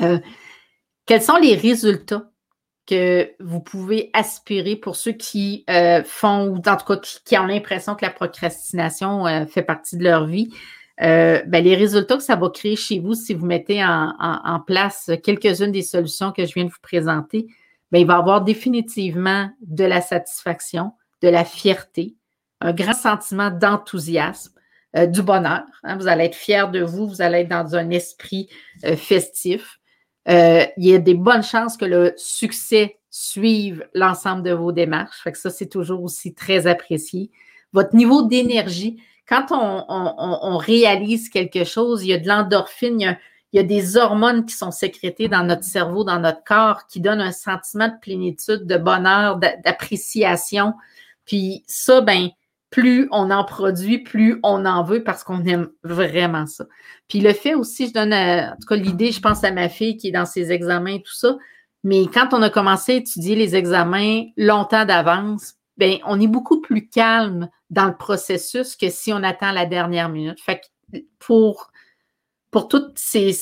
Euh, 0.03 0.19
quels 1.07 1.23
sont 1.23 1.37
les 1.37 1.55
résultats 1.55 2.31
que 2.87 3.31
vous 3.41 3.61
pouvez 3.61 4.11
aspirer 4.13 4.77
pour 4.77 4.97
ceux 4.97 5.13
qui 5.13 5.65
euh, 5.69 6.03
font, 6.05 6.49
ou 6.49 6.57
en 6.57 6.77
tout 6.77 6.87
cas 6.87 7.01
qui, 7.25 7.39
ont 7.39 7.47
l'impression 7.47 7.95
que 7.95 8.05
la 8.05 8.11
procrastination 8.11 9.47
fait 9.47 9.63
partie 9.63 9.97
de 9.97 10.05
leur 10.05 10.27
vie? 10.27 10.51
Ben, 10.99 11.45
les 11.53 11.77
résultats 11.77 12.17
que 12.17 12.23
ça 12.23 12.35
va 12.35 12.49
créer 12.51 12.77
chez 12.77 12.99
vous 12.99 13.15
si 13.15 13.33
vous 13.33 13.47
mettez 13.47 13.85
en, 13.85 14.61
place 14.67 15.11
quelques-unes 15.23 15.71
des 15.71 15.83
solutions 15.83 16.33
que 16.33 16.45
je 16.45 16.55
viens 16.55 16.65
de 16.65 16.71
vous 16.71 16.81
présenter, 16.83 17.47
ben, 17.93 17.99
il 18.01 18.07
va 18.07 18.15
y 18.15 18.19
avoir 18.19 18.43
définitivement 18.43 19.51
de 19.61 19.85
la 19.85 20.01
satisfaction, 20.01 20.93
de 21.23 21.29
la 21.29 21.45
fierté, 21.45 22.17
un 22.61 22.73
grand 22.73 22.95
sentiment 22.95 23.51
d'enthousiasme, 23.51 24.53
euh, 24.97 25.07
du 25.07 25.23
bonheur. 25.23 25.65
Hein. 25.85 25.97
Vous 25.97 26.09
allez 26.09 26.25
être 26.25 26.35
fier 26.35 26.71
de 26.71 26.81
vous, 26.81 27.07
vous 27.07 27.23
allez 27.23 27.41
être 27.41 27.49
dans 27.49 27.77
un 27.77 27.91
esprit 27.91 28.49
euh, 28.85 28.97
festif. 28.97 29.79
Euh, 30.29 30.65
il 30.77 30.87
y 30.87 30.95
a 30.95 30.99
des 30.99 31.15
bonnes 31.15 31.43
chances 31.43 31.77
que 31.77 31.85
le 31.85 32.13
succès 32.17 32.99
suive 33.11 33.87
l'ensemble 33.95 34.43
de 34.43 34.53
vos 34.53 34.73
démarches. 34.73 35.21
Fait 35.23 35.33
que 35.33 35.39
ça, 35.39 35.51
c'est 35.51 35.69
toujours 35.69 36.03
aussi 36.03 36.35
très 36.35 36.67
apprécié. 36.67 37.31
Votre 37.73 37.95
niveau 37.95 38.23
d'énergie, 38.23 39.03
quand 39.29 39.47
on, 39.51 40.57
réalise 40.57 41.29
quelque 41.29 41.65
chose, 41.65 42.03
il 42.05 42.09
y 42.09 42.13
a 42.15 42.19
de 42.19 42.27
l'endorphine, 42.27 43.01
il, 43.01 43.19
il 43.53 43.57
y 43.57 43.61
a 43.61 43.63
des 43.63 43.97
hormones 43.97 44.45
qui 44.45 44.55
sont 44.55 44.71
sécrétées 44.71 45.29
dans 45.29 45.43
notre 45.43 45.65
cerveau, 45.65 46.05
dans 46.05 46.19
notre 46.19 46.45
corps, 46.45 46.87
qui 46.87 47.01
donnent 47.01 47.21
un 47.21 47.33
sentiment 47.33 47.89
de 47.89 47.99
plénitude, 48.01 48.67
de 48.67 48.77
bonheur, 48.77 49.37
d'appréciation. 49.37 50.75
Puis 51.25 51.65
ça, 51.67 52.01
ben, 52.01 52.29
plus 52.71 53.09
on 53.13 53.31
en 53.31 53.45
produit, 53.45 53.99
plus 53.99 54.39
on 54.43 54.67
en 54.67 54.83
veut 54.83 55.03
parce 55.03 55.25
qu'on 55.25 55.45
aime 55.45 55.69
vraiment 55.83 56.47
ça. 56.47 56.67
Puis 57.09 57.21
le 57.21 57.33
fait 57.33 57.55
aussi, 57.55 57.89
je 57.89 57.95
donne, 57.95 58.13
en 58.13 58.55
tout 58.61 58.67
cas 58.67 58.77
l'idée, 58.77 59.13
je 59.13 59.21
pense 59.21 59.43
à 59.45 59.53
ma 59.53 59.69
fille 59.69 59.97
qui 59.97 60.09
est 60.09 60.13
dans 60.13 60.27
ses 60.27 60.53
examens 60.53 60.95
et 60.95 61.03
tout 61.03 61.15
ça, 61.15 61.37
mais 61.85 62.07
quand 62.07 62.29
on 62.33 62.43
a 62.43 62.51
commencé 62.51 62.93
à 62.93 62.97
étudier 62.97 63.35
les 63.37 63.57
examens 63.57 64.25
longtemps 64.37 64.85
d'avance, 64.85 65.55
ben 65.77 65.99
on 66.05 66.21
est 66.21 66.27
beaucoup 66.27 66.61
plus 66.61 66.89
calme 66.89 67.49
dans 67.71 67.87
le 67.87 67.97
processus 67.97 68.77
que 68.77 68.91
si 68.91 69.13
on 69.13 69.23
attend 69.23 69.53
la 69.53 69.65
dernière 69.65 70.09
minute. 70.09 70.41
Fait 70.41 70.61
que 70.61 70.99
pour 71.19 71.71
pour 72.51 72.69
toutes 72.69 72.99
ces, 72.99 73.33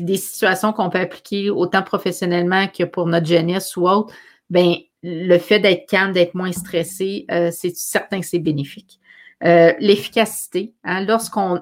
des 0.00 0.16
situations 0.16 0.72
qu'on 0.72 0.88
peut 0.88 1.00
appliquer 1.00 1.50
autant 1.50 1.82
professionnellement 1.82 2.68
que 2.68 2.84
pour 2.84 3.06
notre 3.06 3.26
jeunesse 3.26 3.76
ou 3.76 3.88
autre, 3.88 4.14
ben 4.50 4.76
le 5.02 5.38
fait 5.38 5.58
d'être 5.58 5.88
calme, 5.88 6.12
d'être 6.12 6.34
moins 6.34 6.52
stressé, 6.52 7.26
euh, 7.30 7.50
c'est 7.52 7.74
certain 7.74 8.20
que 8.20 8.26
c'est 8.26 8.38
bénéfique. 8.38 9.00
Euh, 9.44 9.72
l'efficacité, 9.80 10.72
hein, 10.84 11.04
lorsqu'on 11.04 11.60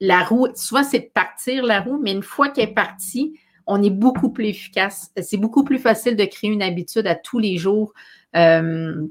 la 0.00 0.22
roue, 0.22 0.46
souvent 0.54 0.84
c'est 0.84 1.00
de 1.00 1.10
partir 1.12 1.64
la 1.64 1.80
roue, 1.80 1.98
mais 2.00 2.12
une 2.12 2.22
fois 2.22 2.48
qu'elle 2.48 2.70
est 2.70 2.74
partie, 2.74 3.38
on 3.66 3.82
est 3.82 3.90
beaucoup 3.90 4.30
plus 4.30 4.46
efficace. 4.46 5.10
C'est 5.20 5.36
beaucoup 5.36 5.64
plus 5.64 5.78
facile 5.78 6.14
de 6.16 6.24
créer 6.24 6.50
une 6.50 6.62
habitude 6.62 7.06
à 7.06 7.16
tous 7.16 7.40
les 7.40 7.56
jours. 7.56 7.92
Euh, 8.36 9.06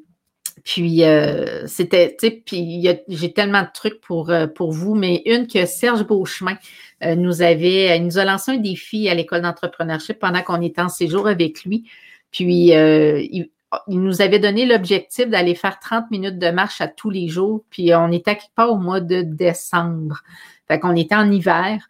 puis 0.63 1.03
euh, 1.03 1.67
c'était, 1.67 2.15
tu 2.17 2.27
sais, 2.27 2.43
puis 2.45 2.87
j'ai 3.07 3.33
tellement 3.33 3.63
de 3.63 3.69
trucs 3.73 3.99
pour, 3.99 4.31
pour 4.55 4.71
vous, 4.71 4.95
mais 4.95 5.23
une 5.25 5.47
que 5.47 5.65
Serge 5.65 6.05
Beauchemin 6.05 6.57
nous 7.03 7.41
avait, 7.41 7.97
il 7.97 8.05
nous 8.05 8.19
a 8.19 8.25
lancé 8.25 8.51
un 8.51 8.57
défi 8.57 9.09
à 9.09 9.15
l'école 9.15 9.41
d'entrepreneurship 9.41 10.19
pendant 10.19 10.43
qu'on 10.43 10.61
était 10.61 10.81
en 10.81 10.89
séjour 10.89 11.27
avec 11.27 11.63
lui. 11.63 11.89
Puis 12.31 12.71
il, 12.71 13.49
nous 13.87 14.21
avait 14.21 14.39
donné 14.39 14.65
l'objectif 14.65 15.27
d'aller 15.27 15.55
faire 15.55 15.79
30 15.79 16.11
minutes 16.11 16.39
de 16.39 16.49
marche 16.49 16.81
à 16.81 16.87
tous 16.87 17.09
les 17.09 17.27
jours. 17.27 17.63
Puis 17.69 17.93
on 17.95 18.11
était 18.11 18.35
quelque 18.35 18.55
part 18.55 18.71
au 18.71 18.77
mois 18.77 19.01
de 19.01 19.21
décembre. 19.21 20.21
Fait 20.67 20.79
qu'on 20.79 20.95
était 20.95 21.15
en 21.15 21.31
hiver. 21.31 21.87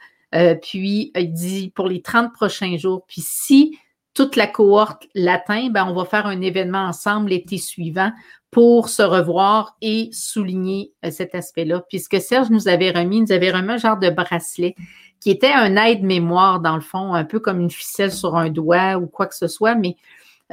puis 0.61 1.11
il 1.15 1.33
dit 1.33 1.71
pour 1.73 1.87
les 1.87 2.01
30 2.01 2.33
prochains 2.33 2.77
jours. 2.77 3.03
Puis 3.07 3.21
si 3.21 3.77
toute 4.13 4.35
la 4.35 4.47
cohorte 4.47 5.07
l'atteint, 5.15 5.69
ben 5.69 5.85
on 5.85 5.93
va 5.93 6.05
faire 6.05 6.25
un 6.25 6.41
événement 6.41 6.85
ensemble 6.85 7.29
l'été 7.29 7.57
suivant 7.57 8.11
pour 8.51 8.89
se 8.89 9.01
revoir 9.01 9.77
et 9.81 10.09
souligner 10.11 10.91
euh, 11.05 11.11
cet 11.11 11.35
aspect-là. 11.35 11.83
Puisque 11.89 12.19
Serge 12.19 12.49
nous 12.49 12.67
avait 12.67 12.91
remis, 12.91 13.17
il 13.17 13.23
nous 13.23 13.31
avait 13.31 13.51
remis 13.51 13.71
un 13.71 13.77
genre 13.77 13.97
de 13.97 14.09
bracelet 14.09 14.75
qui 15.21 15.29
était 15.29 15.53
un 15.53 15.77
aide-mémoire, 15.77 16.59
dans 16.59 16.75
le 16.75 16.81
fond, 16.81 17.13
un 17.13 17.23
peu 17.23 17.39
comme 17.39 17.61
une 17.61 17.71
ficelle 17.71 18.11
sur 18.11 18.35
un 18.35 18.49
doigt 18.49 18.97
ou 18.97 19.07
quoi 19.07 19.27
que 19.27 19.35
ce 19.35 19.47
soit, 19.47 19.75
mais 19.75 19.95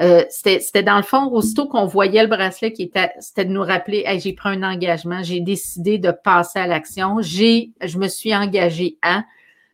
euh, 0.01 0.25
c'était 0.29 0.83
dans 0.83 0.97
le 0.97 1.03
fond, 1.03 1.31
aussitôt 1.33 1.67
qu'on 1.67 1.87
voyait 1.87 2.23
le 2.23 2.29
bracelet, 2.29 2.73
qui 2.73 2.83
était, 2.85 3.13
c'était 3.21 3.45
de 3.45 3.51
nous 3.51 3.63
rappeler, 3.63 4.05
j'ai 4.23 4.33
pris 4.33 4.51
un 4.51 4.63
engagement, 4.63 5.23
j'ai 5.23 5.41
décidé 5.41 5.99
de 5.99 6.11
passer 6.11 6.61
à 6.61 6.67
l'action, 6.67 7.17
j'ai, 7.21 7.73
je 7.83 7.99
me 7.99 8.09
suis 8.09 8.35
engagé 8.35 8.99
à, 9.03 9.25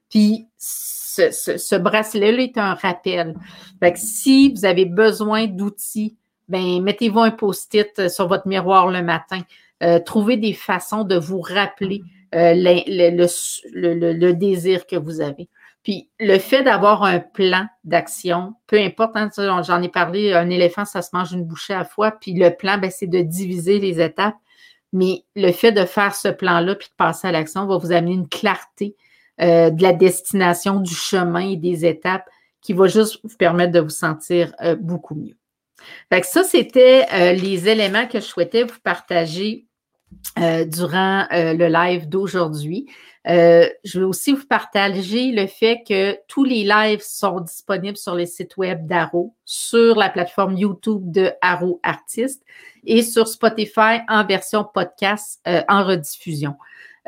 puis 0.08 0.46
ce, 0.56 1.30
ce, 1.30 1.76
bracelet-là 1.76 2.42
est 2.42 2.58
un 2.58 2.74
rappel. 2.74 3.34
Fait 3.80 3.96
si 3.96 4.52
vous 4.52 4.64
avez 4.64 4.84
besoin 4.84 5.46
d'outils 5.46 6.16
ben 6.48 6.82
mettez-vous 6.82 7.20
un 7.20 7.30
post-it 7.30 7.98
euh, 7.98 8.08
sur 8.08 8.28
votre 8.28 8.46
miroir 8.46 8.88
le 8.88 9.02
matin. 9.02 9.40
Euh, 9.82 9.98
trouvez 9.98 10.36
des 10.36 10.52
façons 10.52 11.04
de 11.04 11.16
vous 11.16 11.40
rappeler 11.40 12.02
euh, 12.34 12.52
le, 12.54 14.32
désir 14.32 14.86
que 14.86 14.96
vous 14.96 15.20
avez. 15.20 15.48
Puis 15.84 16.10
le 16.18 16.38
fait 16.38 16.62
d'avoir 16.62 17.04
un 17.04 17.20
plan 17.20 17.66
d'action, 17.84 18.54
peu 18.66 18.78
importe, 18.80 19.16
hein, 19.16 19.30
j'en 19.36 19.82
ai 19.82 19.88
parlé, 19.88 20.32
un 20.32 20.50
éléphant, 20.50 20.84
ça 20.84 21.02
se 21.02 21.10
mange 21.12 21.32
une 21.32 21.44
bouchée 21.44 21.74
à 21.74 21.78
la 21.78 21.84
fois, 21.84 22.10
puis 22.10 22.32
le 22.34 22.50
plan, 22.50 22.78
ben, 22.78 22.90
c'est 22.90 23.06
de 23.06 23.20
diviser 23.20 23.78
les 23.78 24.00
étapes. 24.00 24.36
Mais 24.92 25.24
le 25.36 25.52
fait 25.52 25.72
de 25.72 25.84
faire 25.84 26.14
ce 26.14 26.28
plan-là 26.28 26.74
puis 26.74 26.88
de 26.88 26.94
passer 26.96 27.28
à 27.28 27.32
l'action 27.32 27.66
va 27.66 27.76
vous 27.76 27.92
amener 27.92 28.14
une 28.14 28.28
clarté 28.28 28.96
de 29.40 29.82
la 29.82 29.92
destination, 29.92 30.78
du 30.78 30.94
chemin 30.94 31.50
et 31.50 31.56
des 31.56 31.84
étapes 31.84 32.28
qui 32.60 32.72
va 32.72 32.86
juste 32.86 33.18
vous 33.24 33.36
permettre 33.36 33.72
de 33.72 33.80
vous 33.80 33.90
sentir 33.90 34.54
beaucoup 34.78 35.16
mieux. 35.16 35.36
Fait 36.10 36.20
que 36.20 36.26
ça, 36.26 36.42
c'était 36.42 37.06
euh, 37.12 37.32
les 37.32 37.68
éléments 37.68 38.06
que 38.06 38.20
je 38.20 38.24
souhaitais 38.24 38.64
vous 38.64 38.78
partager 38.82 39.66
euh, 40.38 40.64
durant 40.64 41.26
euh, 41.32 41.54
le 41.54 41.66
live 41.68 42.08
d'aujourd'hui. 42.08 42.86
Je 43.26 43.98
vais 43.98 44.04
aussi 44.04 44.32
vous 44.32 44.46
partager 44.46 45.32
le 45.32 45.46
fait 45.46 45.82
que 45.86 46.18
tous 46.28 46.44
les 46.44 46.64
lives 46.64 47.02
sont 47.02 47.40
disponibles 47.40 47.96
sur 47.96 48.14
les 48.14 48.26
sites 48.26 48.56
web 48.56 48.86
d'Arrow, 48.86 49.34
sur 49.44 49.96
la 49.96 50.10
plateforme 50.10 50.56
YouTube 50.56 51.10
de 51.10 51.32
Arrow 51.40 51.80
Artist 51.82 52.42
et 52.84 53.02
sur 53.02 53.28
Spotify 53.28 54.00
en 54.08 54.26
version 54.26 54.64
podcast 54.64 55.40
en 55.68 55.84
rediffusion. 55.84 56.56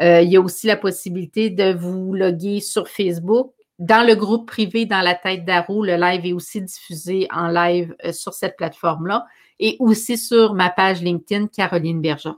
il 0.00 0.28
y 0.28 0.36
a 0.36 0.40
aussi 0.40 0.66
la 0.66 0.76
possibilité 0.76 1.50
de 1.50 1.74
vous 1.74 2.14
loguer 2.14 2.60
sur 2.60 2.88
Facebook 2.88 3.52
dans 3.78 4.06
le 4.06 4.14
groupe 4.14 4.46
privé 4.46 4.86
dans 4.86 5.02
la 5.02 5.14
tête 5.14 5.44
d'Arrow, 5.44 5.84
le 5.84 5.96
live 5.96 6.24
est 6.24 6.32
aussi 6.32 6.62
diffusé 6.62 7.28
en 7.30 7.48
live 7.48 7.94
euh, 8.04 8.12
sur 8.12 8.32
cette 8.32 8.56
plateforme-là 8.56 9.26
et 9.58 9.76
aussi 9.80 10.16
sur 10.16 10.54
ma 10.54 10.70
page 10.70 11.02
LinkedIn 11.02 11.48
Caroline 11.48 12.00
Bergeron. 12.00 12.36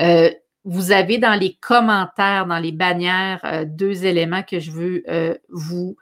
Euh, 0.00 0.30
vous 0.64 0.92
avez 0.92 1.18
dans 1.18 1.38
les 1.38 1.54
commentaires, 1.54 2.46
dans 2.46 2.58
les 2.58 2.72
bannières, 2.72 3.40
euh, 3.44 3.64
deux 3.66 4.04
éléments 4.04 4.42
que 4.42 4.60
je 4.60 4.70
veux 4.70 5.04
vous 5.48 5.96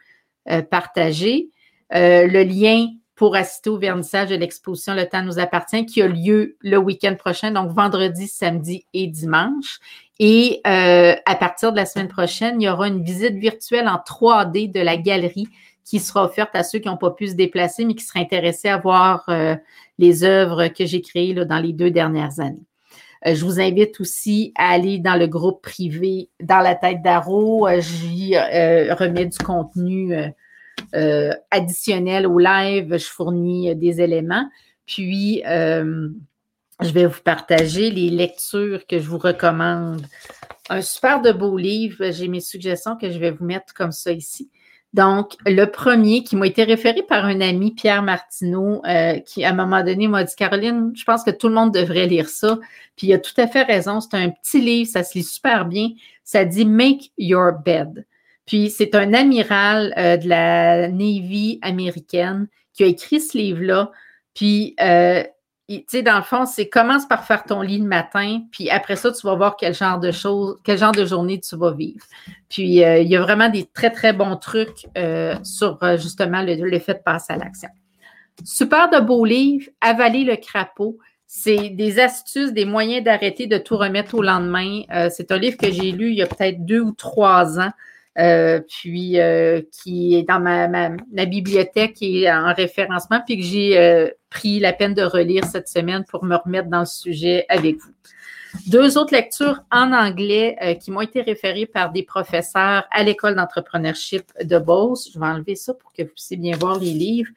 partager. 0.71 1.51
le 1.91 2.43
lien 2.43 2.87
pour 3.19 3.35
assister 3.35 3.69
au 3.69 3.79
vernissage 3.79 4.29
de 4.31 4.37
l'exposition 4.37 4.95
Le 4.95 5.07
temps 5.07 5.23
nous 5.23 5.41
appartient 5.41 5.85
qui 5.85 6.01
a 6.01 6.07
lieu 6.07 6.57
le 6.61 6.79
week-end 6.79 7.17
prochain, 7.17 7.51
donc 7.51 7.73
vendredi, 7.73 8.29
samedi 8.29 8.87
et 8.95 9.09
dimanche. 9.09 9.81
Et 10.21 10.61
euh, 10.67 11.17
à 11.27 11.35
partir 11.35 11.73
de 11.73 11.77
la 11.77 11.85
semaine 11.85 12.09
prochaine, 12.09 12.63
il 12.63 12.65
y 12.65 12.69
aura 12.69 12.87
une 12.87 13.03
visite 13.03 13.35
virtuelle 13.35 13.89
en 13.89 13.97
3D 13.97 14.71
de 14.71 14.81
la 14.81 14.97
galerie 14.97 15.49
qui 15.85 15.99
sera 15.99 16.25
offerte 16.25 16.55
à 16.55 16.63
ceux 16.63 16.79
qui 16.79 16.87
n'ont 16.87 16.97
pas 16.97 17.11
pu 17.11 17.27
se 17.27 17.35
déplacer, 17.35 17.85
mais 17.85 17.95
qui 17.95 18.05
seraient 18.05 18.21
intéressés 18.21 18.69
à 18.69 18.79
voir 18.79 19.25
euh, 19.29 19.57
les 19.99 20.23
œuvres 20.23 20.69
que 20.69 20.87
j'ai 20.87 21.03
créées 21.03 21.35
là, 21.35 21.45
dans 21.45 21.59
les 21.59 21.73
deux 21.73 21.91
dernières 21.91 22.39
années. 22.39 22.68
Euh, 23.27 23.35
je 23.35 23.45
vous 23.45 23.61
invite 23.61 24.01
aussi 24.01 24.53
à 24.57 24.71
aller 24.71 24.99
dans 24.99 25.16
le 25.16 25.27
groupe 25.27 25.62
privé 25.62 26.29
dans 26.41 26.61
la 26.61 26.75
tête 26.75 27.03
d'Aro. 27.03 27.69
J'y 27.81 28.37
remets 28.37 29.27
du 29.27 29.39
contenu 29.39 30.14
euh, 30.95 31.33
additionnel 31.51 32.27
au 32.27 32.39
live, 32.39 32.97
je 32.97 33.05
fournis 33.05 33.71
euh, 33.71 33.75
des 33.75 34.01
éléments. 34.01 34.49
Puis, 34.87 35.43
euh, 35.47 36.09
je 36.81 36.91
vais 36.91 37.07
vous 37.07 37.21
partager 37.23 37.91
les 37.91 38.09
lectures 38.09 38.87
que 38.87 38.99
je 38.99 39.07
vous 39.07 39.19
recommande. 39.19 40.07
Un 40.71 40.81
super 40.81 41.21
de 41.21 41.33
beau 41.33 41.59
livre. 41.59 42.11
J'ai 42.11 42.29
mes 42.29 42.41
suggestions 42.41 42.97
que 42.97 43.11
je 43.11 43.19
vais 43.19 43.33
vous 43.33 43.45
mettre 43.45 43.75
comme 43.75 43.93
ça 43.93 44.12
ici. 44.12 44.51
Donc, 44.95 45.34
le 45.45 45.66
premier 45.66 46.24
qui 46.24 46.34
m'a 46.34 46.47
été 46.47 46.64
référé 46.64 47.03
par 47.03 47.26
un 47.26 47.41
ami, 47.41 47.72
Pierre 47.72 48.03
Martineau, 48.03 48.82
qui 49.26 49.45
à 49.45 49.51
un 49.51 49.55
moment 49.55 49.84
donné 49.84 50.09
m'a 50.09 50.24
dit 50.24 50.34
Caroline, 50.34 50.93
je 50.95 51.05
pense 51.05 51.24
que 51.24 51.30
tout 51.30 51.49
le 51.49 51.55
monde 51.55 51.74
devrait 51.74 52.07
lire 52.07 52.28
ça. 52.28 52.59
Puis 52.97 53.09
il 53.09 53.12
a 53.12 53.18
tout 53.18 53.39
à 53.39 53.47
fait 53.47 53.62
raison. 53.62 54.01
C'est 54.01 54.16
un 54.16 54.30
petit 54.30 54.61
livre, 54.61 54.91
ça 54.91 55.05
se 55.05 55.18
lit 55.18 55.24
super 55.24 55.66
bien. 55.66 55.91
Ça 56.24 56.45
dit 56.45 56.64
Make 56.64 57.12
Your 57.18 57.53
Bed. 57.64 58.07
Puis 58.49 58.70
c'est 58.70 58.95
un 58.95 59.12
amiral 59.12 59.93
euh, 59.99 60.16
de 60.16 60.26
la 60.26 60.89
Navy 60.89 61.59
américaine 61.61 62.49
qui 62.72 62.82
a 62.82 62.86
écrit 62.86 63.20
ce 63.20 63.36
livre-là. 63.36 63.93
Puis, 64.34 64.74
euh, 64.80 65.22
tu 65.69 65.85
sais, 65.87 66.03
dans 66.03 66.16
le 66.16 66.23
fond, 66.23 66.47
c'est 66.47 66.69
commence 66.69 67.07
par 67.07 67.25
faire 67.25 67.45
ton 67.45 67.61
lit 67.61 67.79
le 67.79 67.87
matin, 67.87 68.41
puis 68.51 68.71
après 68.71 68.97
ça, 68.97 69.12
tu 69.12 69.27
vas 69.27 69.35
voir 69.35 69.57
quel 69.57 69.75
genre 69.75 70.01
de 70.01 70.11
choses, 70.11 70.57
quel 70.64 70.79
genre 70.79 70.93
de 70.93 71.05
journée 71.05 71.39
tu 71.41 71.57
vas 71.57 71.73
vivre. 71.73 72.05
Puis, 72.49 72.83
euh, 72.83 72.99
il 72.99 73.09
y 73.09 73.16
a 73.16 73.21
vraiment 73.21 73.49
des 73.51 73.64
très, 73.64 73.91
très 73.91 74.12
bons 74.12 74.37
trucs 74.37 74.87
sur 75.43 75.79
justement 75.99 76.43
le, 76.43 76.55
le, 76.55 76.79
fait 76.79 76.95
de 76.95 77.03
passer 77.03 77.35
à 77.35 77.37
l'action. 77.37 77.69
Super 78.45 78.89
de 78.89 79.01
beaux 79.01 79.25
livres, 79.25 79.69
Avaler 79.81 80.25
le 80.25 80.37
crapaud. 80.37 80.99
C'est 81.27 81.69
des 81.69 82.01
astuces, 82.01 82.55
des 82.55 82.64
moyens 82.64 83.05
d'arrêter 83.05 83.47
de 83.47 83.59
tout 83.59 83.77
remettre 83.77 84.14
au 84.14 84.23
lendemain. 84.23 84.83
c'est 85.11 85.31
un 85.31 85.37
livre 85.37 85.59
que 85.59 85.71
j'ai 85.71 85.93
lu 85.93 86.09
il 86.09 86.16
y 86.16 86.23
a 86.23 86.27
peut-être 86.27 86.64
deux 86.64 86.81
ou 86.81 86.93
trois 86.93 87.61
ans. 87.61 87.71
Euh, 88.19 88.61
puis 88.67 89.21
euh, 89.21 89.63
qui 89.71 90.17
est 90.17 90.25
dans 90.25 90.41
ma, 90.41 91.27
bibliothèque 91.27 91.99
et 92.01 92.31
en 92.31 92.53
référencement, 92.53 93.21
puis 93.25 93.39
que 93.39 93.45
j'ai 93.45 93.79
euh, 93.79 94.09
pris 94.29 94.59
la 94.59 94.73
peine 94.73 94.93
de 94.93 95.03
relire 95.03 95.45
cette 95.45 95.69
semaine 95.69 96.05
pour 96.09 96.25
me 96.25 96.35
remettre 96.35 96.69
dans 96.69 96.81
le 96.81 96.87
sujet 96.87 97.47
avec 97.49 97.77
vous. 97.77 97.93
Deux 98.67 98.99
autres 98.99 99.15
lectures 99.15 99.61
en 99.71 99.93
anglais 99.93 100.79
qui 100.83 100.91
m'ont 100.91 101.03
été 101.03 101.21
référées 101.21 101.67
par 101.67 101.93
des 101.93 102.03
professeurs 102.03 102.85
à 102.91 103.03
l'école 103.05 103.37
d'entrepreneurship 103.37 104.25
de 104.43 104.59
Beauce. 104.59 105.11
Je 105.13 105.21
vais 105.21 105.27
enlever 105.27 105.55
ça 105.55 105.75
pour 105.75 105.93
que 105.93 106.03
vous 106.03 106.09
puissiez 106.09 106.39
bien 106.39 106.57
voir 106.57 106.79
les 106.79 106.93
livres. 106.93 107.31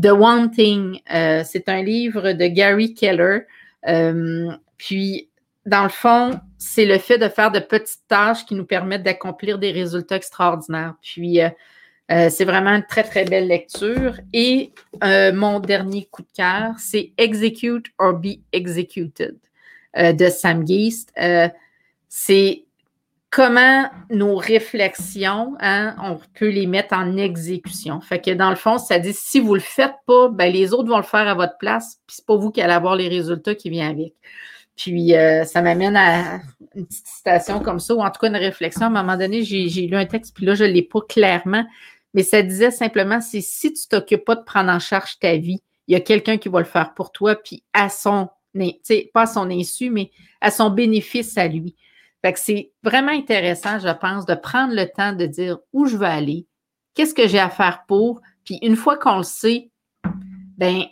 The 0.00 0.10
One 0.10 0.50
Thing, 0.50 1.00
c'est 1.08 1.68
un 1.68 1.82
livre 1.82 2.32
de 2.32 2.46
Gary 2.46 2.92
Keller. 2.92 3.46
puis 4.76 5.30
dans 5.66 5.82
le 5.82 5.88
fond, 5.88 6.40
c'est 6.58 6.84
le 6.84 6.98
fait 6.98 7.18
de 7.18 7.28
faire 7.28 7.50
de 7.50 7.58
petites 7.58 8.06
tâches 8.08 8.44
qui 8.44 8.54
nous 8.54 8.66
permettent 8.66 9.02
d'accomplir 9.02 9.58
des 9.58 9.70
résultats 9.70 10.16
extraordinaires. 10.16 10.94
Puis, 11.00 11.40
euh, 11.40 11.48
euh, 12.10 12.28
c'est 12.28 12.44
vraiment 12.44 12.70
une 12.70 12.86
très, 12.86 13.02
très 13.02 13.24
belle 13.24 13.48
lecture. 13.48 14.18
Et 14.32 14.72
euh, 15.02 15.32
mon 15.32 15.60
dernier 15.60 16.06
coup 16.10 16.22
de 16.22 16.28
cœur, 16.36 16.74
c'est 16.78 17.12
Execute 17.16 17.86
or 17.98 18.14
Be 18.14 18.40
Executed 18.52 19.36
de 19.96 20.28
Sam 20.28 20.64
Geist. 20.64 21.12
c'est 22.08 22.64
comment 23.30 23.88
nos 24.10 24.34
réflexions, 24.34 25.54
hein, 25.60 25.94
on 26.02 26.18
peut 26.36 26.48
les 26.48 26.66
mettre 26.66 26.96
en 26.96 27.16
exécution. 27.16 28.00
Fait 28.00 28.20
que 28.20 28.32
dans 28.32 28.50
le 28.50 28.56
fond, 28.56 28.78
ça 28.78 28.98
dit 28.98 29.12
si 29.12 29.38
vous 29.38 29.50
ne 29.50 29.54
le 29.54 29.60
faites 29.60 29.94
pas, 30.04 30.28
ben, 30.28 30.52
les 30.52 30.72
autres 30.72 30.88
vont 30.88 30.96
le 30.96 31.04
faire 31.04 31.28
à 31.28 31.34
votre 31.34 31.56
place, 31.58 32.00
puis 32.08 32.16
c'est 32.16 32.26
pas 32.26 32.34
vous 32.36 32.50
qui 32.50 32.60
allez 32.60 32.72
avoir 32.72 32.96
les 32.96 33.06
résultats 33.06 33.54
qui 33.54 33.70
viennent 33.70 33.92
avec. 33.92 34.14
Puis 34.76 35.14
euh, 35.14 35.44
ça 35.44 35.62
m'amène 35.62 35.96
à 35.96 36.40
une 36.74 36.86
petite 36.86 37.06
citation 37.06 37.60
comme 37.60 37.78
ça, 37.78 37.94
ou 37.94 38.00
en 38.00 38.10
tout 38.10 38.20
cas 38.20 38.28
une 38.28 38.36
réflexion. 38.36 38.82
À 38.82 38.86
un 38.86 38.90
moment 38.90 39.16
donné, 39.16 39.42
j'ai 39.42 39.86
lu 39.86 39.96
un 39.96 40.06
texte, 40.06 40.34
puis 40.34 40.46
là, 40.46 40.54
je 40.54 40.64
ne 40.64 40.70
l'ai 40.70 40.82
pas 40.82 41.00
clairement, 41.08 41.64
mais 42.12 42.22
ça 42.22 42.42
disait 42.42 42.70
simplement, 42.70 43.20
c'est 43.20 43.40
si 43.40 43.72
tu 43.72 43.86
t'occupes 43.88 44.24
pas 44.24 44.36
de 44.36 44.42
prendre 44.42 44.70
en 44.70 44.78
charge 44.78 45.18
ta 45.18 45.36
vie, 45.36 45.60
il 45.86 45.92
y 45.92 45.96
a 45.96 46.00
quelqu'un 46.00 46.38
qui 46.38 46.48
va 46.48 46.60
le 46.60 46.64
faire 46.64 46.94
pour 46.94 47.12
toi, 47.12 47.36
puis 47.36 47.62
à 47.72 47.88
son, 47.88 48.28
pas 49.12 49.22
à 49.22 49.26
son 49.26 49.50
insu, 49.50 49.90
mais 49.90 50.10
à 50.40 50.50
son 50.50 50.70
bénéfice 50.70 51.36
à 51.38 51.46
lui. 51.46 51.76
Fait 52.22 52.32
que 52.32 52.38
c'est 52.38 52.72
vraiment 52.82 53.12
intéressant, 53.12 53.78
je 53.78 53.92
pense, 53.92 54.24
de 54.24 54.34
prendre 54.34 54.74
le 54.74 54.86
temps 54.86 55.12
de 55.12 55.26
dire 55.26 55.58
où 55.72 55.86
je 55.86 55.96
veux 55.96 56.06
aller, 56.06 56.46
qu'est-ce 56.94 57.14
que 57.14 57.28
j'ai 57.28 57.38
à 57.38 57.50
faire 57.50 57.84
pour, 57.86 58.22
puis 58.44 58.58
une 58.62 58.76
fois 58.76 58.96
qu'on 58.96 59.18
le 59.18 59.24
sait, 59.24 59.70
ben 60.56 60.84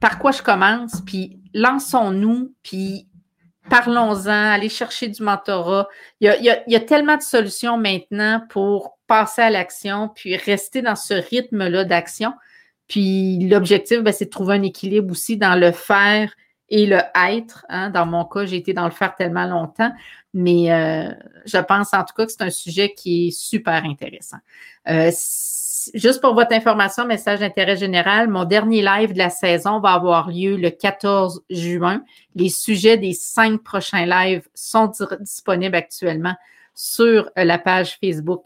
par 0.00 0.18
quoi 0.18 0.32
je 0.32 0.42
commence, 0.42 1.02
puis 1.02 1.38
lançons-nous, 1.54 2.54
puis 2.62 3.06
parlons-en, 3.68 4.52
allez 4.52 4.68
chercher 4.68 5.08
du 5.08 5.22
mentorat. 5.22 5.88
Il 6.20 6.26
y, 6.40 6.76
a, 6.76 6.80
tellement 6.80 7.16
de 7.16 7.22
solutions 7.22 7.76
maintenant 7.76 8.42
pour 8.48 8.98
passer 9.06 9.42
à 9.42 9.50
l'action, 9.50 10.08
puis 10.14 10.36
rester 10.36 10.82
dans 10.82 10.96
ce 10.96 11.14
rythme-là 11.14 11.84
d'action. 11.84 12.32
Puis 12.88 13.38
l'objectif, 13.48 14.00
ben, 14.00 14.12
c'est 14.12 14.26
de 14.26 14.30
trouver 14.30 14.54
un 14.54 14.62
équilibre 14.62 15.12
aussi 15.12 15.36
dans 15.36 15.54
le 15.54 15.72
faire 15.72 16.34
et 16.68 16.86
le 16.86 17.00
être. 17.28 17.66
Hein. 17.68 17.90
Dans 17.90 18.06
mon 18.06 18.24
cas, 18.24 18.46
j'ai 18.46 18.56
été 18.56 18.72
dans 18.72 18.84
le 18.84 18.90
faire 18.90 19.14
tellement 19.14 19.46
longtemps, 19.46 19.92
mais 20.32 20.72
euh, 20.72 21.12
je 21.44 21.58
pense 21.58 21.92
en 21.92 22.04
tout 22.04 22.14
cas 22.16 22.26
que 22.26 22.32
c'est 22.32 22.42
un 22.42 22.50
sujet 22.50 22.94
qui 22.94 23.28
est 23.28 23.30
super 23.30 23.84
intéressant. 23.84 24.38
Euh, 24.88 25.10
juste 25.94 26.20
pour 26.20 26.34
votre 26.34 26.52
information, 26.52 27.06
message 27.06 27.40
d'intérêt 27.40 27.76
général, 27.76 28.28
mon 28.28 28.44
dernier 28.44 28.82
live 28.82 29.12
de 29.12 29.18
la 29.18 29.30
saison 29.30 29.80
va 29.80 29.90
avoir 29.90 30.30
lieu 30.30 30.56
le 30.56 30.70
14 30.70 31.42
juin. 31.50 32.02
Les 32.34 32.48
sujets 32.48 32.96
des 32.96 33.12
cinq 33.12 33.62
prochains 33.62 34.06
lives 34.06 34.48
sont 34.54 34.90
disponibles 35.20 35.76
actuellement 35.76 36.34
sur 36.74 37.30
euh, 37.38 37.44
la 37.44 37.58
page 37.58 37.98
Facebook 38.02 38.44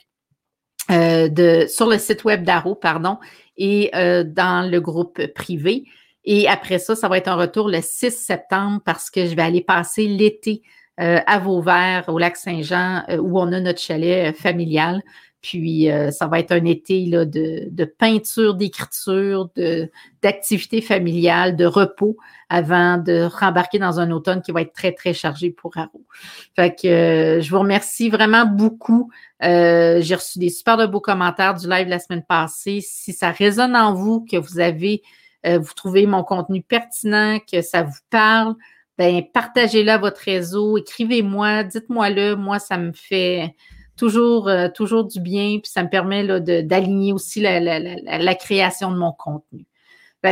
euh, 0.91 1.29
de, 1.29 1.67
sur 1.69 1.89
le 1.89 1.99
site 1.99 2.25
web 2.25 2.45
d'Aro, 2.45 2.75
pardon, 2.75 3.19
et 3.57 3.91
euh, 3.95 4.25
dans 4.25 4.69
le 4.69 4.81
groupe 4.81 5.25
privé. 5.35 5.85
Et 6.25 6.49
après 6.49 6.79
ça, 6.79 6.97
ça 6.97 7.09
va 7.09 7.19
être 7.19 7.29
un 7.29 7.37
retour 7.37 7.69
le 7.69 7.81
6 7.81 8.11
septembre 8.11 8.81
parce 8.85 9.11
que 9.11 9.27
je 9.27 9.35
vais 9.35 9.43
aller 9.43 9.63
passer 9.63 10.07
l'été 10.07 10.63
à 10.97 11.41
Vauvert, 11.41 12.05
au 12.07 12.21
lac 12.21 12.37
Saint-Jean, 12.37 13.03
où 13.19 13.41
on 13.41 13.53
a 13.53 13.59
notre 13.59 13.81
chalet 13.81 14.33
familial. 14.33 15.03
Puis, 15.45 15.91
euh, 15.91 16.11
ça 16.11 16.27
va 16.27 16.41
être 16.41 16.53
un 16.53 16.65
été 16.65 17.05
là, 17.05 17.27
de, 17.27 17.85
peinture, 17.99 18.55
d'écriture, 18.55 19.51
d'activités 20.23 20.81
familiales, 20.81 21.55
de 21.55 21.67
repos 21.67 22.17
avant 22.49 22.97
de 22.97 23.29
rembarquer 23.31 23.79
dans 23.79 24.01
un 24.01 24.11
automne 24.11 24.41
qui 24.41 24.53
va 24.53 24.63
être 24.63 24.73
très, 24.73 24.93
très 24.93 25.13
chargé 25.13 25.51
pour 25.51 25.77
Haro. 25.77 26.03
Fait 26.57 26.75
que 26.75 26.89
euh, 26.89 27.41
je 27.43 27.51
vous 27.51 27.59
remercie 27.59 28.09
vraiment 28.09 28.47
beaucoup. 28.47 29.11
Euh, 29.45 30.01
j'ai 30.01 30.15
reçu 30.15 30.39
des 30.39 30.49
super 30.49 30.89
beaux 30.89 31.03
commentaires 31.03 31.55
du 31.55 31.69
live 31.69 31.89
la 31.89 31.99
semaine 31.99 32.25
passée. 32.27 32.81
Si 32.81 33.13
ça 33.13 33.31
résonne 33.31 33.77
en 33.77 33.93
vous, 33.93 34.25
que 34.25 34.39
vous 34.39 34.61
avez, 34.61 35.03
vous 35.45 35.75
trouvez 35.77 36.07
mon 36.07 36.25
contenu 36.25 36.63
pertinent, 36.63 37.39
que 37.53 37.61
ça 37.61 37.83
vous 37.83 38.01
parle, 38.09 38.55
ben 38.97 39.23
partagez-le 39.31 39.91
à 39.91 39.99
votre 39.99 40.23
réseau, 40.23 40.79
écrivez-moi, 40.79 41.65
dites-moi-le. 41.65 42.35
Moi, 42.35 42.59
ça 42.59 42.79
me 42.79 42.93
fait 42.93 43.55
toujours, 43.97 44.49
euh, 44.49 44.69
toujours 44.69 45.05
du 45.05 45.21
bien, 45.21 45.59
puis 45.63 45.71
ça 45.71 45.83
me 45.83 45.89
permet 45.89 46.41
d'aligner 46.63 47.13
aussi 47.13 47.41
la, 47.41 48.35
création 48.35 48.91
de 48.91 48.97
mon 48.97 49.13
contenu. 49.13 49.67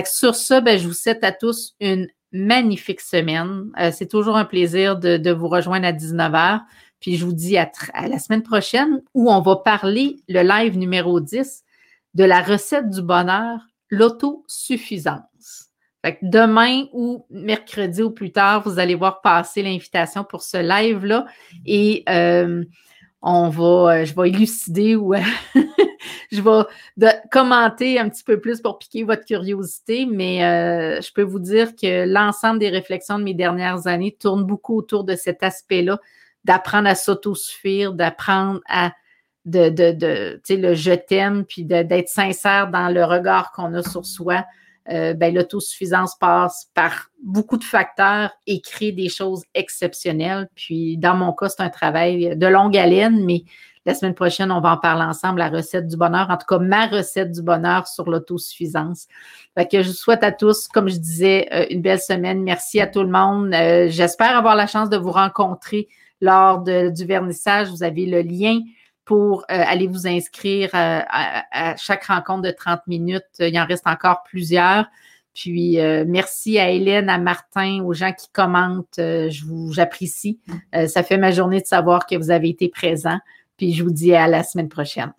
Sur 0.07 0.35
ça, 0.35 0.61
ben, 0.61 0.79
je 0.79 0.87
vous 0.87 0.95
souhaite 0.95 1.23
à 1.23 1.33
tous 1.33 1.75
une 1.81 2.09
magnifique 2.33 3.01
semaine. 3.01 3.71
Euh, 3.79 3.91
c'est 3.93 4.09
toujours 4.09 4.37
un 4.37 4.45
plaisir 4.45 4.97
de, 4.97 5.31
vous 5.31 5.49
rejoindre 5.49 5.87
à 5.87 5.93
19h. 5.93 6.61
Puis 7.01 7.17
je 7.17 7.25
vous 7.25 7.33
dis 7.33 7.59
à, 7.59 7.71
la 8.09 8.19
semaine 8.19 8.43
prochaine 8.43 9.03
où 9.13 9.31
on 9.31 9.41
va 9.41 9.57
parler 9.57 10.17
le 10.29 10.43
live 10.43 10.79
numéro 10.79 11.21
10 11.21 11.65
de 12.15 12.25
la 12.25 12.41
recette 12.41 12.91
du 12.91 13.03
bonheur, 13.03 13.61
l'autosuffisance. 13.91 15.23
Demain 16.23 16.87
ou 16.93 17.27
mercredi 17.31 18.03
ou 18.03 18.11
plus 18.11 18.33
tard, 18.33 18.63
vous 18.63 18.79
allez 18.79 18.95
voir 18.95 19.21
passer 19.21 19.63
l'invitation 19.63 20.25
pour 20.25 20.43
ce 20.43 20.57
live-là. 20.57 21.27
Et 21.65 22.03
euh, 22.09 22.65
on 23.23 23.49
va, 23.49 23.95
euh, 23.95 24.05
je 24.05 24.15
vais 24.15 24.29
élucider 24.29 24.97
ou 24.97 25.15
je 26.33 26.41
vais 26.41 27.23
commenter 27.31 27.99
un 27.99 28.09
petit 28.09 28.25
peu 28.25 28.41
plus 28.41 28.61
pour 28.61 28.79
piquer 28.79 29.05
votre 29.05 29.25
curiosité, 29.25 30.07
mais 30.07 30.45
euh, 30.45 31.01
je 31.01 31.13
peux 31.13 31.23
vous 31.23 31.39
dire 31.39 31.77
que 31.77 32.07
l'ensemble 32.07 32.59
des 32.59 32.69
réflexions 32.69 33.19
de 33.19 33.25
mes 33.25 33.35
dernières 33.35 33.87
années 33.87 34.17
tournent 34.19 34.45
beaucoup 34.45 34.77
autour 34.77 35.05
de 35.05 35.15
cet 35.15 35.43
aspect-là, 35.43 35.99
d'apprendre 36.45 36.89
à 36.89 36.97
s'autosuffire, 36.97 37.93
d'apprendre 37.93 38.61
à 38.69 38.93
de, 39.45 39.71
de, 39.71 39.93
de 39.93 40.41
le 40.55 40.75
je 40.75 40.93
t'aime, 40.93 41.45
puis 41.45 41.65
d'être 41.65 42.09
sincère 42.09 42.71
dans 42.71 42.89
le 42.89 43.05
regard 43.05 43.53
qu'on 43.53 43.75
a 43.75 43.83
sur 43.83 44.05
soi, 44.05 44.45
euh, 44.91 45.15
ben, 45.15 45.35
l'autosuffisance 45.35 46.17
passe 46.17 46.69
par 46.75 47.11
beaucoup 47.23 47.57
de 47.57 47.65
facteurs 47.65 48.31
et 48.47 48.61
crée 48.61 48.93
des 48.93 49.09
choses 49.09 49.45
exceptionnelles. 49.55 50.49
Puis, 50.55 50.97
dans 50.97 51.15
mon 51.15 51.33
cas, 51.33 51.49
c'est 51.49 51.63
un 51.63 51.71
travail 51.71 52.37
de 52.37 52.47
longue 52.47 52.77
haleine, 52.77 53.25
mais 53.25 53.45
la 53.85 53.95
semaine 53.95 54.15
prochaine, 54.15 54.53
on 54.53 54.61
va 54.61 54.73
en 54.73 54.77
parler 54.77 55.03
ensemble, 55.03 55.41
la 55.41 55.49
recette 55.49 55.89
du 55.89 55.97
bonheur, 55.97 56.31
en 56.31 56.37
tout 56.37 56.47
cas 56.47 56.59
ma 56.59 56.87
recette 56.87 57.33
du 57.33 57.43
bonheur 57.43 57.89
sur 57.89 58.09
l'autosuffisance. 58.09 59.09
Fait 59.57 59.69
que 59.69 59.83
je 59.83 59.91
souhaite 59.91 60.23
à 60.23 60.31
tous, 60.31 60.69
comme 60.69 60.89
je 60.89 60.97
disais, 60.97 61.49
euh, 61.53 61.67
une 61.71 61.83
belle 61.83 62.01
semaine. 62.01 62.43
Merci 62.43 62.81
à 62.81 62.87
tout 62.87 63.03
le 63.03 63.11
monde. 63.11 63.53
Euh, 63.55 63.89
j'espère 63.89 64.37
avoir 64.37 64.55
la 64.55 64.67
chance 64.67 64.89
de 64.89 64.97
vous 64.97 65.11
rencontrer 65.11 65.89
lors 66.21 66.63
du 66.63 67.05
vernissage. 67.05 67.71
Vous 67.71 67.83
avez 67.83 68.07
le 68.07 68.23
lien 68.23 68.61
pour 69.13 69.43
euh, 69.43 69.45
aller 69.49 69.89
vous 69.89 70.07
inscrire 70.07 70.71
euh, 70.73 71.01
à, 71.07 71.77
chaque 71.77 72.05
rencontre 72.05 72.41
de 72.41 72.51
30 72.51 72.81
minutes. 72.87 73.27
Il 73.41 73.61
en 73.61 73.67
reste 73.67 73.87
encore 73.87 74.23
plusieurs. 74.23 74.87
Puis 75.35 75.79
euh, 75.79 76.07
merci 76.09 76.59
à 76.59 76.71
Hélène, 76.71 77.11
à 77.11 77.19
Martin, 77.19 77.83
aux 77.85 77.93
gens 77.93 78.15
qui 78.15 78.31
commentent. 78.33 78.95
je 78.97 79.45
vous 79.45 79.71
j'apprécie. 79.71 80.41
ça 80.73 81.03
fait 81.03 81.19
ma 81.19 81.31
journée 81.31 81.61
de 81.61 81.67
savoir 81.67 82.07
que 82.07 82.17
vous 82.17 82.31
avez 82.31 82.49
été 82.49 82.71
présents. 82.71 83.19
Puis 83.59 83.75
je 83.75 83.85
vous 83.85 83.91
dis 83.91 84.15
à 84.15 84.29
la 84.29 84.45
semaine 84.45 84.71
prochaine. 84.71 85.13